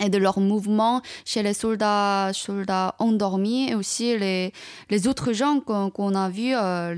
et 0.00 0.08
de 0.08 0.18
leurs 0.18 0.40
mouvements 0.40 1.02
chez 1.24 1.42
les 1.42 1.54
soldats, 1.54 2.30
soldats 2.32 2.94
endormis 2.98 3.68
et 3.70 3.74
aussi 3.74 4.16
les, 4.18 4.52
les 4.90 5.08
autres 5.08 5.32
gens 5.32 5.60
qu'on 5.60 6.14
a 6.14 6.28
vus, 6.28 6.54
euh, 6.54 6.94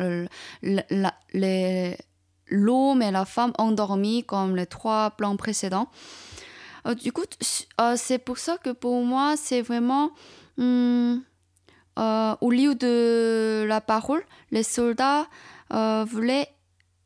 euh, 0.00 0.26
les- 1.32 1.96
l'homme 2.52 3.02
et 3.02 3.10
la 3.10 3.24
femme 3.24 3.52
endormis 3.58 4.24
comme 4.24 4.56
les 4.56 4.66
trois 4.66 5.10
plans 5.10 5.36
précédents. 5.36 5.88
Euh, 6.86 6.94
du 6.94 7.12
coup, 7.12 7.22
c'est 7.96 8.18
pour 8.18 8.38
ça 8.38 8.56
que 8.58 8.70
pour 8.70 9.04
moi, 9.04 9.34
c'est 9.36 9.62
vraiment 9.62 10.10
hum, 10.58 11.22
au 11.96 12.50
lieu 12.50 12.74
de 12.74 13.64
la 13.68 13.80
parole, 13.80 14.24
les 14.50 14.62
soldats 14.62 15.26
voulaient 15.70 16.48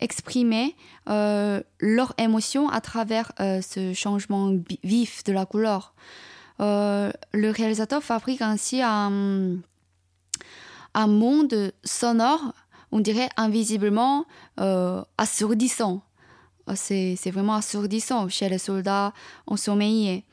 exprimer 0.05 0.77
euh, 1.09 1.63
leur 1.81 2.15
émotion 2.19 2.69
à 2.69 2.81
travers 2.81 3.33
euh, 3.41 3.61
ce 3.63 3.93
changement 3.95 4.53
vif 4.83 5.25
de 5.25 5.33
la 5.33 5.47
couleur. 5.47 5.95
Euh, 6.61 7.11
le 7.33 7.51
réalisateur 7.51 8.03
fabrique 8.03 8.43
ainsi 8.43 8.83
un, 8.83 9.57
un 10.95 11.07
monde 11.07 11.73
sonore, 11.83 12.53
on 12.93 13.01
dirait 13.01 13.31
invisiblement 13.37 14.27
euh, 14.61 15.03
assourdissant. 15.19 16.03
C'est 16.75 17.17
c'est 17.21 17.31
vraiment 17.31 17.57
assourdissant 17.57 18.29
chez 18.29 18.49
les 18.49 18.59
soldats 18.59 19.13
ensommeillés. 19.47 20.25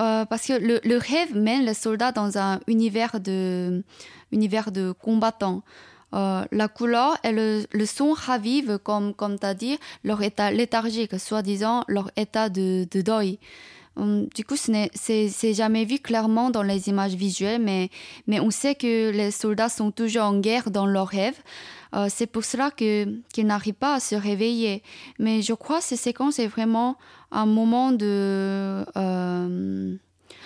Euh, 0.00 0.24
parce 0.24 0.46
que 0.46 0.54
le, 0.54 0.80
le 0.82 0.96
rêve 0.96 1.36
mène 1.36 1.64
les 1.64 1.74
soldats 1.74 2.12
dans 2.12 2.36
un 2.36 2.60
univers 2.66 3.20
de, 3.20 3.84
univers 4.32 4.72
de 4.72 4.92
combattants. 4.92 5.62
Euh, 6.14 6.44
la 6.52 6.68
couleur 6.68 7.18
et 7.22 7.32
le, 7.32 7.86
son 7.86 8.12
ravivent, 8.12 8.78
comme, 8.82 9.14
comme 9.14 9.38
tu 9.38 9.46
as 9.46 9.54
dit, 9.54 9.78
leur 10.04 10.22
état 10.22 10.50
léthargique, 10.50 11.18
soi-disant 11.18 11.84
leur 11.86 12.10
état 12.16 12.48
de, 12.48 12.86
de 12.90 13.00
deuil. 13.02 13.38
Hum, 13.96 14.26
du 14.34 14.44
coup, 14.44 14.56
ce 14.56 14.70
n'est 14.70 15.54
jamais 15.54 15.84
vu 15.84 15.98
clairement 15.98 16.50
dans 16.50 16.62
les 16.62 16.88
images 16.88 17.14
visuelles, 17.14 17.60
mais, 17.60 17.90
mais 18.26 18.40
on 18.40 18.50
sait 18.50 18.74
que 18.74 19.10
les 19.10 19.30
soldats 19.30 19.68
sont 19.68 19.90
toujours 19.90 20.22
en 20.22 20.38
guerre 20.38 20.70
dans 20.70 20.86
leurs 20.86 21.08
rêves. 21.08 21.38
Euh, 21.94 22.06
c'est 22.08 22.26
pour 22.26 22.44
cela 22.44 22.70
qu'ils 22.70 23.22
n'arrivent 23.38 23.74
pas 23.74 23.94
à 23.94 24.00
se 24.00 24.14
réveiller. 24.14 24.82
Mais 25.18 25.42
je 25.42 25.52
crois 25.52 25.78
que 25.78 25.84
ces 25.84 25.96
séquences 25.96 26.38
est 26.38 26.46
vraiment 26.46 26.96
un 27.32 27.46
moment 27.46 27.92
de 27.92 28.84
euh, 28.96 29.96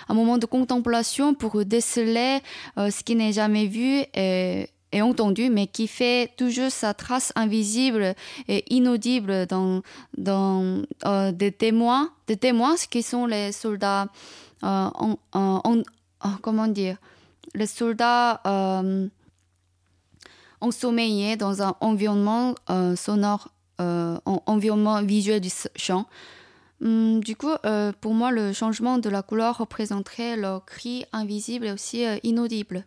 un 0.08 0.14
moment 0.14 0.38
de 0.38 0.46
contemplation 0.46 1.34
pour 1.34 1.64
déceler 1.64 2.40
ce 2.76 3.04
qui 3.04 3.14
n'est 3.14 3.32
jamais 3.32 3.66
vu 3.66 4.02
et, 4.14 4.68
et 4.92 5.02
entendu, 5.02 5.50
mais 5.50 5.66
qui 5.66 5.88
fait 5.88 6.30
toujours 6.36 6.70
sa 6.70 6.94
trace 6.94 7.32
invisible 7.36 8.14
et 8.48 8.64
inaudible 8.74 9.46
dans, 9.46 9.82
dans 10.18 10.82
euh, 11.06 11.32
des 11.32 11.52
témoins, 11.52 12.10
des 12.26 12.36
témoins 12.36 12.76
ce 12.76 12.86
qui 12.86 13.02
sont 13.02 13.26
les 13.26 13.52
soldats, 13.52 14.08
euh, 14.64 14.66
en, 14.94 15.18
en- 15.32 15.60
en- 16.20 16.36
comment 16.42 16.68
dire, 16.68 16.96
les 17.54 17.66
soldats 17.66 18.40
euh, 18.46 19.08
ensommeillés 20.60 21.36
dans 21.36 21.62
un 21.62 21.74
environnement 21.80 22.54
euh, 22.70 22.94
sonore, 22.96 23.48
euh, 23.80 24.18
en- 24.26 24.42
environnement 24.46 25.02
visuel 25.02 25.40
du 25.40 25.50
chant. 25.76 26.06
Hum, 26.80 27.22
du 27.22 27.36
coup, 27.36 27.50
euh, 27.64 27.92
pour 28.00 28.12
moi, 28.14 28.30
le 28.30 28.52
changement 28.52 28.98
de 28.98 29.08
la 29.08 29.22
couleur 29.22 29.58
représenterait 29.58 30.36
leur 30.36 30.64
cri 30.64 31.04
invisible 31.12 31.66
et 31.66 31.72
aussi 31.72 32.04
euh, 32.04 32.16
inaudible. 32.22 32.86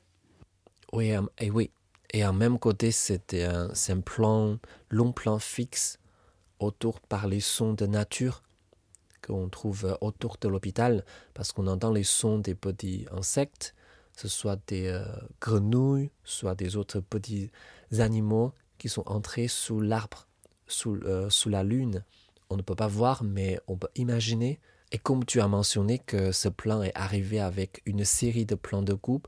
Oui, 0.93 1.11
euh, 1.13 1.21
et 1.39 1.49
oui. 1.49 1.69
Et 2.11 2.25
en 2.25 2.33
même 2.33 2.59
côté, 2.59 2.91
c'était 2.91 3.43
un, 3.43 3.69
un 3.89 3.99
plan, 3.99 4.57
long 4.89 5.11
plan 5.11 5.39
fixe 5.39 5.99
autour 6.59 6.99
par 7.01 7.27
les 7.27 7.41
sons 7.41 7.73
de 7.73 7.85
nature 7.85 8.41
qu'on 9.25 9.49
trouve 9.49 9.85
euh, 9.85 9.95
autour 10.01 10.37
de 10.39 10.47
l'hôpital, 10.47 11.03
parce 11.33 11.51
qu'on 11.51 11.67
entend 11.67 11.91
les 11.91 12.03
sons 12.03 12.39
des 12.39 12.55
petits 12.55 13.07
insectes, 13.11 13.73
ce 14.15 14.27
soit 14.27 14.59
des 14.67 14.87
euh, 14.87 15.03
grenouilles, 15.41 16.11
soit 16.23 16.55
des 16.55 16.75
autres 16.75 16.99
petits 16.99 17.51
animaux 17.97 18.53
qui 18.77 18.89
sont 18.89 19.07
entrés 19.07 19.47
sous 19.47 19.81
l'arbre, 19.81 20.27
sous, 20.67 20.95
euh, 21.03 21.29
sous 21.29 21.49
la 21.49 21.63
lune. 21.63 22.03
On 22.49 22.57
ne 22.57 22.61
peut 22.61 22.75
pas 22.75 22.87
voir, 22.87 23.23
mais 23.23 23.59
on 23.67 23.75
peut 23.77 23.89
imaginer. 23.95 24.59
Et 24.91 24.97
comme 24.97 25.25
tu 25.25 25.41
as 25.41 25.47
mentionné 25.47 25.99
que 25.99 26.31
ce 26.31 26.47
plan 26.47 26.81
est 26.83 26.95
arrivé 26.95 27.39
avec 27.39 27.81
une 27.85 28.05
série 28.05 28.45
de 28.45 28.55
plans 28.55 28.83
de 28.83 28.93
coupe, 28.93 29.27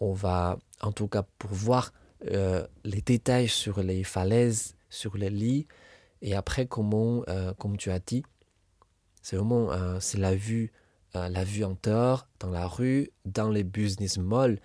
on 0.00 0.12
va, 0.12 0.58
en 0.80 0.92
tout 0.92 1.08
cas 1.08 1.24
pour 1.38 1.52
voir 1.52 1.92
euh, 2.30 2.66
les 2.84 3.00
détails 3.00 3.48
sur 3.48 3.82
les 3.82 4.04
falaises, 4.04 4.76
sur 4.90 5.16
les 5.16 5.30
lits, 5.30 5.66
et 6.20 6.34
après 6.34 6.66
comment, 6.66 7.22
euh, 7.28 7.52
comme 7.54 7.76
tu 7.76 7.90
as 7.90 7.98
dit, 7.98 8.22
c'est 9.22 9.36
vraiment 9.36 9.72
euh, 9.72 9.98
c'est 10.00 10.18
la 10.18 10.34
vue, 10.34 10.72
la 11.14 11.44
vue 11.44 11.64
en 11.64 11.76
dehors, 11.82 12.26
dans 12.40 12.50
la 12.50 12.66
rue, 12.66 13.10
dans 13.24 13.50
les 13.50 13.64
business 13.64 14.18
malls, 14.18 14.58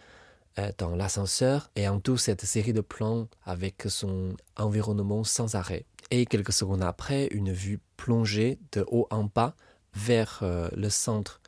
dans 0.78 0.96
l'ascenseur, 0.96 1.70
et 1.76 1.88
en 1.88 2.00
tout 2.00 2.18
cette 2.18 2.46
série 2.46 2.74
de 2.74 2.82
plans 2.82 3.28
avec 3.46 3.84
son 3.88 4.36
environnement 4.56 5.24
sans 5.24 5.56
arrêt. 5.56 5.86
Et 6.10 6.26
quelques 6.26 6.54
secondes 6.54 6.84
après, 6.84 7.28
une 7.32 7.52
vue 7.52 7.80
plongée 7.98 8.60
de 8.72 8.86
haut 8.88 9.08
en 9.12 9.26
bas 9.26 9.56
vers 9.94 10.42
le 10.42 10.90
centre 10.90 11.42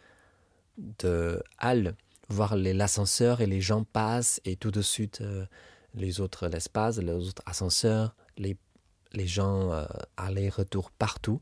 de 0.77 1.41
Halle 1.57 1.95
voir 2.27 2.57
l'ascenseur 2.57 3.39
et 3.41 3.47
les 3.47 3.61
gens 3.61 3.85
passent 3.85 4.41
et 4.43 4.57
tout 4.57 4.69
de 4.69 4.81
suite 4.81 5.23
les 5.93 6.21
autres 6.21 6.47
l'espace, 6.47 6.97
les 6.97 7.11
autres 7.11 7.41
ascenseurs, 7.45 8.15
les, 8.37 8.57
les 9.13 9.27
gens 9.27 9.71
euh, 9.71 9.85
aller-retour 10.17 10.91
partout, 10.91 11.41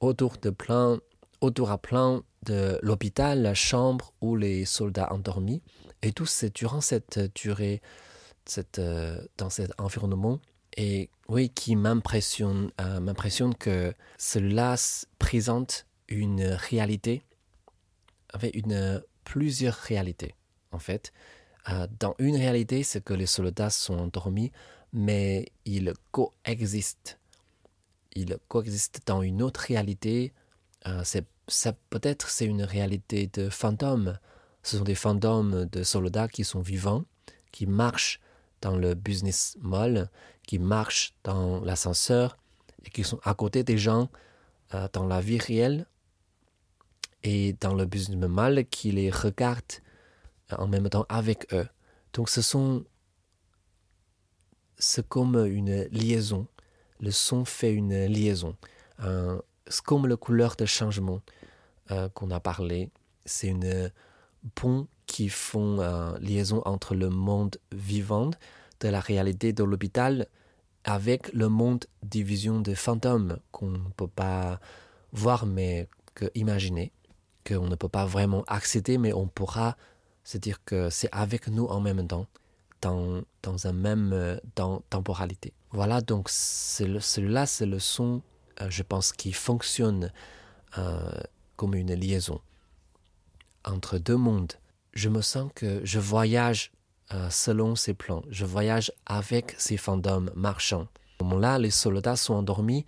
autour 0.00 0.36
de 0.38 0.50
plein, 0.50 1.00
autour 1.40 1.70
à 1.70 1.78
plein 1.78 2.22
de 2.44 2.78
l'hôpital, 2.82 3.42
la 3.42 3.54
chambre 3.54 4.12
où 4.20 4.36
les 4.36 4.64
soldats 4.64 5.12
endormis. 5.12 5.62
Et 6.02 6.12
tout 6.12 6.26
c'est 6.26 6.54
durant 6.54 6.80
cette 6.80 7.18
durée, 7.34 7.82
cette, 8.44 8.78
euh, 8.78 9.20
dans 9.36 9.50
cet 9.50 9.72
environnement. 9.80 10.40
Et 10.76 11.10
oui, 11.28 11.50
qui 11.50 11.74
m'impressionne, 11.74 12.70
euh, 12.80 13.00
m'impressionne 13.00 13.54
que 13.54 13.94
cela 14.18 14.76
présente 15.18 15.86
une 16.08 16.44
réalité, 16.44 17.22
avec 18.32 18.54
une 18.54 19.02
plusieurs 19.24 19.74
réalités, 19.74 20.34
en 20.72 20.78
fait. 20.78 21.12
Euh, 21.68 21.86
dans 21.98 22.14
une 22.18 22.36
réalité, 22.36 22.82
c'est 22.82 23.02
que 23.02 23.14
les 23.14 23.26
soldats 23.26 23.70
sont 23.70 23.98
endormis, 23.98 24.52
mais 24.92 25.46
ils 25.64 25.92
coexistent. 26.12 27.18
Ils 28.14 28.38
coexistent 28.48 29.00
dans 29.06 29.22
une 29.22 29.42
autre 29.42 29.60
réalité. 29.60 30.32
Euh, 30.86 31.02
peut-être 31.90 32.30
c'est 32.30 32.46
une 32.46 32.62
réalité 32.62 33.28
de 33.32 33.48
fantômes. 33.50 34.18
Ce 34.62 34.78
sont 34.78 34.84
des 34.84 34.94
fantômes 34.94 35.66
de 35.66 35.82
soldats 35.82 36.28
qui 36.28 36.44
sont 36.44 36.60
vivants, 36.60 37.04
qui 37.52 37.66
marchent 37.66 38.20
dans 38.60 38.76
le 38.76 38.94
business 38.94 39.56
mall, 39.60 40.08
qui 40.46 40.58
marchent 40.58 41.14
dans 41.24 41.60
l'ascenseur 41.60 42.36
et 42.84 42.90
qui 42.90 43.04
sont 43.04 43.20
à 43.24 43.34
côté 43.34 43.64
des 43.64 43.78
gens 43.78 44.08
euh, 44.74 44.88
dans 44.92 45.06
la 45.06 45.20
vie 45.20 45.38
réelle 45.38 45.86
et 47.22 47.54
dans 47.60 47.74
le 47.74 47.84
business 47.84 48.28
mal 48.28 48.64
qui 48.66 48.92
les 48.92 49.10
regarde 49.10 49.62
en 50.50 50.66
même 50.66 50.88
temps 50.88 51.06
avec 51.08 51.52
eux. 51.52 51.68
Donc 52.12 52.28
ce 52.28 52.42
sont 52.42 52.84
c'est 54.78 55.08
comme 55.08 55.36
une 55.46 55.84
liaison. 55.90 56.46
Le 57.00 57.10
son 57.10 57.44
fait 57.44 57.72
une 57.72 58.06
liaison. 58.06 58.56
C'est 59.68 59.82
comme 59.82 60.06
la 60.06 60.16
couleur 60.16 60.56
de 60.56 60.64
changement 60.66 61.20
euh, 61.90 62.08
qu'on 62.10 62.30
a 62.30 62.40
parlé. 62.40 62.90
C'est 63.24 63.48
une 63.48 63.90
ponts 64.54 64.86
qui 65.06 65.28
font 65.28 65.80
euh, 65.80 66.16
liaison 66.18 66.62
entre 66.64 66.94
le 66.94 67.10
monde 67.10 67.56
vivant 67.72 68.30
de 68.80 68.88
la 68.88 69.00
réalité 69.00 69.52
de 69.52 69.64
l'hôpital 69.64 70.26
avec 70.84 71.32
le 71.32 71.48
monde 71.48 71.84
division 72.02 72.60
de 72.60 72.74
fantômes 72.74 73.38
qu'on 73.50 73.70
ne 73.70 73.90
peut 73.96 74.08
pas 74.08 74.60
voir 75.12 75.46
mais 75.46 75.88
que 76.14 76.26
imaginer, 76.34 76.92
qu'on 77.46 77.66
ne 77.66 77.74
peut 77.74 77.88
pas 77.88 78.06
vraiment 78.06 78.44
accéder 78.46 78.98
mais 78.98 79.12
on 79.12 79.26
pourra 79.26 79.76
se 80.26 80.38
dire 80.38 80.62
que 80.64 80.90
c'est 80.90 81.08
avec 81.12 81.46
nous 81.46 81.66
en 81.66 81.80
même 81.80 82.06
temps 82.06 82.26
dans, 82.82 83.22
dans 83.42 83.66
un 83.68 83.72
même 83.72 84.12
euh, 84.12 84.36
dans 84.56 84.82
temporalité. 84.90 85.52
Voilà 85.70 86.00
donc 86.00 86.28
celui-là 86.28 87.46
c'est 87.46 87.64
le 87.64 87.78
son 87.78 88.22
euh, 88.60 88.66
je 88.68 88.82
pense 88.82 89.12
qui 89.12 89.32
fonctionne 89.32 90.12
euh, 90.78 91.20
comme 91.54 91.74
une 91.74 91.94
liaison 91.94 92.40
entre 93.64 93.98
deux 93.98 94.16
mondes. 94.16 94.52
Je 94.94 95.08
me 95.08 95.22
sens 95.22 95.50
que 95.54 95.80
je 95.84 95.98
voyage 95.98 96.72
selon 97.30 97.76
ces 97.76 97.94
plans. 97.94 98.22
Je 98.30 98.44
voyage 98.44 98.90
avec 99.04 99.54
ces 99.58 99.76
fantômes 99.76 100.30
marchands. 100.34 100.88
Au 101.20 101.24
moment-là, 101.24 101.58
les 101.58 101.70
soldats 101.70 102.16
sont 102.16 102.34
endormis. 102.34 102.84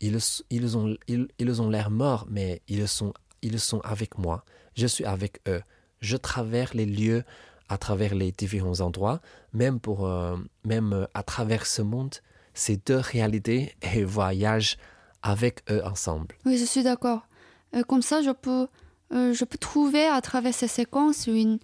Ils, 0.00 0.18
ils 0.50 0.76
ont 0.76 0.96
ils, 1.06 1.28
ils 1.38 1.62
ont 1.62 1.70
l'air 1.70 1.90
morts, 1.90 2.26
mais 2.28 2.60
ils 2.68 2.86
sont 2.88 3.14
ils 3.40 3.60
sont 3.60 3.80
avec 3.80 4.18
moi. 4.18 4.44
Je 4.74 4.86
suis 4.86 5.04
avec 5.04 5.40
eux. 5.48 5.62
Je 6.04 6.16
traverse 6.16 6.74
les 6.74 6.86
lieux 6.86 7.24
à 7.68 7.78
travers 7.78 8.14
les 8.14 8.30
différents 8.30 8.80
endroits, 8.80 9.20
même 9.52 9.80
pour 9.80 10.06
euh, 10.06 10.36
même 10.64 11.06
à 11.14 11.22
travers 11.22 11.66
ce 11.66 11.82
monde, 11.82 12.14
ces 12.52 12.76
deux 12.76 12.98
réalités 12.98 13.74
et 13.94 14.04
voyage 14.04 14.76
avec 15.22 15.62
eux 15.70 15.82
ensemble. 15.84 16.34
Oui, 16.44 16.58
je 16.58 16.64
suis 16.64 16.82
d'accord. 16.82 17.26
Euh, 17.74 17.82
comme 17.82 18.02
ça, 18.02 18.22
je 18.22 18.30
peux 18.30 18.68
euh, 19.12 19.32
je 19.32 19.44
peux 19.44 19.58
trouver 19.58 20.06
à 20.06 20.20
travers 20.20 20.54
ces 20.54 20.68
séquences 20.68 21.26
une 21.26 21.58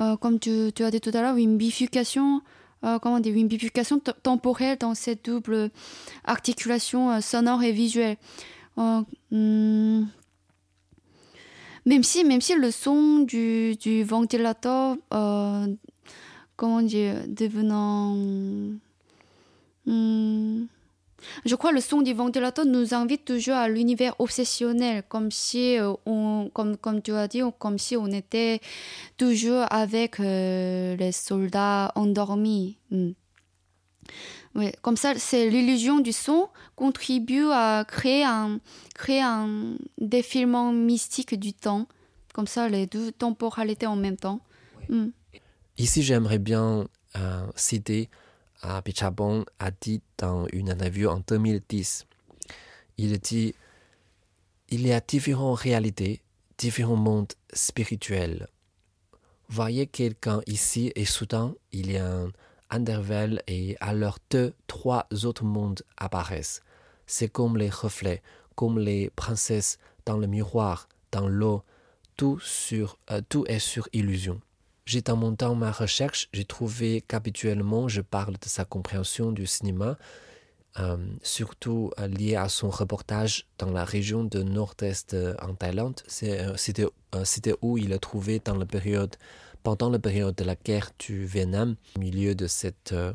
euh, 0.00 0.16
comme 0.16 0.38
tu, 0.38 0.72
as 0.80 0.90
dit 0.90 1.00
tout 1.00 1.10
à 1.12 1.22
l'heure, 1.22 1.36
une 1.36 1.56
bifurcation, 1.56 2.40
euh, 2.84 2.98
comment 3.00 3.18
dire, 3.20 3.34
une 3.34 3.48
bifurcation 3.48 3.98
temporelle 3.98 4.78
dans 4.78 4.94
cette 4.94 5.24
double 5.24 5.70
articulation 6.24 7.10
euh, 7.10 7.20
sonore 7.20 7.62
et 7.62 7.72
visuelle. 7.72 8.16
Euh, 8.78 9.02
hmm, 9.32 10.06
même 11.88 12.02
si, 12.02 12.22
même 12.22 12.42
si 12.42 12.54
le 12.54 12.70
son 12.70 13.20
du, 13.20 13.74
du 13.76 14.04
ventilateur, 14.04 14.96
euh, 15.14 15.66
comment 16.54 16.82
dire, 16.82 17.14
devenant 17.26 18.14
hmm, 19.86 20.66
je 21.46 21.54
crois 21.54 21.72
le 21.72 21.80
son 21.80 22.02
du 22.02 22.12
ventilateur 22.12 22.66
nous 22.66 22.92
invite 22.92 23.24
toujours 23.24 23.54
à 23.54 23.68
l'univers 23.70 24.14
obsessionnel, 24.18 25.02
comme 25.08 25.30
si 25.30 25.78
euh, 25.78 25.94
on, 26.04 26.50
comme, 26.52 26.76
comme 26.76 27.00
tu 27.00 27.12
as 27.12 27.26
dit, 27.26 27.40
comme 27.58 27.78
si 27.78 27.96
on 27.96 28.08
était 28.08 28.60
toujours 29.16 29.64
avec 29.70 30.20
euh, 30.20 30.94
les 30.94 31.12
soldats 31.12 31.90
endormis. 31.94 32.76
Mm. 32.90 33.12
Oui, 34.58 34.72
comme 34.82 34.96
ça, 34.96 35.14
c'est 35.16 35.48
l'illusion 35.48 36.00
du 36.00 36.12
son 36.12 36.48
contribue 36.74 37.46
à 37.52 37.84
créer 37.86 38.24
un, 38.24 38.58
créer 38.92 39.22
un 39.22 39.76
défilement 39.98 40.72
mystique 40.72 41.38
du 41.38 41.52
temps. 41.52 41.86
Comme 42.34 42.48
ça, 42.48 42.68
les 42.68 42.86
deux 42.86 43.12
temporalités 43.12 43.86
en 43.86 43.94
même 43.94 44.16
temps. 44.16 44.40
Oui. 44.80 44.96
Mm. 44.96 45.12
Ici, 45.78 46.02
j'aimerais 46.02 46.40
bien 46.40 46.88
euh, 47.16 47.46
citer 47.54 48.10
à 48.60 48.82
Pichabon 48.82 49.44
a 49.60 49.70
dit 49.70 50.00
dans 50.18 50.46
une 50.52 50.70
interview 50.70 51.08
en 51.08 51.22
2010. 51.26 52.06
Il 52.96 53.16
dit 53.20 53.54
Il 54.70 54.84
y 54.84 54.92
a 54.92 55.00
différentes 55.00 55.60
réalités, 55.60 56.20
différents 56.58 56.96
mondes 56.96 57.32
spirituels. 57.52 58.48
Voyez 59.48 59.86
quelqu'un 59.86 60.40
ici 60.48 60.92
et 60.96 61.04
soudain 61.04 61.54
il 61.70 61.92
y 61.92 61.96
a 61.96 62.12
un 62.12 62.32
intervalle 62.70 63.42
et 63.46 63.76
alors 63.80 64.18
deux, 64.30 64.54
trois 64.66 65.06
autres 65.24 65.44
mondes 65.44 65.82
apparaissent. 65.96 66.62
C'est 67.06 67.28
comme 67.28 67.56
les 67.56 67.70
reflets, 67.70 68.22
comme 68.54 68.78
les 68.78 69.10
princesses 69.10 69.78
dans 70.04 70.16
le 70.16 70.26
miroir, 70.26 70.88
dans 71.12 71.28
l'eau, 71.28 71.62
tout, 72.16 72.38
sur, 72.40 72.98
euh, 73.10 73.20
tout 73.28 73.44
est 73.46 73.58
sur 73.58 73.88
illusion. 73.92 74.40
J'ai 74.84 75.02
dans 75.02 75.16
mon 75.16 75.34
temps 75.34 75.54
ma 75.54 75.70
recherche, 75.70 76.28
j'ai 76.32 76.46
trouvé 76.46 77.02
qu'habituellement 77.02 77.88
je 77.88 78.00
parle 78.00 78.34
de 78.34 78.48
sa 78.48 78.64
compréhension 78.64 79.32
du 79.32 79.46
cinéma, 79.46 79.98
euh, 80.78 80.96
surtout 81.22 81.90
euh, 81.98 82.06
lié 82.06 82.36
à 82.36 82.48
son 82.48 82.70
reportage 82.70 83.46
dans 83.58 83.70
la 83.70 83.84
région 83.84 84.22
de 84.22 84.42
nord-est 84.42 85.12
euh, 85.12 85.34
en 85.42 85.54
Thaïlande. 85.54 86.00
C'était 86.06 87.54
où 87.62 87.78
il 87.78 87.92
a 87.92 87.98
trouvé 87.98 88.40
dans 88.44 88.54
la 88.54 88.64
période, 88.64 89.16
pendant 89.68 89.90
la 89.90 89.98
période 89.98 90.34
de 90.34 90.44
la 90.44 90.54
guerre 90.54 90.92
du 90.98 91.26
Vietnam. 91.26 91.76
Au 91.98 92.00
milieu 92.00 92.34
de 92.34 92.46
cette 92.46 92.92
euh, 92.94 93.12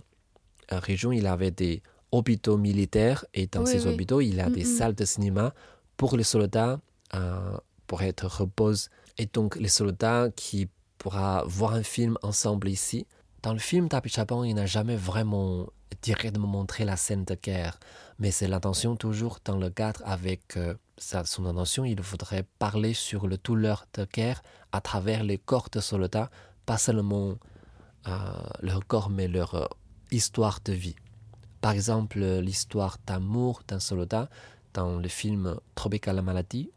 région, 0.69 1.11
il 1.11 1.25
avait 1.25 1.49
des 1.49 1.81
hôpitaux 2.11 2.57
militaires 2.57 3.25
et 3.33 3.47
dans 3.47 3.63
oui, 3.63 3.71
ces 3.71 3.87
oui. 3.87 3.93
hôpitaux, 3.95 4.21
il 4.21 4.39
a 4.39 4.49
mm 4.49 4.53
des 4.53 4.63
salles 4.63 4.93
de 4.93 5.03
cinéma 5.03 5.55
pour 5.97 6.15
les 6.15 6.23
soldats 6.23 6.79
euh, 7.15 7.57
pour 7.87 8.03
être 8.03 8.27
repose. 8.27 8.91
Et 9.17 9.25
donc 9.25 9.55
les 9.55 9.67
soldats 9.67 10.29
qui 10.35 10.69
pourra 10.99 11.43
voir 11.47 11.73
un 11.73 11.81
film 11.81 12.19
ensemble 12.21 12.69
ici. 12.69 13.07
Dans 13.41 13.53
le 13.53 13.59
film 13.59 13.89
Tapichapan, 13.89 14.43
il 14.43 14.53
n'a 14.53 14.67
jamais 14.67 14.95
vraiment 14.95 15.69
directement 16.03 16.47
montré 16.47 16.85
la 16.85 16.97
scène 16.97 17.25
de 17.25 17.33
guerre, 17.33 17.79
mais 18.19 18.29
c'est 18.29 18.47
l'intention 18.47 18.95
toujours 18.95 19.39
dans 19.43 19.57
le 19.57 19.71
cadre 19.71 20.03
avec 20.05 20.55
euh, 20.57 20.75
son 20.97 21.45
intention, 21.45 21.85
il 21.85 22.01
faudrait 22.01 22.45
parler 22.59 22.93
sur 22.93 23.27
le 23.27 23.37
douleur 23.37 23.85
de 23.93 24.05
guerre 24.05 24.43
à 24.71 24.81
travers 24.81 25.23
les 25.23 25.37
corps 25.37 25.69
de 25.71 25.79
soldats, 25.79 26.29
pas 26.65 26.77
seulement 26.77 27.35
euh, 28.07 28.09
leur 28.61 28.85
corps, 28.85 29.09
mais 29.09 29.27
leur 29.27 29.55
euh, 29.55 29.65
histoire 30.11 30.59
de 30.63 30.73
vie. 30.73 30.95
Par 31.61 31.71
exemple, 31.71 32.19
l'histoire 32.19 32.97
d'amour 33.05 33.63
d'un 33.67 33.79
soldat 33.79 34.29
dans 34.73 34.97
le 34.97 35.07
film 35.07 35.57
Tropical 35.75 36.21
Maladie, 36.21 36.71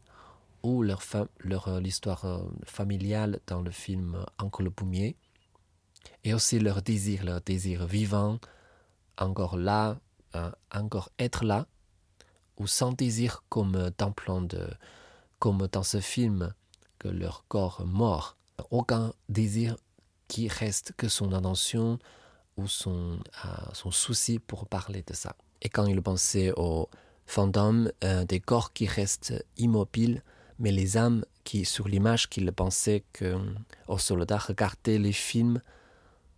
ou 0.63 0.83
leur, 0.83 1.01
leur 1.39 1.67
euh, 1.67 1.79
l'histoire 1.79 2.25
familiale 2.65 3.39
dans 3.47 3.61
le 3.61 3.71
film 3.71 4.25
Encore 4.37 4.63
le 4.63 4.71
et 6.23 6.33
aussi 6.33 6.59
leur 6.59 6.81
désir, 6.81 7.23
leur 7.23 7.41
désir 7.41 7.85
vivant, 7.85 8.39
encore 9.17 9.57
là, 9.57 9.97
encore 10.71 11.09
être 11.19 11.43
là, 11.43 11.67
ou 12.57 12.67
sans 12.67 12.91
désir 12.91 13.43
comme 13.49 13.91
dans 13.97 14.11
plan 14.11 14.41
de, 14.41 14.67
comme 15.39 15.67
dans 15.71 15.83
ce 15.83 15.99
film 15.99 16.53
que 16.99 17.07
leur 17.07 17.45
corps 17.47 17.85
mort, 17.85 18.37
aucun 18.71 19.13
désir 19.29 19.75
qui 20.27 20.47
reste 20.47 20.93
que 20.97 21.07
son 21.07 21.33
intention 21.33 21.99
ou 22.57 22.67
son, 22.67 23.19
euh, 23.45 23.49
son 23.73 23.91
souci 23.91 24.39
pour 24.39 24.65
parler 24.65 25.03
de 25.05 25.13
ça. 25.13 25.35
Et 25.61 25.69
quand 25.69 25.85
il 25.85 26.01
pensait 26.01 26.51
aux 26.57 26.89
fantômes, 27.25 27.91
euh, 28.03 28.25
des 28.25 28.39
corps 28.39 28.73
qui 28.73 28.87
restent 28.87 29.45
immobiles, 29.57 30.23
mais 30.59 30.71
les 30.71 30.97
âmes 30.97 31.23
qui, 31.43 31.65
sur 31.65 31.87
l'image 31.87 32.29
qu'il 32.29 32.51
pensait 32.51 33.03
que 33.13 33.37
aux 33.87 33.99
soldats 33.99 34.37
regardaient 34.37 34.97
les 34.97 35.11
films, 35.11 35.61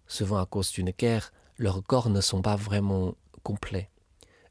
souvent 0.08 0.38
à 0.38 0.46
cause 0.46 0.72
d'une 0.72 0.92
guerre, 0.92 1.32
leurs 1.58 1.84
corps 1.84 2.10
ne 2.10 2.22
sont 2.22 2.42
pas 2.42 2.56
vraiment 2.56 3.16
complets. 3.44 3.90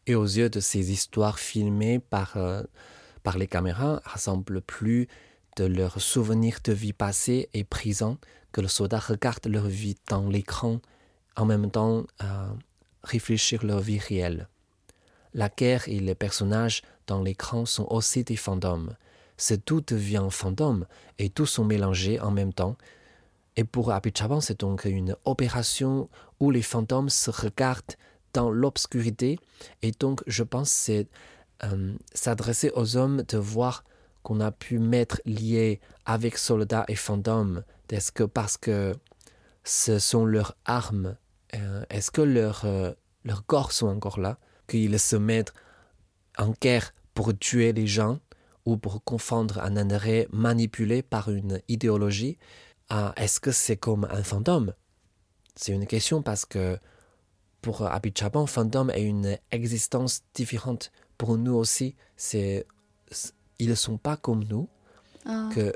Et 0.09 0.17
aux 0.17 0.25
yeux 0.25 0.51
de 0.51 0.59
ces 0.59 0.91
histoires 0.91 1.39
filmées 1.39 2.01
par, 2.01 2.37
euh, 2.37 2.65
par 3.23 3.39
les 3.39 3.47
caméras, 3.47 4.01
rassemblent 4.05 4.61
plus 4.61 5.07
de 5.57 5.65
leurs 5.65 6.01
souvenirs 6.01 6.59
de 6.65 6.73
vie 6.73 6.93
passée 6.93 7.49
et 7.55 7.63
présent 7.63 8.19
que 8.51 8.61
le 8.61 8.69
soldat 8.69 8.99
regarde 8.99 9.47
leur 9.47 9.69
vie 9.69 9.97
dans 10.09 10.29
l'écran, 10.29 10.81
en 11.37 11.45
même 11.45 11.71
temps 11.71 12.05
euh, 12.25 12.49
réfléchir 13.05 13.65
leur 13.65 13.79
vie 13.79 14.01
réelle. 14.01 14.49
La 15.33 15.49
guerre 15.49 15.89
et 15.89 16.01
les 16.01 16.17
personnages 16.17 16.83
dans 17.07 17.23
l'écran 17.23 17.67
sont 17.67 17.87
aussi 17.89 18.25
des 18.25 18.37
fantômes 18.37 18.97
c'est 19.39 19.65
tout 19.65 19.81
devient 19.81 20.27
fantôme 20.31 20.85
et 21.19 21.31
tous 21.31 21.47
sont 21.47 21.65
mélangés 21.65 22.21
en 22.21 22.31
même 22.31 22.53
temps. 22.53 22.77
Et 23.57 23.65
pour 23.65 23.91
Apichaban, 23.91 24.41
c'est 24.41 24.61
donc 24.61 24.85
une 24.85 25.17
opération 25.25 26.11
où 26.41 26.51
les 26.51 26.63
fantômes 26.63 27.09
se 27.09 27.31
regardent 27.31 27.95
dans 28.33 28.51
l'obscurité. 28.51 29.39
Et 29.83 29.93
donc, 29.93 30.23
je 30.27 30.43
pense 30.43 30.71
c'est 30.71 31.09
euh, 31.65 31.95
s'adresser 32.15 32.71
aux 32.75 32.97
hommes 32.97 33.23
de 33.23 33.39
voir 33.39 33.85
qu'on 34.23 34.41
a 34.41 34.51
pu 34.51 34.79
mettre 34.79 35.21
lié 35.25 35.81
avec 36.05 36.39
soldats 36.39 36.85
et 36.89 36.95
fantômes. 36.95 37.65
Est-ce 37.91 38.13
que 38.13 38.25
parce 38.25 38.57
que 38.57 38.95
ce 39.65 39.99
sont 39.99 40.25
leurs 40.25 40.57
armes, 40.65 41.17
euh, 41.55 41.85
est-ce 41.91 42.11
que 42.11 42.23
leurs 42.23 42.65
euh, 42.65 42.93
corps 43.47 43.73
sont 43.73 43.89
encore 43.89 44.21
là, 44.21 44.39
qu'ils 44.67 44.99
se 44.99 45.17
mettent 45.17 45.53
en 46.37 46.55
guerre 46.61 46.93
pour 47.15 47.37
tuer 47.37 47.73
les 47.73 47.87
gens 47.87 48.19
ou 48.65 48.77
pour 48.77 49.03
confondre 49.03 49.59
un 49.61 49.77
intérêt 49.77 50.29
manipulé 50.31 51.03
par 51.03 51.31
une 51.31 51.61
idéologie, 51.69 52.39
euh, 52.93 53.11
est-ce 53.17 53.41
que 53.41 53.51
c'est 53.51 53.77
comme 53.77 54.07
un 54.11 54.23
fantôme? 54.23 54.75
C'est 55.57 55.73
une 55.73 55.87
question 55.87 56.23
parce 56.23 56.45
que 56.45 56.79
pour 57.63 57.83
Abhichaban, 57.83 58.47
fantôme 58.47 58.91
est 58.91 59.03
une 59.03 59.37
existence 59.51 60.23
différente. 60.35 60.91
Pour 61.17 61.37
nous 61.37 61.55
aussi, 61.55 61.97
c'est 62.17 62.67
ils 63.59 63.69
ne 63.71 63.75
sont 63.75 63.97
pas 63.99 64.17
comme 64.17 64.45
nous, 64.45 64.69
Ah. 65.27 65.49
que 65.55 65.75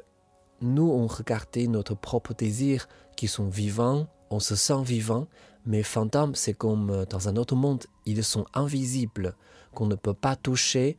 nous, 0.61 0.89
on 0.91 1.07
regardait 1.09 1.67
notre 1.67 1.95
propre 1.97 2.33
désir 2.35 2.89
qui 3.17 3.27
sont 3.27 3.49
vivants, 3.49 4.07
on 4.31 4.39
se 4.39 4.55
sent 4.55 4.83
vivant, 4.85 5.27
mais 5.67 5.83
fantômes, 5.83 6.35
c'est 6.37 6.55
comme 6.55 6.91
euh, 6.91 7.05
dans 7.07 7.29
un 7.29 7.37
autre 7.37 7.57
monde, 7.57 7.85
ils 8.07 8.23
sont 8.23 8.47
invisibles, 8.55 9.35
qu'on 9.75 9.87
ne 9.87 9.97
peut 9.97 10.15
pas 10.15 10.37
toucher. 10.37 10.97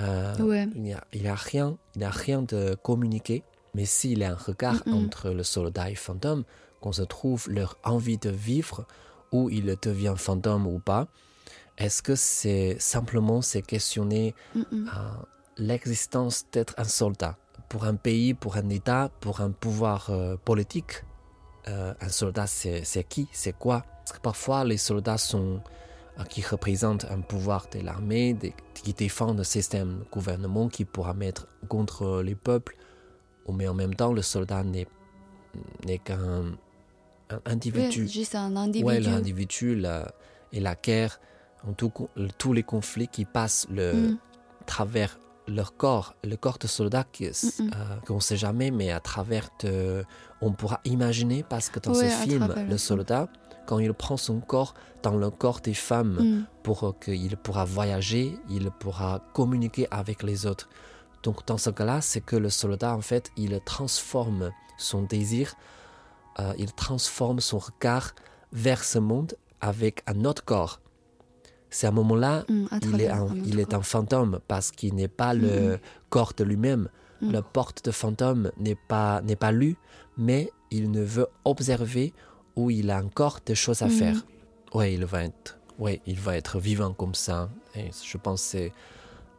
Euh, 0.00 0.34
Ouais. 0.38 0.66
Il 0.74 0.82
n'y 0.82 0.94
a, 0.94 1.04
rien, 1.34 1.76
il 1.94 1.98
n'y 1.98 2.04
a 2.04 2.10
rien 2.10 2.42
de 2.42 2.74
communiqué. 2.82 3.44
Mais 3.74 3.84
s'il 3.84 4.18
y 4.20 4.24
a 4.24 4.32
un 4.32 4.36
regard 4.36 4.82
entre 4.86 5.30
le 5.30 5.42
soldat 5.42 5.90
et 5.90 5.94
fantôme, 5.94 6.44
qu'on 6.80 6.92
se 6.92 7.02
trouve 7.02 7.48
leur 7.50 7.76
envie 7.84 8.18
de 8.18 8.30
vivre, 8.30 8.86
ou 9.34 9.50
il 9.50 9.66
devient 9.82 10.14
fantôme 10.16 10.66
ou 10.66 10.78
pas, 10.78 11.04
est-ce 11.76 12.00
que 12.02 12.14
c'est 12.14 12.76
simplement 12.78 13.42
c'est 13.42 13.62
questionner 13.74 14.34
Mm, 14.54 14.62
mm. 14.70 14.88
à 14.88 15.00
l'existence 15.58 16.36
d'être 16.52 16.74
un 16.78 16.84
soldat? 17.00 17.34
Pour 17.68 17.82
un 17.84 17.96
pays, 17.96 18.34
pour 18.34 18.56
un 18.56 18.68
État, 18.70 19.10
pour 19.20 19.40
un 19.40 19.50
pouvoir 19.64 19.98
euh, 20.10 20.36
politique. 20.50 20.94
euh, 21.66 21.94
un 22.00 22.08
soldat, 22.10 22.46
c'est 22.46 23.06
qui? 23.08 23.26
C'est 23.32 23.56
quoi? 23.64 23.78
Parce 23.98 24.12
que 24.16 24.20
parfois, 24.22 24.64
les 24.64 24.76
soldats 24.88 25.18
sont 25.32 25.60
euh, 26.18 26.24
qui 26.32 26.42
représentent 26.42 27.06
un 27.16 27.22
pouvoir 27.32 27.66
de 27.72 27.80
l'armée, 27.80 28.36
qui 28.74 28.92
défendent 28.92 29.38
le 29.38 29.44
système 29.56 30.04
gouvernement 30.12 30.68
qui 30.68 30.84
pourra 30.84 31.14
mettre 31.14 31.48
contre 31.68 32.22
les 32.22 32.36
peuples. 32.36 32.76
Mais 33.58 33.66
en 33.66 33.74
même 33.74 33.94
temps, 33.94 34.12
le 34.12 34.22
soldat 34.22 34.62
n'est 34.64 34.86
qu'un 36.06 36.52
un 37.30 37.40
individu. 37.52 38.06
juste 38.08 38.34
un 38.34 38.54
individu. 38.56 38.84
Ouais, 38.88 39.00
l'individu 39.00 39.74
la- 39.74 40.12
et 40.52 40.60
la 40.60 40.74
guerre, 40.74 41.20
en 41.66 41.72
tout, 41.72 41.90
co- 41.90 42.10
tous 42.38 42.52
les 42.52 42.62
conflits 42.62 43.08
qui 43.08 43.24
passent 43.24 43.66
le, 43.70 43.92
Mm. 44.10 44.18
travers 44.66 45.18
leur 45.46 45.76
corps, 45.76 46.14
le 46.24 46.36
corps 46.36 46.58
de 46.58 46.66
soldat 46.66 47.04
euh, 47.20 47.30
qu'on 48.06 48.14
ne 48.16 48.20
sait 48.20 48.36
jamais, 48.36 48.70
mais 48.70 48.90
à 48.90 49.00
travers 49.00 49.50
de, 49.62 50.04
on 50.40 50.52
pourra 50.52 50.80
imaginer 50.84 51.42
parce 51.42 51.68
que 51.68 51.78
dans 51.80 51.92
Ouais, 51.92 52.08
ce 52.08 52.16
film, 52.28 52.54
le 52.68 52.78
soldat, 52.78 53.28
quand 53.66 53.78
il 53.78 53.92
prend 53.94 54.16
son 54.16 54.40
corps 54.40 54.74
dans 55.02 55.16
le 55.16 55.30
corps 55.30 55.60
des 55.60 55.74
femmes 55.74 56.18
Mm. 56.20 56.46
pour 56.62 56.98
qu'il 56.98 57.36
pourra 57.36 57.64
voyager, 57.64 58.38
il 58.48 58.70
pourra 58.70 59.22
communiquer 59.34 59.86
avec 59.90 60.22
les 60.22 60.46
autres. 60.46 60.68
Donc 61.22 61.46
dans 61.46 61.58
ce 61.58 61.70
cas-là, 61.70 62.00
c'est 62.00 62.20
que 62.20 62.36
le 62.36 62.48
soldat, 62.50 62.94
en 62.94 63.00
fait, 63.00 63.30
il 63.36 63.58
transforme 63.64 64.50
son 64.78 65.02
désir, 65.02 65.54
euh, 66.40 66.52
il 66.58 66.72
transforme 66.72 67.40
son 67.40 67.58
regard 67.58 68.14
vers 68.52 68.84
ce 68.84 68.98
monde 68.98 69.34
avec 69.60 70.02
un 70.06 70.24
autre 70.24 70.44
corps. 70.44 70.80
C'est 71.70 71.86
à 71.86 71.90
un 71.90 71.92
moment-là, 71.92 72.44
Mm, 72.48 72.66
il 72.82 73.00
est, 73.00 73.08
un, 73.08 73.22
un 73.26 73.34
il 73.44 73.58
autre 73.60 73.70
est 73.70 73.74
un 73.74 73.82
fantôme 73.82 74.38
parce 74.46 74.70
qu'il 74.70 74.94
n'est 74.94 75.08
pas 75.08 75.34
le 75.34 75.78
corps 76.10 76.32
de 76.36 76.44
lui-même. 76.44 76.88
Mm. 77.20 77.32
Le 77.32 77.42
porte 77.42 77.84
de 77.84 77.90
fantôme 77.90 78.50
n'est 78.58 78.76
pas, 78.88 79.20
n'est 79.22 79.36
pas 79.36 79.50
lui, 79.52 79.76
mais 80.16 80.50
il 80.70 80.90
ne 80.90 81.02
veut 81.02 81.26
observer 81.44 82.12
où 82.56 82.70
il 82.70 82.90
a 82.90 82.98
encore 83.02 83.40
des 83.44 83.54
choses 83.56 83.82
à 83.82 83.86
Mhm. 83.86 83.90
faire. 83.92 84.16
Oui, 84.74 84.94
il 84.94 85.04
va 85.04 85.24
être, 85.24 85.58
ouais, 85.78 86.00
il 86.06 86.18
va 86.20 86.36
être 86.36 86.58
vivant 86.60 86.92
comme 86.92 87.14
ça. 87.14 87.48
Et 87.74 87.90
je 88.04 88.16
pense 88.18 88.42
c'est, 88.42 88.72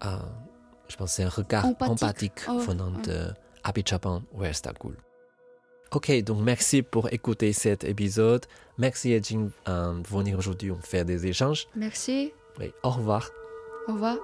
euh, 0.06 0.18
je 0.89 0.96
pense 0.98 1.12
que 1.12 1.16
c'est 1.16 1.24
un 1.24 1.30
regard 1.30 1.66
Empathique. 1.66 1.91
empathique 2.04 2.41
ouais, 2.50 2.58
venant 2.66 2.91
ouais. 2.93 3.02
de 3.04 3.28
Abby 3.64 3.84
Chapin. 3.86 4.24
Ouais, 4.34 4.52
c'est 4.54 4.78
cool. 4.78 4.98
Ok, 5.92 6.12
donc 6.24 6.42
merci 6.42 6.82
pour 6.82 7.12
écouter 7.14 7.54
cet 7.54 7.84
épisode. 7.84 8.46
Merci 8.78 9.14
à 9.14 9.22
Jing 9.22 9.50
euh, 9.68 9.94
de 9.94 10.08
venir 10.08 10.38
aujourd'hui, 10.38 10.72
on 10.72 10.80
fait 10.82 11.06
des 11.06 11.28
échanges. 11.28 11.68
Merci. 11.76 12.34
Oui, 12.60 12.74
au 12.84 12.90
revoir. 12.90 13.30
Au 13.88 13.94
revoir. 13.94 14.18